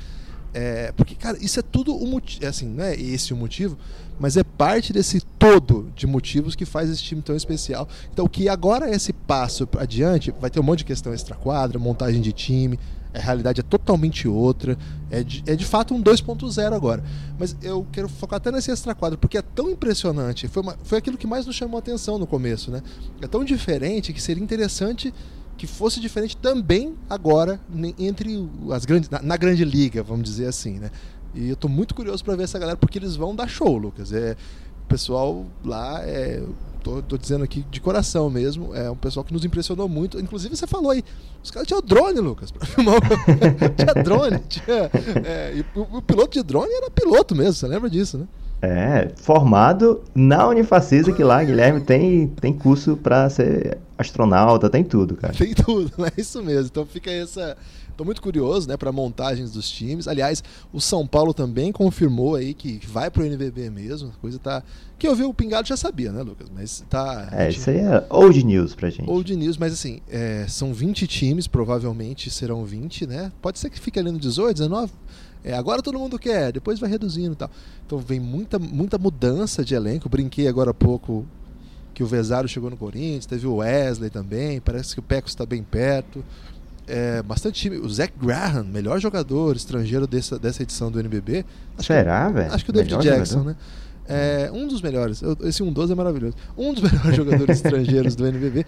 É, 0.54 0.92
porque, 0.92 1.16
cara, 1.16 1.38
isso 1.42 1.60
é 1.60 1.64
tudo 1.64 1.96
o 1.96 2.06
motivo. 2.06 2.46
É 2.46 2.48
assim, 2.48 2.68
não 2.68 2.84
é 2.84 2.96
esse 2.96 3.34
o 3.34 3.38
motivo, 3.38 3.78
mas 4.20 4.38
é 4.38 4.44
parte 4.44 4.94
desse 4.94 5.20
todo 5.22 5.92
de 5.96 6.06
motivos 6.06 6.56
que 6.56 6.66
faz 6.66 6.90
esse 6.90 7.02
time 7.02 7.22
tão 7.22 7.36
especial. 7.36 7.88
Então, 8.12 8.28
que 8.28 8.48
agora 8.48 8.90
é 8.90 8.96
esse 8.96 9.12
passo 9.12 9.68
adiante, 9.78 10.34
vai 10.40 10.50
ter 10.50 10.60
um 10.60 10.64
monte 10.64 10.80
de 10.80 10.86
questão 10.86 11.14
extra-quadra, 11.14 11.80
montagem 11.80 12.22
de 12.22 12.32
time, 12.32 12.80
a 13.14 13.20
realidade 13.20 13.60
é 13.60 13.64
totalmente 13.64 14.28
outra, 14.28 14.78
é 15.10 15.24
de, 15.24 15.44
é 15.46 15.56
de 15.56 15.66
fato 15.66 15.94
um 15.94 16.02
2.0 16.02 16.74
agora. 16.74 17.04
Mas 17.38 17.56
eu 17.62 17.86
quero 17.92 18.10
focar 18.10 18.38
até 18.38 18.52
nesse 18.52 18.72
extra-quadro, 18.72 19.18
porque 19.18 19.38
é 19.38 19.42
tão 19.42 19.70
impressionante, 19.70 20.48
foi, 20.48 20.64
uma, 20.64 20.78
foi 20.84 20.98
aquilo 20.98 21.18
que 21.18 21.28
mais 21.28 21.46
nos 21.46 21.56
chamou 21.56 21.78
a 21.78 21.80
atenção 21.80 22.18
no 22.18 22.26
começo, 22.26 22.72
né? 22.72 22.82
É 23.22 23.28
tão 23.28 23.44
diferente 23.44 24.12
que 24.14 24.22
seria 24.22 24.44
interessante 24.44 25.14
que 25.58 25.68
fosse 25.68 26.00
diferente 26.00 26.36
também 26.36 26.96
agora 27.10 27.60
entre 27.98 28.50
as 28.72 28.86
grandes 28.86 29.10
na, 29.10 29.22
na 29.22 29.38
grande 29.38 29.64
liga, 29.64 30.04
vamos 30.04 30.24
dizer 30.24 30.48
assim, 30.48 30.80
né? 30.80 30.92
E 31.34 31.50
eu 31.50 31.56
tô 31.56 31.68
muito 31.68 31.96
curioso 31.96 32.24
para 32.24 32.36
ver 32.36 32.44
essa 32.44 32.60
galera, 32.60 32.78
porque 32.78 33.00
eles 33.00 33.16
vão 33.16 33.36
dar 33.36 33.48
show, 33.48 33.78
Lucas. 33.78 34.12
É, 34.14 34.36
o 34.84 34.88
pessoal 34.88 35.46
lá 35.64 36.02
é 36.04 36.44
tô, 36.84 37.02
tô, 37.02 37.18
dizendo 37.18 37.44
aqui 37.44 37.66
de 37.72 37.82
coração 37.82 38.30
mesmo. 38.30 38.76
É 38.76 38.92
um 38.92 38.96
pessoal 38.96 39.24
que 39.24 39.34
nos 39.34 39.44
impressionou 39.44 39.88
muito. 39.88 40.20
Inclusive, 40.20 40.56
você 40.56 40.68
falou 40.68 40.92
aí, 40.92 41.04
os 41.42 41.50
caras 41.50 41.68
tinham 41.68 41.82
drone, 41.82 42.20
Lucas, 42.20 42.52
pra 42.52 42.68
filmar. 42.68 43.00
tinha 43.76 44.04
drone, 44.04 44.40
tinha. 44.50 44.92
É, 45.26 45.56
e 45.56 45.80
o, 45.80 45.98
o, 45.98 46.02
piloto 46.02 46.38
de 46.38 46.44
drone 46.44 46.72
era 46.72 46.92
piloto 46.92 47.34
mesmo, 47.36 47.54
você 47.54 47.68
lembra 47.68 47.90
disso, 47.90 48.18
né? 48.18 48.28
É, 48.66 49.12
formado 49.18 50.02
na 50.16 50.48
Unifacisa, 50.48 51.12
que 51.12 51.22
lá, 51.22 51.44
Guilherme, 51.44 51.82
tem, 51.82 52.28
tem 52.28 52.54
curso 52.54 52.96
para 52.96 53.30
ser 53.30 53.78
astronauta, 53.98 54.70
tem 54.70 54.86
tudo, 54.86 55.18
cara. 55.18 55.34
Tem 55.34 55.54
tudo, 55.54 55.92
é 56.08 56.12
isso 56.16 56.42
mesmo. 56.42 56.68
Então 56.68 56.86
fica 56.86 57.12
essa, 57.12 57.58
Estou 57.94 58.08
muito 58.08 58.24
curioso, 58.24 58.68
né, 58.68 58.76
para 58.76 58.92
montagens 58.92 59.52
dos 59.52 59.70
times. 59.70 60.08
Aliás, 60.08 60.44
o 60.74 60.82
São 60.82 61.06
Paulo 61.06 61.32
também 61.32 61.72
confirmou 61.72 62.34
aí 62.34 62.56
que 62.56 62.80
vai 62.88 63.12
para 63.12 63.22
o 63.22 63.26
NBB 63.26 63.70
mesmo. 63.70 64.10
A 64.10 64.20
coisa 64.20 64.40
tá. 64.40 64.64
Quem 64.98 65.08
ouviu 65.12 65.30
o 65.30 65.34
Pingado 65.34 65.68
já 65.68 65.78
sabia, 65.78 66.12
né, 66.12 66.24
Lucas? 66.24 66.50
Mas 66.52 66.84
tá. 66.90 67.30
É, 67.32 67.52
gente... 67.52 67.60
isso 67.60 67.70
aí 67.70 67.78
é 67.78 68.04
old 68.10 68.44
news 68.44 68.74
pra 68.74 68.90
gente. 68.90 69.08
Old 69.08 69.36
news, 69.36 69.58
mas 69.58 69.74
assim, 69.74 70.02
é, 70.10 70.46
são 70.50 70.74
20 70.74 71.06
times, 71.06 71.46
provavelmente 71.46 72.32
serão 72.32 72.66
20, 72.66 73.06
né? 73.06 73.32
Pode 73.40 73.60
ser 73.60 73.70
que 73.70 73.80
fique 73.80 74.00
ali 74.00 74.12
no 74.12 74.18
18, 74.18 74.58
19. 74.58 74.92
É, 75.44 75.54
agora 75.54 75.82
todo 75.82 76.00
mundo 76.00 76.18
quer, 76.18 76.52
depois 76.52 76.80
vai 76.80 76.90
reduzindo 76.90 77.34
e 77.34 77.36
tal. 77.36 77.52
Então 77.86 77.98
vem 78.00 78.20
muita, 78.20 78.58
muita 78.58 78.98
mudança 78.98 79.64
de 79.64 79.76
elenco. 79.76 80.08
Brinquei 80.08 80.48
agora 80.48 80.72
há 80.72 80.74
pouco 80.74 81.26
que 81.94 82.02
o 82.02 82.08
Vezaro 82.08 82.48
chegou 82.48 82.70
no 82.70 82.78
Corinthians, 82.78 83.26
teve 83.26 83.46
o 83.46 83.58
Wesley 83.58 84.10
também, 84.10 84.60
parece 84.60 84.94
que 84.94 85.00
o 85.00 85.04
Pecos 85.04 85.32
está 85.32 85.46
bem 85.46 85.62
perto 85.62 86.24
é, 86.88 87.22
bastante 87.22 87.62
time. 87.62 87.78
O 87.78 87.90
Zach 87.90 88.14
Graham, 88.20 88.64
melhor 88.64 89.00
jogador 89.00 89.56
estrangeiro 89.56 90.08
dessa, 90.08 90.38
dessa 90.38 90.64
edição 90.64 90.92
do 90.92 91.00
NBB. 91.00 91.46
Será, 91.80 92.30
velho? 92.30 92.54
Acho 92.54 92.64
que 92.64 92.72
o 92.72 92.74
David 92.74 92.98
melhor 92.98 93.04
Jackson, 93.04 93.40
jogador? 93.40 93.50
né? 93.52 93.56
É, 94.06 94.52
um 94.52 94.68
dos 94.68 94.82
melhores. 94.82 95.22
Esse 95.42 95.64
1-12 95.64 95.92
é 95.92 95.96
maravilhoso. 95.96 96.36
Um 96.58 96.74
dos 96.74 96.84
melhores 96.92 97.16
jogadores 97.16 97.58
estrangeiros 97.58 98.16
do 98.16 98.28
NBB. 98.28 98.66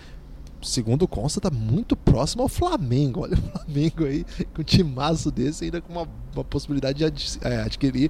Segundo 0.66 1.08
consta, 1.08 1.40
tá 1.40 1.52
muito 1.52 1.96
próximo 1.96 2.42
ao 2.42 2.50
Flamengo. 2.50 3.22
Olha 3.22 3.36
o 3.36 3.38
Flamengo 3.38 4.06
aí, 4.06 4.26
com 4.54 4.62
um 4.62 4.66
timaço 4.66 5.30
desse, 5.30 5.66
ainda 5.66 5.80
com 5.80 5.94
uma, 5.94 6.08
uma 6.34 6.44
possibilidade 6.44 6.98
de 6.98 7.06
ad, 7.06 7.40
é, 7.42 7.62
adquirir 7.62 8.10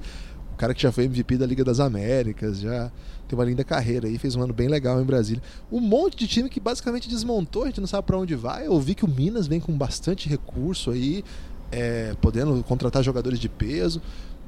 o 0.56 0.58
cara 0.58 0.74
que 0.74 0.82
já 0.82 0.90
foi 0.90 1.04
MVP 1.04 1.36
da 1.36 1.46
Liga 1.46 1.66
das 1.66 1.82
Américas, 1.82 2.62
já 2.62 2.90
tem 3.28 3.38
uma 3.38 3.44
linda 3.44 3.62
carreira 3.62 4.08
aí, 4.08 4.18
fez 4.18 4.38
um 4.38 4.42
ano 4.42 4.54
bem 4.54 4.70
legal 4.70 5.02
em 5.02 5.04
Brasília. 5.04 5.44
Um 5.70 5.82
monte 5.82 6.16
de 6.16 6.28
time 6.28 6.50
que 6.50 6.62
basicamente 6.62 7.10
desmontou, 7.10 7.64
a 7.64 7.66
gente 7.66 7.82
não 7.82 7.88
sabe 7.88 8.08
para 8.08 8.18
onde 8.18 8.36
vai. 8.36 8.66
Eu 8.66 8.80
vi 8.80 8.96
que 8.96 9.04
o 9.04 9.08
Minas 9.08 9.48
vem 9.48 9.60
com 9.60 9.78
bastante 9.78 10.30
recurso 10.30 10.92
aí, 10.92 11.26
é, 11.74 12.16
podendo 12.22 12.64
contratar 12.64 13.04
jogadores 13.04 13.38
de 13.38 13.50
peso. 13.50 14.02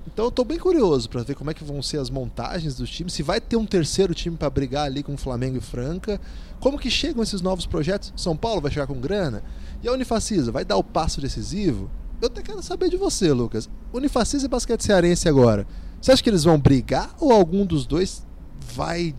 Então 0.07 0.25
eu 0.25 0.31
tô 0.31 0.45
bem 0.45 0.57
curioso 0.57 1.09
para 1.09 1.21
ver 1.21 1.35
como 1.35 1.51
é 1.51 1.53
que 1.53 1.63
vão 1.63 1.83
ser 1.83 1.99
as 1.99 2.09
montagens 2.09 2.75
dos 2.75 2.89
times, 2.89 3.13
se 3.13 3.21
vai 3.21 3.41
ter 3.41 3.57
um 3.57 3.65
terceiro 3.65 4.15
time 4.15 4.37
para 4.37 4.49
brigar 4.49 4.85
ali 4.85 5.03
com 5.03 5.13
o 5.13 5.17
Flamengo 5.17 5.57
e 5.57 5.61
Franca. 5.61 6.19
Como 6.61 6.79
que 6.79 6.89
chegam 6.89 7.21
esses 7.21 7.41
novos 7.41 7.65
projetos? 7.65 8.13
São 8.15 8.35
Paulo 8.35 8.61
vai 8.61 8.71
chegar 8.71 8.87
com 8.87 8.99
grana? 8.99 9.43
E 9.83 9.87
a 9.87 9.91
Unifacisa 9.91 10.51
vai 10.51 10.63
dar 10.63 10.77
o 10.77 10.83
passo 10.83 11.19
decisivo? 11.19 11.91
Eu 12.21 12.27
até 12.27 12.41
quero 12.41 12.63
saber 12.63 12.89
de 12.89 12.97
você, 12.97 13.31
Lucas. 13.31 13.69
Unifacisa 13.93 14.45
e 14.45 14.49
basquete 14.49 14.81
cearense 14.81 15.27
agora. 15.27 15.67
Você 16.01 16.11
acha 16.11 16.23
que 16.23 16.29
eles 16.29 16.45
vão 16.45 16.57
brigar 16.57 17.13
ou 17.19 17.31
algum 17.31 17.65
dos 17.65 17.85
dois 17.85 18.25
vai 18.73 19.13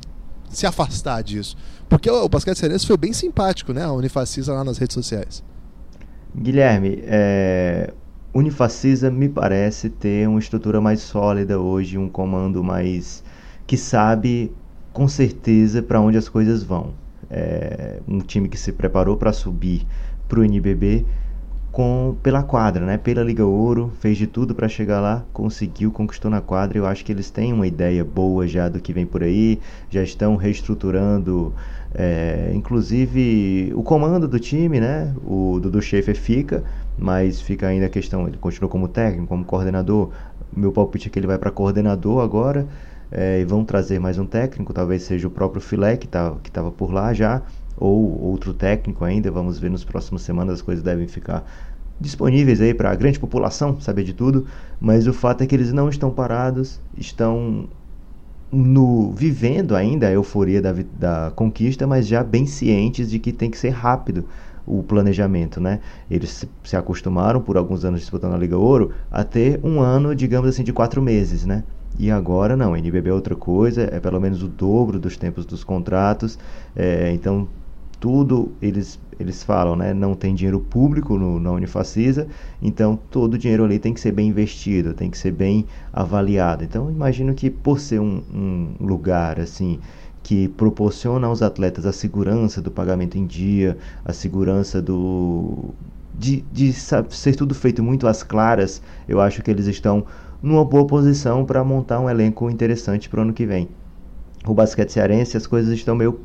se 0.51 0.67
afastar 0.67 1.23
disso? 1.23 1.57
Porque 1.89 2.11
o 2.11 2.29
basquete 2.29 2.59
cearense 2.59 2.87
foi 2.87 2.97
bem 2.97 3.13
simpático, 3.13 3.73
né? 3.73 3.85
A 3.85 3.93
Unifacisa 3.93 4.55
lá 4.55 4.65
nas 4.65 4.79
redes 4.79 4.95
sociais. 4.95 5.45
Guilherme, 6.35 6.99
é... 7.05 7.93
Unifacisa 8.33 9.11
me 9.11 9.29
parece 9.29 9.89
ter 9.89 10.29
uma 10.29 10.39
estrutura 10.39 10.81
mais 10.81 11.01
sólida 11.01 11.59
hoje, 11.59 11.97
um 11.97 12.09
comando 12.09 12.63
mais 12.63 13.25
que 13.67 13.77
sabe 13.77 14.53
com 14.93 15.09
certeza 15.09 15.83
para 15.83 16.01
onde 16.01 16.19
as 16.19 16.29
coisas 16.29 16.63
vão. 16.63 16.93
É 17.31 18.01
um 18.07 18.19
time 18.19 18.49
que 18.49 18.59
se 18.59 18.73
preparou 18.73 19.17
para 19.17 19.33
subir 19.33 19.87
para 20.29 20.41
o 20.41 20.45
NBB 20.45 21.07
com 21.71 22.17
pela 22.23 22.43
quadra, 22.43 22.85
né? 22.85 22.97
Pela 22.97 23.23
Liga 23.23 23.45
Ouro, 23.45 23.93
fez 24.01 24.17
de 24.17 24.27
tudo 24.27 24.55
para 24.55 24.69
chegar 24.69 25.01
lá, 25.01 25.25
conseguiu, 25.33 25.91
conquistou 25.91 26.31
na 26.31 26.41
quadra. 26.41 26.79
Eu 26.79 26.87
acho 26.87 27.05
que 27.05 27.13
eles 27.13 27.31
têm 27.31 27.53
uma 27.53 27.67
ideia 27.67 28.05
boa 28.05 28.47
já 28.47 28.69
do 28.69 28.81
que 28.81 28.93
vem 28.93 29.07
por 29.07 29.23
aí, 29.23 29.61
já 29.91 30.03
estão 30.03 30.37
reestruturando, 30.37 31.55
é, 31.95 32.51
inclusive 32.55 33.73
o 33.75 33.83
comando 33.83 34.27
do 34.27 34.39
time, 34.39 34.81
né? 34.81 35.15
O 35.25 35.59
Dudu 35.61 35.81
Schaefer 35.83 36.17
fica, 36.17 36.65
mas 36.99 37.41
fica 37.41 37.67
ainda 37.67 37.87
a 37.87 37.91
questão, 37.91 38.27
ele 38.27 38.39
continua 38.39 38.69
como 38.69 38.89
técnico, 38.89 39.27
como 39.29 39.45
coordenador. 39.45 40.11
Meu 40.57 40.73
palpite 40.73 41.09
é 41.09 41.11
que 41.11 41.19
ele 41.19 41.27
vai 41.27 41.39
para 41.39 41.51
coordenador 41.51 42.23
agora. 42.23 42.67
É, 43.11 43.41
e 43.41 43.45
vão 43.45 43.65
trazer 43.65 43.99
mais 43.99 44.19
um 44.19 44.27
técnico, 44.27 44.71
talvez 44.73 45.03
seja 45.03 45.27
o 45.27 45.31
próprio 45.31 45.63
Filé 45.63 45.97
que 45.97 46.07
tá, 46.07 46.35
estava 46.45 46.71
por 46.71 46.93
lá 46.93 47.15
já, 47.15 47.41
ou 47.79 48.21
outro 48.23 48.53
técnico 48.53 49.05
ainda. 49.05 49.31
Vamos 49.31 49.59
ver 49.59 49.71
nos 49.71 49.85
próximos 49.85 50.23
semanas, 50.23 50.55
as 50.55 50.63
coisas 50.63 50.83
devem 50.83 51.07
ficar 51.07 51.45
disponíveis 52.01 52.61
aí 52.61 52.73
para 52.73 52.91
a 52.91 52.95
grande 52.95 53.19
população 53.19 53.81
saber 53.81 54.05
de 54.05 54.13
tudo, 54.13 54.47
mas 54.81 55.07
o 55.07 55.13
fato 55.13 55.43
é 55.43 55.47
que 55.47 55.55
eles 55.55 55.73
não 55.73 55.89
estão 55.89 56.11
parados, 56.11 56.81
estão 56.97 57.69
no 58.51 59.13
vivendo 59.13 59.77
ainda 59.77 60.07
a 60.07 60.13
euforia 60.13 60.63
da, 60.63 60.75
da 60.99 61.33
conquista, 61.35 61.87
mas 61.87 62.07
já 62.07 62.23
bem 62.23 62.47
cientes 62.47 63.11
de 63.11 63.19
que 63.19 63.33
tem 63.33 63.51
que 63.51 63.59
ser 63.59 63.71
rápido 63.71 64.25
o 64.67 64.83
planejamento, 64.83 65.61
né? 65.61 65.81
Eles 66.11 66.47
se, 66.63 66.77
acostumaram 66.77 67.41
por 67.41 67.57
alguns 67.57 67.85
anos 67.85 68.01
disputando 68.01 68.35
a 68.35 68.39
Liga 68.39 68.57
Ouro 68.57 68.93
a 69.11 69.25
ter 69.25 69.59
um 69.65 69.81
ano, 69.81 70.15
digamos 70.15 70.49
assim, 70.49 70.63
de 70.63 70.73
quatro 70.73 71.01
meses, 71.01 71.45
né? 71.45 71.65
E 71.99 72.11
agora 72.11 72.57
não, 72.57 72.77
NBB 72.77 73.11
é 73.11 73.13
outra 73.13 73.35
coisa, 73.35 73.89
é 73.91 73.99
pelo 73.99 74.21
menos 74.21 74.43
o 74.43 74.49
dobro 74.49 74.99
dos 74.99 75.17
tempos 75.17 75.45
dos 75.47 75.65
contratos, 75.65 76.39
é, 76.77 77.11
então 77.13 77.49
tudo 78.01 78.53
eles 78.61 78.99
eles 79.19 79.43
falam, 79.43 79.75
né? 79.75 79.93
Não 79.93 80.15
tem 80.15 80.35
dinheiro 80.35 80.61
público 80.61 81.19
no, 81.19 81.41
na 81.41 81.51
Unifacisa, 81.51 82.29
então 82.63 82.97
todo 83.11 83.35
o 83.35 83.39
dinheiro 83.39 83.65
ali 83.65 83.79
tem 83.79 83.93
que 83.93 84.01
ser 84.01 84.13
bem 84.13 84.29
investido, 84.29 84.95
tem 84.95 85.11
que 85.11 85.19
ser 85.19 85.33
bem 85.33 85.67
avaliado. 85.93 86.63
Então 86.65 86.91
imagino 86.91 87.35
que 87.35 87.51
por 87.51 87.81
ser 87.81 88.01
um, 88.01 88.23
um 88.33 88.75
lugar 88.81 89.41
assim 89.41 89.81
que 90.23 90.49
proporciona 90.49 91.27
aos 91.27 91.43
atletas 91.43 91.87
a 91.87 91.93
segurança 91.93 92.61
do 92.61 92.71
pagamento 92.71 93.19
em 93.19 93.27
dia, 93.27 93.77
a 94.05 94.13
segurança 94.13 94.81
do 94.81 95.75
de, 96.15 96.45
de 96.53 96.73
ser 96.73 97.37
tudo 97.37 97.55
feito 97.55 97.83
muito 97.83 98.07
às 98.07 98.23
claras, 98.23 98.83
eu 99.09 99.21
acho 99.21 99.43
que 99.43 99.51
eles 99.51 99.67
estão 99.67 100.05
numa 100.43 100.65
boa 100.65 100.87
posição 100.87 101.45
para 101.45 101.63
montar 101.65 102.01
um 102.01 102.11
elenco 102.11 102.51
interessante 102.51 103.09
para 103.09 103.21
o 103.21 103.23
ano 103.23 103.33
que 103.33 103.47
vem. 103.47 103.69
O 104.47 104.55
basquete 104.55 104.91
cearense, 104.91 105.37
as 105.37 105.47
coisas 105.47 105.73
estão 105.73 105.95
meio 105.95 106.21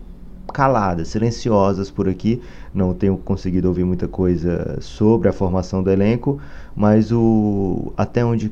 caladas, 0.52 1.10
silenciosas 1.10 1.91
por 1.91 2.10
aqui. 2.10 2.41
Não 2.74 2.94
tenho 2.94 3.18
conseguido 3.18 3.68
ouvir 3.68 3.84
muita 3.84 4.08
coisa 4.08 4.78
sobre 4.82 5.30
a 5.30 5.34
formação 5.34 5.84
do 5.84 5.89
elenco, 5.89 6.39
mas 6.76 7.12
o 7.12 7.94
até 7.98 8.24
onde 8.24 8.52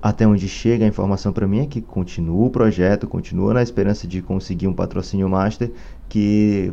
até 0.00 0.26
onde 0.26 0.48
chega 0.48 0.84
a 0.84 0.88
informação 0.88 1.32
para 1.32 1.46
mim 1.46 1.60
é 1.60 1.66
que 1.66 1.80
continua 1.80 2.46
o 2.46 2.50
projeto, 2.50 3.08
continua 3.08 3.54
na 3.54 3.62
esperança 3.62 4.06
de 4.06 4.22
conseguir 4.22 4.68
um 4.68 4.72
patrocínio 4.72 5.28
master 5.28 5.72
que 6.08 6.72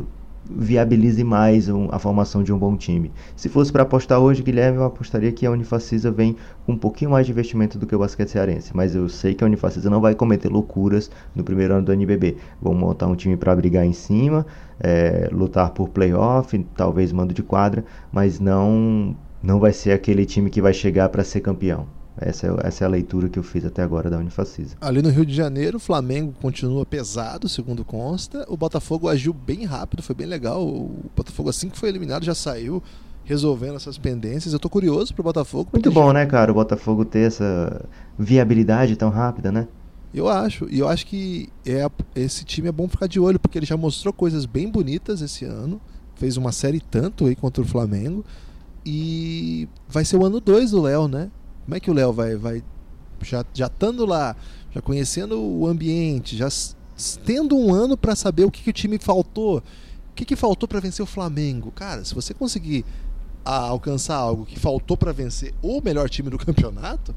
viabilize 0.50 1.22
mais 1.24 1.68
um, 1.68 1.88
a 1.90 1.98
formação 1.98 2.42
de 2.42 2.52
um 2.52 2.58
bom 2.58 2.76
time. 2.76 3.12
Se 3.34 3.48
fosse 3.48 3.72
para 3.72 3.82
apostar 3.82 4.20
hoje, 4.20 4.42
Guilherme, 4.42 4.78
eu 4.78 4.84
apostaria 4.84 5.32
que 5.32 5.46
a 5.46 5.50
Unifacisa 5.50 6.10
vem 6.10 6.36
com 6.64 6.72
um 6.72 6.78
pouquinho 6.78 7.10
mais 7.10 7.26
de 7.26 7.32
investimento 7.32 7.78
do 7.78 7.86
que 7.86 7.94
o 7.94 7.98
basquete 7.98 8.28
cearense, 8.28 8.74
mas 8.74 8.94
eu 8.94 9.08
sei 9.08 9.34
que 9.34 9.42
a 9.42 9.46
Unifacisa 9.46 9.90
não 9.90 10.00
vai 10.00 10.14
cometer 10.14 10.48
loucuras 10.48 11.10
no 11.34 11.42
primeiro 11.42 11.74
ano 11.74 11.86
do 11.86 11.92
NBB. 11.92 12.36
Vão 12.60 12.74
montar 12.74 13.06
um 13.06 13.16
time 13.16 13.36
para 13.36 13.54
brigar 13.56 13.84
em 13.84 13.92
cima, 13.92 14.46
é, 14.78 15.28
lutar 15.32 15.70
por 15.70 15.88
playoff, 15.88 16.58
talvez 16.76 17.12
mando 17.12 17.34
de 17.34 17.42
quadra, 17.42 17.84
mas 18.12 18.38
não 18.40 19.16
não 19.42 19.60
vai 19.60 19.72
ser 19.72 19.92
aquele 19.92 20.26
time 20.26 20.50
que 20.50 20.60
vai 20.60 20.72
chegar 20.72 21.08
para 21.08 21.22
ser 21.22 21.40
campeão. 21.40 21.86
Essa 22.18 22.46
é, 22.46 22.50
essa 22.66 22.84
é 22.84 22.86
a 22.86 22.90
leitura 22.90 23.28
que 23.28 23.38
eu 23.38 23.42
fiz 23.42 23.64
até 23.64 23.82
agora 23.82 24.08
da 24.08 24.18
Unifacisa. 24.18 24.76
Ali 24.80 25.02
no 25.02 25.10
Rio 25.10 25.26
de 25.26 25.34
Janeiro, 25.34 25.76
o 25.76 25.80
Flamengo 25.80 26.32
continua 26.40 26.86
pesado, 26.86 27.48
segundo 27.48 27.84
consta. 27.84 28.44
O 28.48 28.56
Botafogo 28.56 29.08
agiu 29.08 29.32
bem 29.32 29.64
rápido, 29.64 30.02
foi 30.02 30.14
bem 30.14 30.26
legal. 30.26 30.66
O 30.66 31.10
Botafogo, 31.14 31.50
assim 31.50 31.68
que 31.68 31.78
foi 31.78 31.90
eliminado, 31.90 32.24
já 32.24 32.34
saiu 32.34 32.82
resolvendo 33.24 33.76
essas 33.76 33.98
pendências. 33.98 34.52
Eu 34.52 34.58
tô 34.58 34.70
curioso 34.70 35.12
pro 35.12 35.22
Botafogo. 35.22 35.70
Muito 35.72 35.90
bom, 35.90 36.06
já... 36.06 36.12
né, 36.14 36.26
cara, 36.26 36.50
o 36.50 36.54
Botafogo 36.54 37.04
ter 37.04 37.26
essa 37.26 37.84
viabilidade 38.18 38.96
tão 38.96 39.10
rápida, 39.10 39.52
né? 39.52 39.68
Eu 40.14 40.28
acho. 40.28 40.66
E 40.70 40.78
eu 40.78 40.88
acho 40.88 41.06
que 41.06 41.50
é, 41.66 41.86
esse 42.14 42.44
time 42.44 42.68
é 42.68 42.72
bom 42.72 42.88
ficar 42.88 43.06
de 43.06 43.20
olho, 43.20 43.38
porque 43.38 43.58
ele 43.58 43.66
já 43.66 43.76
mostrou 43.76 44.14
coisas 44.14 44.46
bem 44.46 44.70
bonitas 44.70 45.20
esse 45.20 45.44
ano. 45.44 45.80
Fez 46.14 46.38
uma 46.38 46.52
série 46.52 46.80
tanto 46.80 47.26
aí 47.26 47.36
contra 47.36 47.62
o 47.62 47.66
Flamengo. 47.66 48.24
E 48.84 49.68
vai 49.88 50.04
ser 50.04 50.16
o 50.16 50.24
ano 50.24 50.40
2 50.40 50.70
do 50.70 50.80
Léo, 50.80 51.08
né? 51.08 51.30
Como 51.66 51.76
é 51.76 51.80
que 51.80 51.90
o 51.90 51.94
Léo 51.94 52.12
vai, 52.12 52.36
vai 52.36 52.62
já, 53.22 53.44
já 53.52 53.66
estando 53.66 54.06
lá, 54.06 54.36
já 54.72 54.80
conhecendo 54.80 55.40
o 55.40 55.66
ambiente, 55.66 56.36
já 56.36 56.48
tendo 57.24 57.58
um 57.58 57.74
ano 57.74 57.96
para 57.96 58.14
saber 58.14 58.44
o 58.44 58.50
que, 58.50 58.62
que 58.62 58.70
o 58.70 58.72
time 58.72 58.98
faltou, 58.98 59.58
o 59.58 59.62
que, 60.14 60.24
que 60.24 60.36
faltou 60.36 60.68
para 60.68 60.80
vencer 60.80 61.02
o 61.02 61.06
Flamengo? 61.06 61.72
Cara, 61.72 62.04
se 62.04 62.14
você 62.14 62.32
conseguir 62.32 62.84
alcançar 63.44 64.16
algo 64.16 64.46
que 64.46 64.58
faltou 64.58 64.96
para 64.96 65.12
vencer 65.12 65.52
o 65.60 65.80
melhor 65.80 66.08
time 66.08 66.30
do 66.30 66.38
campeonato, 66.38 67.14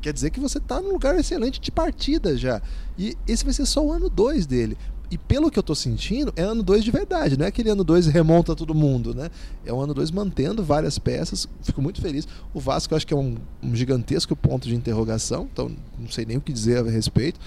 quer 0.00 0.12
dizer 0.12 0.30
que 0.30 0.40
você 0.40 0.58
está 0.58 0.80
num 0.80 0.92
lugar 0.92 1.18
excelente 1.18 1.60
de 1.60 1.70
partida 1.72 2.36
já. 2.36 2.62
E 2.96 3.16
esse 3.26 3.44
vai 3.44 3.52
ser 3.52 3.66
só 3.66 3.84
o 3.84 3.92
ano 3.92 4.08
2 4.08 4.46
dele. 4.46 4.78
E 5.10 5.16
pelo 5.16 5.50
que 5.50 5.58
eu 5.58 5.62
tô 5.62 5.74
sentindo, 5.74 6.32
é 6.36 6.42
ano 6.42 6.62
2 6.62 6.84
de 6.84 6.90
verdade, 6.90 7.38
não 7.38 7.46
é 7.46 7.48
aquele 7.48 7.70
ano 7.70 7.82
2 7.82 8.08
remonta 8.08 8.54
todo 8.54 8.74
mundo, 8.74 9.14
né? 9.14 9.30
É 9.64 9.72
um 9.72 9.80
ano 9.80 9.94
2 9.94 10.10
mantendo 10.10 10.62
várias 10.62 10.98
peças, 10.98 11.48
fico 11.62 11.80
muito 11.80 12.00
feliz. 12.00 12.28
O 12.52 12.60
Vasco 12.60 12.92
eu 12.92 12.96
acho 12.96 13.06
que 13.06 13.14
é 13.14 13.16
um, 13.16 13.36
um, 13.62 13.74
gigantesco 13.74 14.36
ponto 14.36 14.68
de 14.68 14.74
interrogação, 14.74 15.48
então 15.50 15.70
não 15.98 16.10
sei 16.10 16.26
nem 16.26 16.36
o 16.36 16.40
que 16.40 16.52
dizer 16.52 16.86
a 16.86 16.90
respeito. 16.90 17.40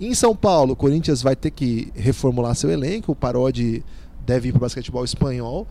Em 0.00 0.14
São 0.14 0.34
Paulo, 0.34 0.74
o 0.74 0.76
Corinthians 0.76 1.20
vai 1.20 1.34
ter 1.34 1.50
que 1.50 1.92
reformular 1.96 2.54
seu 2.54 2.70
elenco, 2.70 3.10
o 3.10 3.16
Parodi 3.16 3.84
deve 4.24 4.48
ir 4.48 4.52
para 4.52 4.58
o 4.58 4.60
basquetebol 4.60 5.04
espanhol. 5.04 5.66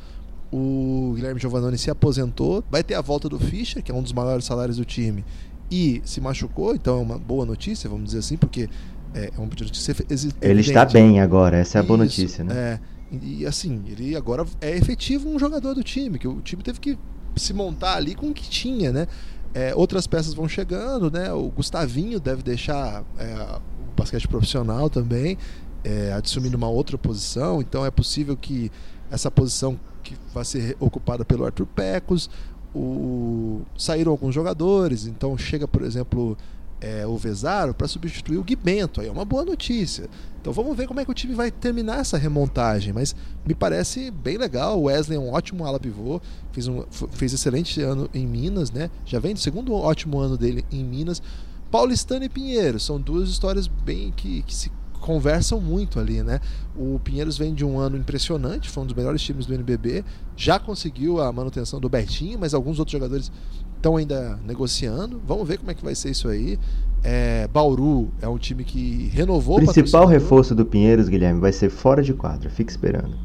O 0.52 1.14
Guilherme 1.16 1.40
Giovannone 1.40 1.78
se 1.78 1.90
aposentou, 1.90 2.64
vai 2.70 2.84
ter 2.84 2.96
a 2.96 3.02
volta 3.02 3.28
do 3.28 3.38
Fischer, 3.38 3.84
que 3.84 3.92
é 3.92 3.96
um 3.96 4.02
dos 4.02 4.14
maiores 4.14 4.46
salários 4.46 4.78
do 4.78 4.86
time, 4.86 5.24
e 5.70 6.02
se 6.06 6.22
machucou, 6.22 6.74
então 6.74 7.00
é 7.00 7.02
uma 7.02 7.18
boa 7.18 7.46
notícia, 7.46 7.90
vamos 7.90 8.06
dizer 8.06 8.20
assim, 8.20 8.38
porque 8.38 8.70
é, 9.14 9.32
é 9.36 9.40
um 9.40 9.48
pedido 9.48 9.72
de 9.72 9.78
ser 9.78 9.96
Ele 10.42 10.62
está 10.62 10.86
bem 10.86 11.20
agora, 11.20 11.58
essa 11.58 11.78
é 11.78 11.82
a 11.82 11.84
boa 11.84 12.06
Isso, 12.06 12.22
notícia, 12.22 12.44
né? 12.44 12.54
É, 12.56 12.80
e 13.22 13.46
assim, 13.46 13.84
ele 13.88 14.16
agora 14.16 14.46
é 14.60 14.76
efetivo 14.76 15.30
um 15.30 15.40
jogador 15.40 15.74
do 15.74 15.84
time, 15.84 16.20
que 16.20 16.28
o 16.28 16.42
time 16.42 16.62
teve 16.62 16.80
que 16.80 16.98
se 17.36 17.54
montar 17.54 17.96
ali 17.96 18.16
com 18.16 18.30
o 18.30 18.34
que 18.34 18.50
tinha, 18.50 18.92
né? 18.92 19.08
É, 19.54 19.74
outras 19.74 20.06
peças 20.06 20.34
vão 20.34 20.48
chegando, 20.48 21.10
né? 21.10 21.32
O 21.32 21.50
Gustavinho 21.50 22.20
deve 22.20 22.44
deixar 22.44 23.04
é, 23.18 23.60
o 23.80 23.96
basquete 23.96 24.28
profissional 24.28 24.90
também, 24.90 25.38
é, 25.84 26.12
assumindo 26.12 26.58
uma 26.58 26.68
outra 26.68 26.98
posição, 26.98 27.62
então 27.62 27.86
é 27.86 27.92
possível 27.92 28.36
que 28.36 28.72
essa 29.10 29.32
posição 29.32 29.80
que 30.04 30.16
vai 30.34 30.44
ser 30.44 30.76
ocupada 30.80 31.24
pelo 31.24 31.46
Arthur 31.46 31.66
Pecos, 31.68 32.30
o... 32.74 33.62
saíram 33.78 34.12
alguns 34.12 34.36
jogadores, 34.36 35.08
então 35.08 35.38
chega, 35.38 35.68
por 35.68 35.82
exemplo, 35.82 36.38
é, 36.80 37.06
o 37.06 37.18
Vesaro 37.18 37.74
para 37.74 37.88
substituir 37.88 38.38
o 38.38 38.44
Gui 38.44 38.56
Bento. 38.56 39.02
Aí 39.02 39.08
é 39.08 39.12
uma 39.12 39.26
boa 39.26 39.44
notícia. 39.44 40.10
Então 40.40 40.54
vamos 40.54 40.76
ver 40.78 40.88
como 40.88 41.00
é 41.00 41.06
que 41.06 41.12
o 41.12 41.14
time 41.14 41.34
vai 41.34 41.52
terminar 41.52 42.00
essa 42.00 42.18
remontagem. 42.18 42.94
Mas 42.94 43.16
me 43.46 43.54
parece 43.54 44.12
bem 44.12 44.38
legal. 44.38 44.80
O 44.80 44.84
Wesley 44.84 45.18
é 45.18 45.20
um 45.20 45.32
ótimo 45.32 45.66
ala 45.66 45.80
pivô, 45.80 46.22
fez, 46.52 46.68
um, 46.68 46.84
fez 47.12 47.34
excelente 47.34 47.82
ano 47.82 48.10
em 48.14 48.26
Minas, 48.26 48.72
né? 48.72 48.90
Já 49.06 49.20
vem 49.20 49.34
do 49.34 49.40
segundo 49.40 49.74
ótimo 49.74 50.20
ano 50.20 50.38
dele 50.38 50.64
em 50.72 50.84
Minas. 50.84 51.22
Paulistano 51.70 52.24
e 52.24 52.30
Pinheiro 52.30 52.80
são 52.80 53.00
duas 53.00 53.28
histórias 53.30 53.68
bem 53.68 54.14
que, 54.16 54.42
que 54.44 54.56
se 54.56 54.72
conversam 55.00 55.60
muito 55.60 56.00
ali, 56.00 56.24
né? 56.24 56.40
O 56.76 57.00
Pinheiros 57.00 57.38
vem 57.38 57.54
de 57.54 57.64
um 57.64 57.78
ano 57.78 57.98
impressionante, 57.98 58.70
foi 58.70 58.84
um 58.84 58.86
dos 58.86 58.96
melhores 58.96 59.22
times 59.22 59.46
do 59.46 59.54
NBB, 59.54 60.04
já 60.36 60.60
conseguiu 60.60 61.22
a 61.22 61.32
manutenção 61.32 61.80
do 61.80 61.90
Bertinho, 61.90 62.40
mas 62.40 62.54
alguns 62.54 62.80
outros 62.80 62.92
jogadores 62.92 63.32
estão 63.78 63.96
ainda 63.96 64.38
negociando. 64.46 65.22
Vamos 65.26 65.48
ver 65.48 65.58
como 65.58 65.72
é 65.72 65.74
que 65.74 65.84
vai 65.84 65.96
ser 65.96 66.10
isso 66.10 66.28
aí. 66.28 66.60
É, 67.04 67.48
Bauru 67.48 68.10
é 68.22 68.28
um 68.28 68.38
time 68.38 68.64
que 68.64 69.10
renovou 69.14 69.62
o 69.62 69.66
principal 69.66 70.06
reforço 70.06 70.54
do 70.54 70.66
Pinheiros, 70.66 71.08
Guilherme, 71.08 71.40
vai 71.40 71.54
ser 71.54 71.70
fora 71.70 72.04
de 72.04 72.14
quadra. 72.14 72.50
Fique 72.50 72.72
esperando. 72.72 73.16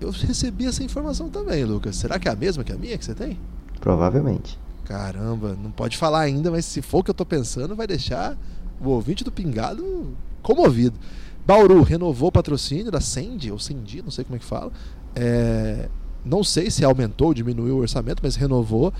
Eu 0.00 0.10
recebi 0.26 0.66
essa 0.66 0.82
informação 0.82 1.28
também, 1.28 1.64
Lucas. 1.64 1.96
Será 1.96 2.18
que 2.18 2.28
é 2.28 2.32
a 2.32 2.36
mesma 2.36 2.64
que 2.64 2.72
a 2.72 2.76
minha 2.76 2.96
que 2.96 3.04
você 3.04 3.14
tem? 3.14 3.38
Provavelmente. 3.80 4.58
Caramba, 4.84 5.56
não 5.62 5.70
pode 5.70 5.96
falar 5.96 6.20
ainda, 6.20 6.50
mas 6.50 6.64
se 6.64 6.82
for 6.82 6.98
o 6.98 7.04
que 7.04 7.10
eu 7.10 7.14
tô 7.14 7.24
pensando, 7.24 7.76
vai 7.76 7.86
deixar 7.86 8.36
o 8.80 8.88
ouvinte 8.88 9.22
do 9.22 9.30
Pingado 9.30 10.16
comovido. 10.42 10.98
Bauru 11.46 11.82
renovou 11.82 12.28
o 12.28 12.32
patrocínio 12.32 12.90
da 12.90 13.00
Sendi, 13.00 13.52
ou 13.52 13.58
Sendi, 13.58 14.02
não 14.02 14.10
sei 14.10 14.24
como 14.24 14.36
é 14.36 14.38
que 14.38 14.44
fala. 14.44 14.72
É, 15.14 15.88
não 16.24 16.42
sei 16.42 16.70
se 16.70 16.84
aumentou 16.84 17.28
ou 17.28 17.34
diminuiu 17.34 17.76
o 17.76 17.80
orçamento, 17.80 18.20
mas 18.22 18.36
renovou. 18.36 18.92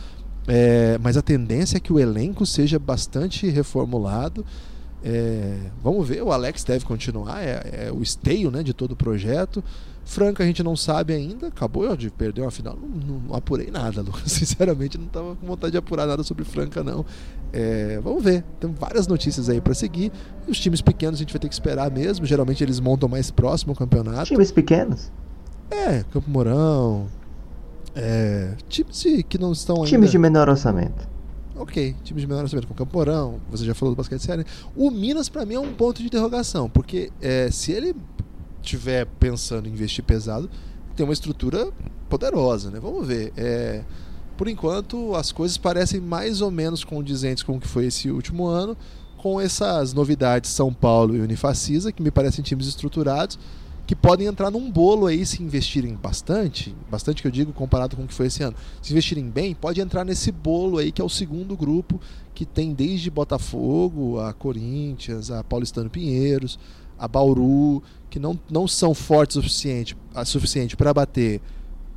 É, 0.47 0.99
mas 1.03 1.17
a 1.17 1.23
tendência 1.23 1.77
é 1.77 1.81
que 1.81 1.93
o 1.93 1.99
elenco 1.99 2.45
seja 2.47 2.79
bastante 2.79 3.49
reformulado. 3.49 4.45
É, 5.03 5.57
vamos 5.83 6.07
ver, 6.07 6.23
o 6.23 6.31
Alex 6.31 6.63
deve 6.63 6.85
continuar, 6.85 7.43
é, 7.43 7.87
é, 7.87 7.93
o 7.93 8.03
esteio 8.03 8.51
né, 8.51 8.63
de 8.63 8.75
todo 8.75 8.93
o 8.93 8.97
projeto. 8.97 9.63
Franca 10.05 10.43
a 10.43 10.47
gente 10.47 10.63
não 10.63 10.75
sabe 10.75 11.13
ainda, 11.13 11.49
acabou 11.49 11.97
de 11.97 12.11
perder 12.11 12.41
uma 12.43 12.51
final, 12.51 12.77
não, 12.77 13.21
não 13.29 13.35
apurei 13.35 13.71
nada, 13.71 14.03
Lucas. 14.03 14.33
Sinceramente, 14.33 14.99
não 14.99 15.07
estava 15.07 15.37
com 15.37 15.47
vontade 15.47 15.73
de 15.73 15.79
apurar 15.79 16.07
nada 16.07 16.23
sobre 16.23 16.45
Franca, 16.45 16.83
não. 16.83 17.05
É, 17.53 18.01
vamos 18.03 18.23
ver, 18.23 18.45
tem 18.59 18.73
várias 18.73 19.07
notícias 19.07 19.49
aí 19.49 19.61
para 19.61 19.73
seguir. 19.73 20.11
E 20.47 20.51
os 20.51 20.59
times 20.59 20.81
pequenos 20.81 21.17
a 21.17 21.21
gente 21.21 21.33
vai 21.33 21.41
ter 21.41 21.49
que 21.49 21.55
esperar 21.55 21.91
mesmo, 21.91 22.27
geralmente 22.27 22.63
eles 22.63 22.81
montam 22.81 23.09
mais 23.09 23.31
próximo 23.31 23.73
ao 23.73 23.77
campeonato. 23.77 24.27
Times 24.27 24.51
pequenos? 24.51 25.13
É, 25.71 26.03
Campo 26.13 26.29
Mourão, 26.29 27.07
é, 27.95 28.55
times 28.69 29.05
que 29.29 29.39
não 29.39 29.53
estão 29.53 29.77
ainda... 29.77 29.89
Times 29.89 30.11
de 30.11 30.19
menor 30.19 30.49
orçamento. 30.49 31.09
Ok, 31.57 31.95
times 32.03 32.23
de 32.23 32.27
menor 32.27 32.43
orçamento, 32.43 32.67
com 32.67 32.75
Camporão, 32.75 33.41
você 33.51 33.65
já 33.65 33.75
falou 33.75 33.95
do 33.95 33.97
basquete 33.99 34.23
sério. 34.23 34.47
O 34.75 34.91
Minas, 34.91 35.29
para 35.29 35.45
mim, 35.45 35.55
é 35.55 35.61
um 35.61 35.73
ponto 35.73 36.01
de 36.01 36.07
interrogação, 36.07 36.71
porque 36.71 37.13
é, 37.21 37.51
se 37.51 37.73
ele 37.73 37.95
tiver 38.63 39.07
pensando 39.19 39.69
em 39.69 39.73
investir 39.73 40.05
pesado, 40.05 40.49
tem 40.97 41.05
uma 41.05 41.13
estrutura 41.13 41.71
poderosa, 42.09 42.71
né? 42.71 42.81
Vamos 42.81 43.07
ver. 43.07 43.33
É, 43.37 43.83
por 44.37 44.49
enquanto, 44.49 45.15
as 45.15 45.33
coisas 45.33 45.59
parecem 45.59 46.01
mais 46.01 46.41
ou 46.41 46.51
menos 46.51 46.83
condizentes 46.83 47.43
com 47.43 47.57
o 47.57 47.61
que 47.61 47.69
foi 47.69 47.87
esse 47.87 48.11
último 48.11 48.47
ano, 48.47 48.77
com 49.19 49.39
essas 49.39 49.93
novidades 49.93 50.51
São 50.51 50.73
Paulo 50.73 51.15
e 51.15 51.21
Unifacisa, 51.21 51.93
que 51.93 52.03
me 52.03 52.11
parecem 52.11 52.43
times 52.43 52.67
estruturados, 52.67 53.39
que 53.91 53.97
podem 53.97 54.29
entrar 54.29 54.53
num 54.53 54.71
bolo 54.71 55.09
aí 55.09 55.27
se 55.27 55.43
investirem 55.43 55.97
bastante, 55.97 56.73
bastante 56.89 57.21
que 57.21 57.27
eu 57.27 57.33
digo 57.33 57.53
comparado 57.53 57.97
com 57.97 58.05
o 58.05 58.07
que 58.07 58.15
foi 58.15 58.27
esse 58.27 58.41
ano. 58.41 58.55
Se 58.81 58.93
investirem 58.93 59.29
bem, 59.29 59.53
pode 59.53 59.81
entrar 59.81 60.05
nesse 60.05 60.31
bolo 60.31 60.79
aí 60.79 60.93
que 60.93 61.03
é 61.03 61.05
o 61.05 61.09
segundo 61.09 61.57
grupo 61.57 62.01
que 62.33 62.47
tem 62.47 62.73
desde 62.73 63.11
Botafogo, 63.11 64.21
a 64.21 64.33
Corinthians, 64.33 65.33
a 65.33 65.43
Paulistano 65.43 65.91
Pinheiros, 65.91 66.57
a 66.97 67.09
Bauru, 67.09 67.83
que 68.09 68.21
não, 68.21 68.39
não 68.49 68.69
são 68.69 68.95
fortes 68.95 69.37
o 69.37 69.43
suficiente, 69.43 69.97
suficiente 70.25 70.77
para 70.77 70.95
bater 70.95 71.41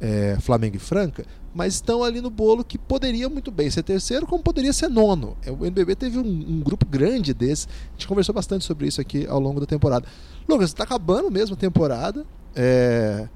é, 0.04 0.38
Flamengo 0.42 0.76
e 0.76 0.80
Franca, 0.80 1.26
mas 1.56 1.76
estão 1.76 2.04
ali 2.04 2.20
no 2.20 2.30
bolo 2.30 2.62
que 2.62 2.78
poderia 2.78 3.30
muito 3.30 3.50
bem 3.50 3.72
ser 3.72 3.84
terceiro, 3.84 4.28
como 4.28 4.44
poderia 4.44 4.74
ser 4.74 4.90
nono. 4.90 5.38
É, 5.46 5.50
o 5.50 5.66
NBB 5.66 5.96
teve 5.96 6.20
um, 6.20 6.28
um 6.28 6.60
grupo 6.60 6.86
grande 6.86 7.34
desse, 7.34 7.68
a 7.68 7.94
gente 7.94 8.06
conversou 8.06 8.36
bastante 8.36 8.66
sobre 8.66 8.86
isso 8.86 9.00
aqui 9.00 9.26
ao 9.26 9.40
longo 9.40 9.62
da 9.62 9.66
temporada. 9.66 10.06
Lucas, 10.48 10.72
está 10.72 10.84
acabando 10.84 11.32
mesmo 11.32 11.56
a 11.56 11.58
temporada. 11.58 12.26
É... 12.54 13.30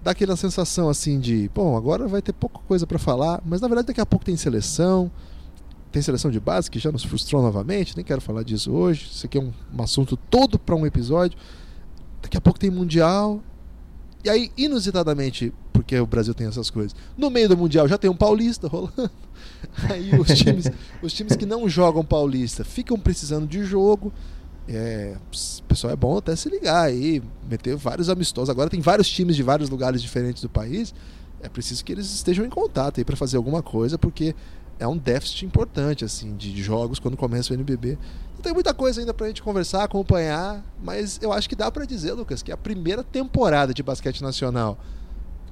Dá 0.00 0.12
aquela 0.12 0.36
sensação 0.36 0.88
assim 0.88 1.18
de, 1.18 1.50
bom, 1.52 1.76
agora 1.76 2.06
vai 2.06 2.22
ter 2.22 2.32
pouca 2.32 2.60
coisa 2.68 2.86
para 2.86 2.98
falar, 2.98 3.42
mas 3.44 3.60
na 3.60 3.66
verdade 3.66 3.88
daqui 3.88 4.00
a 4.00 4.06
pouco 4.06 4.24
tem 4.24 4.36
seleção. 4.36 5.10
Tem 5.90 6.00
seleção 6.00 6.30
de 6.30 6.38
base 6.38 6.70
que 6.70 6.78
já 6.78 6.92
nos 6.92 7.02
frustrou 7.02 7.42
novamente, 7.42 7.96
nem 7.96 8.04
quero 8.04 8.20
falar 8.20 8.44
disso 8.44 8.70
hoje. 8.70 9.08
Isso 9.10 9.26
aqui 9.26 9.36
é 9.36 9.40
um, 9.40 9.52
um 9.76 9.82
assunto 9.82 10.16
todo 10.16 10.56
para 10.56 10.76
um 10.76 10.86
episódio. 10.86 11.36
Daqui 12.22 12.36
a 12.36 12.40
pouco 12.40 12.60
tem 12.60 12.70
Mundial. 12.70 13.42
E 14.22 14.30
aí, 14.30 14.52
inusitadamente, 14.56 15.52
porque 15.80 15.98
o 15.98 16.06
Brasil 16.06 16.34
tem 16.34 16.46
essas 16.46 16.68
coisas, 16.68 16.94
no 17.16 17.30
meio 17.30 17.48
do 17.48 17.56
Mundial 17.56 17.88
já 17.88 17.96
tem 17.96 18.10
um 18.10 18.16
paulista 18.16 18.68
rolando. 18.68 19.10
Aí 19.88 20.14
os 20.14 20.28
times, 20.38 20.70
os 21.02 21.12
times 21.12 21.34
que 21.36 21.46
não 21.46 21.66
jogam 21.68 22.04
paulista 22.04 22.64
ficam 22.64 22.98
precisando 22.98 23.46
de 23.46 23.64
jogo. 23.64 24.12
É, 24.68 25.16
pessoal 25.66 25.92
é 25.92 25.96
bom 25.96 26.18
até 26.18 26.36
se 26.36 26.48
ligar 26.48 26.82
aí, 26.82 27.20
meter 27.48 27.74
vários 27.74 28.08
amistosos. 28.08 28.50
Agora 28.50 28.70
tem 28.70 28.80
vários 28.80 29.08
times 29.08 29.34
de 29.34 29.42
vários 29.42 29.68
lugares 29.68 30.00
diferentes 30.00 30.42
do 30.42 30.48
país. 30.48 30.94
É 31.42 31.48
preciso 31.48 31.84
que 31.84 31.90
eles 31.90 32.06
estejam 32.06 32.44
em 32.44 32.50
contato 32.50 32.98
aí 33.00 33.04
para 33.04 33.16
fazer 33.16 33.36
alguma 33.36 33.62
coisa, 33.62 33.98
porque 33.98 34.34
é 34.78 34.86
um 34.86 34.96
déficit 34.96 35.44
importante 35.44 36.04
assim 36.04 36.36
de 36.36 36.62
jogos 36.62 37.00
quando 37.00 37.16
começa 37.16 37.52
o 37.52 37.56
NBB. 37.56 37.98
Não 38.36 38.42
tem 38.42 38.52
muita 38.52 38.72
coisa 38.72 39.00
ainda 39.00 39.12
para 39.12 39.26
a 39.26 39.28
gente 39.28 39.42
conversar, 39.42 39.82
acompanhar, 39.82 40.62
mas 40.84 41.18
eu 41.20 41.32
acho 41.32 41.48
que 41.48 41.56
dá 41.56 41.70
para 41.70 41.84
dizer, 41.84 42.12
Lucas, 42.12 42.42
que 42.42 42.52
a 42.52 42.56
primeira 42.56 43.02
temporada 43.02 43.74
de 43.74 43.82
basquete 43.82 44.22
nacional 44.22 44.78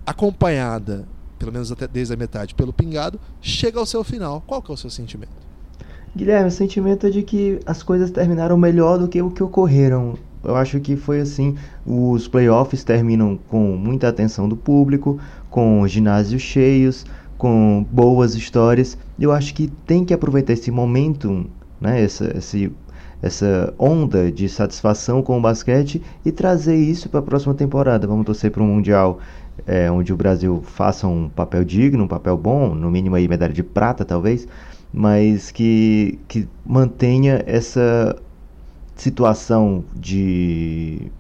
acompanhada, 0.09 1.07
pelo 1.39 1.53
menos 1.53 1.71
até 1.71 1.87
desde 1.87 2.15
a 2.15 2.17
metade, 2.17 2.55
pelo 2.55 2.73
Pingado, 2.73 3.21
chega 3.41 3.79
ao 3.79 3.85
seu 3.85 4.03
final. 4.03 4.43
Qual 4.47 4.63
que 4.63 4.71
é 4.71 4.75
o 4.75 4.77
seu 4.77 4.89
sentimento? 4.89 5.33
Guilherme, 6.17 6.49
o 6.49 6.51
sentimento 6.51 7.07
é 7.07 7.11
de 7.11 7.23
que 7.23 7.61
as 7.67 7.83
coisas 7.83 8.11
terminaram 8.11 8.57
melhor 8.57 8.99
do 8.99 9.07
que 9.07 9.21
o 9.21 9.31
que 9.31 9.43
ocorreram. 9.43 10.15
Eu 10.43 10.57
acho 10.57 10.81
que 10.81 10.97
foi 10.97 11.21
assim: 11.21 11.57
os 11.87 12.27
playoffs 12.27 12.83
terminam 12.83 13.39
com 13.49 13.77
muita 13.77 14.09
atenção 14.09 14.49
do 14.49 14.57
público, 14.57 15.21
com 15.51 15.87
ginásios 15.87 16.41
cheios, 16.41 17.05
com 17.37 17.87
boas 17.91 18.35
histórias. 18.35 18.97
Eu 19.19 19.31
acho 19.31 19.55
que 19.55 19.69
tem 19.87 20.05
que 20.05 20.15
aproveitar 20.15 20.55
esse 20.55 20.71
momento, 20.71 21.45
né, 21.79 22.03
essa, 22.03 22.37
esse, 22.37 22.73
essa 23.21 23.75
onda 23.79 24.33
de 24.33 24.49
satisfação 24.49 25.23
com 25.23 25.37
o 25.37 25.41
basquete 25.41 26.03
e 26.25 26.33
trazer 26.33 26.77
isso 26.77 27.11
para 27.11 27.21
a 27.21 27.23
próxima 27.23 27.53
temporada. 27.53 28.07
Vamos 28.07 28.25
torcer 28.25 28.51
para 28.51 28.63
um 28.63 28.67
Mundial 28.67 29.21
é, 29.67 29.91
onde 29.91 30.13
o 30.13 30.17
Brasil 30.17 30.63
faça 30.65 31.07
um 31.07 31.29
papel 31.29 31.65
digno, 31.65 32.05
um 32.05 32.09
papel 32.09 32.37
bom, 32.37 32.75
no 32.75 32.91
mínimo 32.91 33.17
aí 33.17 33.29
medalha 33.29 33.53
de 33.53 33.63
prata 33.63 34.05
talvez 34.05 34.47
mas 34.93 35.51
que, 35.51 36.19
que 36.27 36.49
mantenha 36.65 37.43
essa 37.47 38.17
situação 38.97 39.85
de 39.95 41.11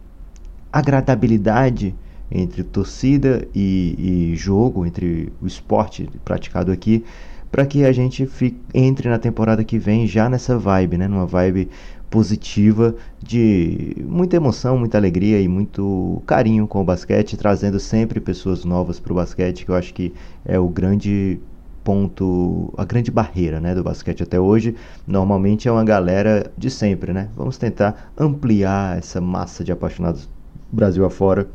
agradabilidade 0.73 1.95
entre 2.31 2.63
torcida 2.63 3.47
e, 3.55 4.33
e 4.33 4.37
jogo, 4.37 4.85
entre 4.85 5.33
o 5.41 5.47
esporte 5.47 6.09
praticado 6.25 6.71
aqui, 6.71 7.05
para 7.51 7.65
que 7.65 7.85
a 7.85 7.93
gente 7.93 8.27
fique, 8.27 8.59
entre 8.75 9.09
na 9.09 9.19
temporada 9.19 9.65
que 9.65 9.79
vem 9.79 10.07
já 10.07 10.29
nessa 10.29 10.59
vibe, 10.59 10.99
né? 10.99 11.09
numa 11.09 11.25
vibe 11.25 11.71
positiva 12.11 12.95
de 13.23 13.97
muita 14.07 14.37
emoção, 14.37 14.79
muita 14.79 14.99
alegria 14.99 15.41
e 15.41 15.49
muito 15.49 16.23
carinho 16.27 16.67
com 16.67 16.81
o 16.81 16.85
basquete, 16.85 17.37
trazendo 17.37 17.79
sempre 17.79 18.21
pessoas 18.21 18.65
novas 18.65 18.99
para 18.99 19.13
o 19.13 19.17
basquete, 19.17 19.65
que 19.65 19.71
eu 19.71 19.75
acho 19.75 19.93
que 19.93 20.13
é 20.45 20.59
o 20.59 20.69
grande 20.69 21.39
ponto, 21.85 22.73
a 22.77 22.85
grande 22.85 23.11
barreira 23.11 23.61
né, 23.61 23.75
do 23.75 23.83
basquete 23.83 24.23
até 24.23 24.39
hoje. 24.39 24.75
Normalmente 25.07 25.69
é 25.69 25.73
uma 25.73 25.85
galera 25.85 26.51
de 26.57 26.71
sempre, 26.71 27.13
né? 27.13 27.29
Vamos 27.37 27.57
tentar 27.57 28.13
ampliar 28.17 28.99
essa 28.99 29.21
massa 29.21 29.65
de 29.65 29.73
apaixonados 29.73 30.29
Brasil 30.71 31.05
afora 31.05 31.49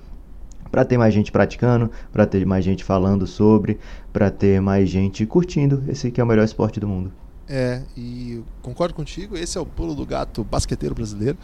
para 0.71 0.83
ter 0.83 0.97
mais 0.97 1.13
gente 1.13 1.31
praticando, 1.31 1.91
para 2.11 2.25
ter 2.25 2.43
mais 2.47 2.65
gente 2.65 2.83
falando 2.83 3.27
sobre, 3.27 3.77
para 4.11 4.31
ter 4.31 4.59
mais 4.59 4.89
gente 4.89 5.23
curtindo 5.23 5.83
esse 5.87 6.09
que 6.09 6.19
é 6.19 6.23
o 6.23 6.27
melhor 6.27 6.43
esporte 6.43 6.79
do 6.79 6.87
mundo. 6.87 7.11
É, 7.47 7.81
e 7.97 8.41
concordo 8.61 8.93
contigo, 8.93 9.37
esse 9.37 9.57
é 9.57 9.61
o 9.61 9.65
pulo 9.65 9.93
do 9.93 10.05
gato 10.05 10.43
basqueteiro 10.43 10.95
brasileiro. 10.95 11.37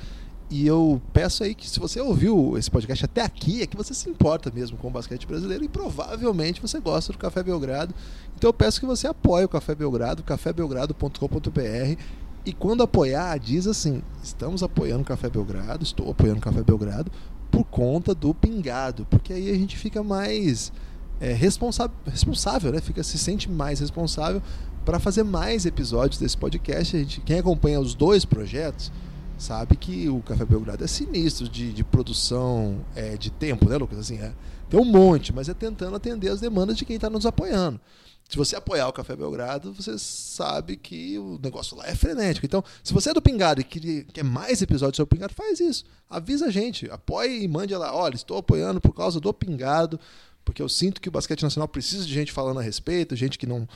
E 0.49 0.65
eu 0.65 0.99
peço 1.13 1.43
aí 1.43 1.53
que 1.53 1.69
se 1.69 1.79
você 1.79 2.01
ouviu 2.01 2.57
esse 2.57 2.71
podcast 2.71 3.05
até 3.05 3.21
aqui, 3.21 3.61
é 3.61 3.67
que 3.67 3.77
você 3.77 3.93
se 3.93 4.09
importa 4.09 4.51
mesmo 4.51 4.77
com 4.77 4.87
o 4.87 4.91
basquete 4.91 5.27
brasileiro 5.27 5.63
e 5.63 5.69
provavelmente 5.69 6.59
você 6.59 6.79
gosta 6.79 7.13
do 7.13 7.19
Café 7.19 7.43
Belgrado. 7.43 7.93
Então 8.35 8.49
eu 8.49 8.53
peço 8.53 8.79
que 8.79 8.85
você 8.85 9.05
apoie 9.05 9.45
o 9.45 9.49
Café 9.49 9.75
Belgrado, 9.75 10.23
cafébelgrado.com.br. 10.23 12.01
E 12.45 12.53
quando 12.53 12.81
apoiar, 12.81 13.37
diz 13.37 13.67
assim: 13.67 14.01
estamos 14.23 14.63
apoiando 14.63 15.03
o 15.03 15.05
Café 15.05 15.29
Belgrado, 15.29 15.83
estou 15.83 16.09
apoiando 16.09 16.39
o 16.39 16.41
Café 16.41 16.63
Belgrado 16.63 17.11
por 17.51 17.63
conta 17.65 18.15
do 18.15 18.33
pingado, 18.33 19.05
porque 19.05 19.33
aí 19.33 19.51
a 19.51 19.55
gente 19.55 19.77
fica 19.77 20.01
mais 20.01 20.71
é, 21.19 21.33
responsável, 21.33 22.71
né? 22.71 22.81
Fica 22.81 23.03
se 23.03 23.19
sente 23.19 23.51
mais 23.51 23.79
responsável 23.79 24.41
para 24.89 24.99
fazer 24.99 25.21
mais 25.21 25.67
episódios 25.67 26.19
desse 26.19 26.35
podcast. 26.35 26.95
A 26.95 26.99
gente, 26.99 27.21
quem 27.21 27.37
acompanha 27.37 27.79
os 27.79 27.93
dois 27.93 28.25
projetos 28.25 28.91
sabe 29.37 29.75
que 29.75 30.09
o 30.09 30.19
Café 30.23 30.43
Belgrado 30.43 30.83
é 30.83 30.87
sinistro 30.87 31.47
de, 31.47 31.71
de 31.71 31.83
produção 31.83 32.83
é, 32.95 33.15
de 33.15 33.29
tempo, 33.29 33.69
né, 33.69 33.77
Lucas? 33.77 33.99
Assim, 33.99 34.17
é, 34.17 34.33
tem 34.67 34.79
um 34.79 34.85
monte, 34.85 35.31
mas 35.31 35.47
é 35.47 35.53
tentando 35.53 35.95
atender 35.95 36.29
as 36.29 36.41
demandas 36.41 36.75
de 36.75 36.85
quem 36.85 36.95
está 36.95 37.07
nos 37.07 37.27
apoiando. 37.27 37.79
Se 38.27 38.35
você 38.35 38.55
apoiar 38.55 38.87
o 38.87 38.91
Café 38.91 39.15
Belgrado, 39.15 39.71
você 39.73 39.95
sabe 39.99 40.75
que 40.75 41.19
o 41.19 41.39
negócio 41.39 41.77
lá 41.77 41.87
é 41.87 41.93
frenético. 41.93 42.47
Então, 42.47 42.63
se 42.83 42.91
você 42.91 43.11
é 43.11 43.13
do 43.13 43.21
Pingado 43.21 43.61
e 43.61 43.63
quer 44.11 44.23
mais 44.23 44.59
episódios 44.59 44.97
sobre 44.97 45.13
o 45.13 45.17
Pingado, 45.17 45.35
faz 45.35 45.59
isso. 45.59 45.85
Avisa 46.09 46.47
a 46.47 46.51
gente. 46.51 46.89
Apoie 46.89 47.43
e 47.43 47.47
mande 47.47 47.75
lá. 47.75 47.95
Olha, 47.95 48.15
estou 48.15 48.39
apoiando 48.39 48.81
por 48.81 48.95
causa 48.95 49.19
do 49.19 49.31
Pingado, 49.31 49.99
porque 50.43 50.63
eu 50.63 50.67
sinto 50.67 50.99
que 50.99 51.09
o 51.09 51.11
basquete 51.11 51.43
nacional 51.43 51.67
precisa 51.67 52.03
de 52.03 52.11
gente 52.11 52.31
falando 52.31 52.59
a 52.59 52.63
respeito, 52.63 53.15
gente 53.15 53.37
que 53.37 53.45
não 53.45 53.67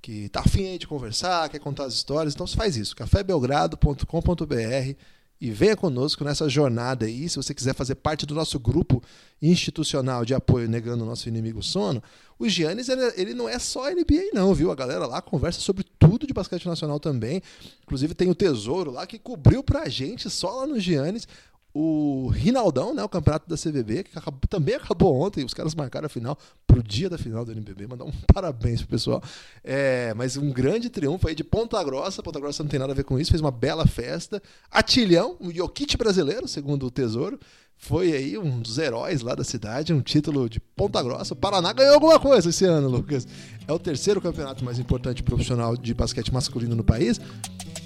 que 0.00 0.28
tá 0.28 0.40
afim 0.40 0.78
de 0.78 0.86
conversar, 0.86 1.48
quer 1.48 1.58
contar 1.58 1.84
as 1.84 1.94
histórias, 1.94 2.34
então 2.34 2.46
você 2.46 2.56
faz 2.56 2.76
isso, 2.76 2.96
cafébelgrado.com.br 2.96 4.94
e 5.40 5.50
venha 5.50 5.74
conosco 5.74 6.22
nessa 6.22 6.48
jornada 6.48 7.06
aí. 7.06 7.26
Se 7.28 7.36
você 7.36 7.54
quiser 7.54 7.74
fazer 7.74 7.94
parte 7.94 8.26
do 8.26 8.34
nosso 8.34 8.58
grupo 8.60 9.02
institucional 9.40 10.22
de 10.24 10.34
apoio 10.34 10.68
negando 10.68 11.02
o 11.02 11.06
nosso 11.06 11.28
inimigo 11.28 11.62
sono, 11.62 12.02
o 12.38 12.46
Giannis 12.46 12.90
ele, 12.90 13.00
ele, 13.16 13.34
não 13.34 13.48
é 13.48 13.58
só 13.58 13.90
NBA 13.90 14.30
não, 14.34 14.52
viu? 14.54 14.70
A 14.70 14.74
galera 14.74 15.06
lá 15.06 15.22
conversa 15.22 15.60
sobre 15.60 15.84
tudo 15.98 16.26
de 16.26 16.34
basquete 16.34 16.66
nacional 16.66 17.00
também. 17.00 17.40
Inclusive 17.82 18.14
tem 18.14 18.28
o 18.28 18.34
Tesouro 18.34 18.90
lá 18.90 19.06
que 19.06 19.18
cobriu 19.18 19.62
pra 19.62 19.88
gente 19.88 20.28
só 20.28 20.50
lá 20.50 20.66
no 20.66 20.78
Giannis 20.78 21.26
o 21.72 22.28
Rinaldão, 22.28 22.92
né, 22.92 23.02
o 23.02 23.08
campeonato 23.08 23.48
da 23.48 23.56
CBB, 23.56 24.04
que 24.04 24.18
acabou, 24.18 24.40
também 24.48 24.74
acabou 24.74 25.20
ontem, 25.20 25.44
os 25.44 25.54
caras 25.54 25.74
marcaram 25.74 26.06
a 26.06 26.08
final 26.08 26.36
pro 26.66 26.82
dia 26.82 27.08
da 27.08 27.16
final 27.16 27.44
do 27.44 27.52
NBB, 27.52 27.86
mandar 27.86 28.04
um 28.04 28.12
parabéns 28.32 28.80
pro 28.80 28.90
pessoal. 28.90 29.22
É, 29.62 30.12
mas 30.14 30.36
um 30.36 30.50
grande 30.50 30.90
triunfo 30.90 31.28
aí 31.28 31.34
de 31.34 31.44
Ponta 31.44 31.82
Grossa, 31.82 32.22
Ponta 32.22 32.40
Grossa 32.40 32.62
não 32.62 32.70
tem 32.70 32.80
nada 32.80 32.92
a 32.92 32.96
ver 32.96 33.04
com 33.04 33.18
isso, 33.18 33.30
fez 33.30 33.40
uma 33.40 33.52
bela 33.52 33.86
festa. 33.86 34.42
Atilhão, 34.70 35.36
o 35.40 35.52
Jokic 35.52 35.96
brasileiro, 35.96 36.48
segundo 36.48 36.86
o 36.86 36.90
Tesouro, 36.90 37.38
foi 37.82 38.12
aí 38.12 38.36
um 38.36 38.60
dos 38.60 38.76
heróis 38.76 39.22
lá 39.22 39.34
da 39.34 39.42
cidade, 39.42 39.92
um 39.92 40.02
título 40.02 40.50
de 40.50 40.60
Ponta 40.60 41.02
Grossa. 41.02 41.32
O 41.32 41.36
Paraná 41.36 41.72
ganhou 41.72 41.94
alguma 41.94 42.20
coisa 42.20 42.50
esse 42.50 42.66
ano, 42.66 42.88
Lucas. 42.88 43.26
É 43.66 43.72
o 43.72 43.78
terceiro 43.78 44.20
campeonato 44.20 44.62
mais 44.62 44.78
importante 44.78 45.22
profissional 45.22 45.74
de 45.74 45.94
basquete 45.94 46.32
masculino 46.32 46.76
no 46.76 46.84
país. 46.84 47.18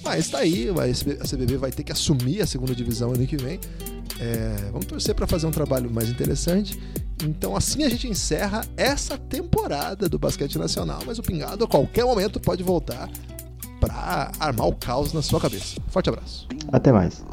Mas 0.02 0.28
tá 0.28 0.38
aí, 0.38 0.68
a 0.68 1.24
CBB 1.24 1.56
vai 1.56 1.70
ter 1.70 1.84
que 1.84 1.92
assumir 1.92 2.42
a 2.42 2.46
segunda 2.46 2.74
divisão 2.74 3.12
ano 3.12 3.24
que 3.24 3.36
vem. 3.36 3.60
É, 4.18 4.68
vamos 4.72 4.84
torcer 4.84 5.14
para 5.14 5.28
fazer 5.28 5.46
um 5.46 5.52
trabalho 5.52 5.88
mais 5.88 6.10
interessante. 6.10 6.78
Então 7.22 7.56
assim 7.56 7.84
a 7.84 7.88
gente 7.88 8.08
encerra 8.08 8.66
essa 8.76 9.16
temporada 9.16 10.08
do 10.08 10.18
basquete 10.18 10.58
nacional, 10.58 11.02
mas 11.06 11.20
o 11.20 11.22
Pingado 11.22 11.64
a 11.64 11.68
qualquer 11.68 12.04
momento 12.04 12.40
pode 12.40 12.64
voltar 12.64 13.08
para 13.80 14.32
armar 14.40 14.66
o 14.66 14.74
caos 14.74 15.12
na 15.12 15.22
sua 15.22 15.40
cabeça. 15.40 15.80
Forte 15.86 16.08
abraço. 16.08 16.48
Até 16.72 16.90
mais. 16.90 17.24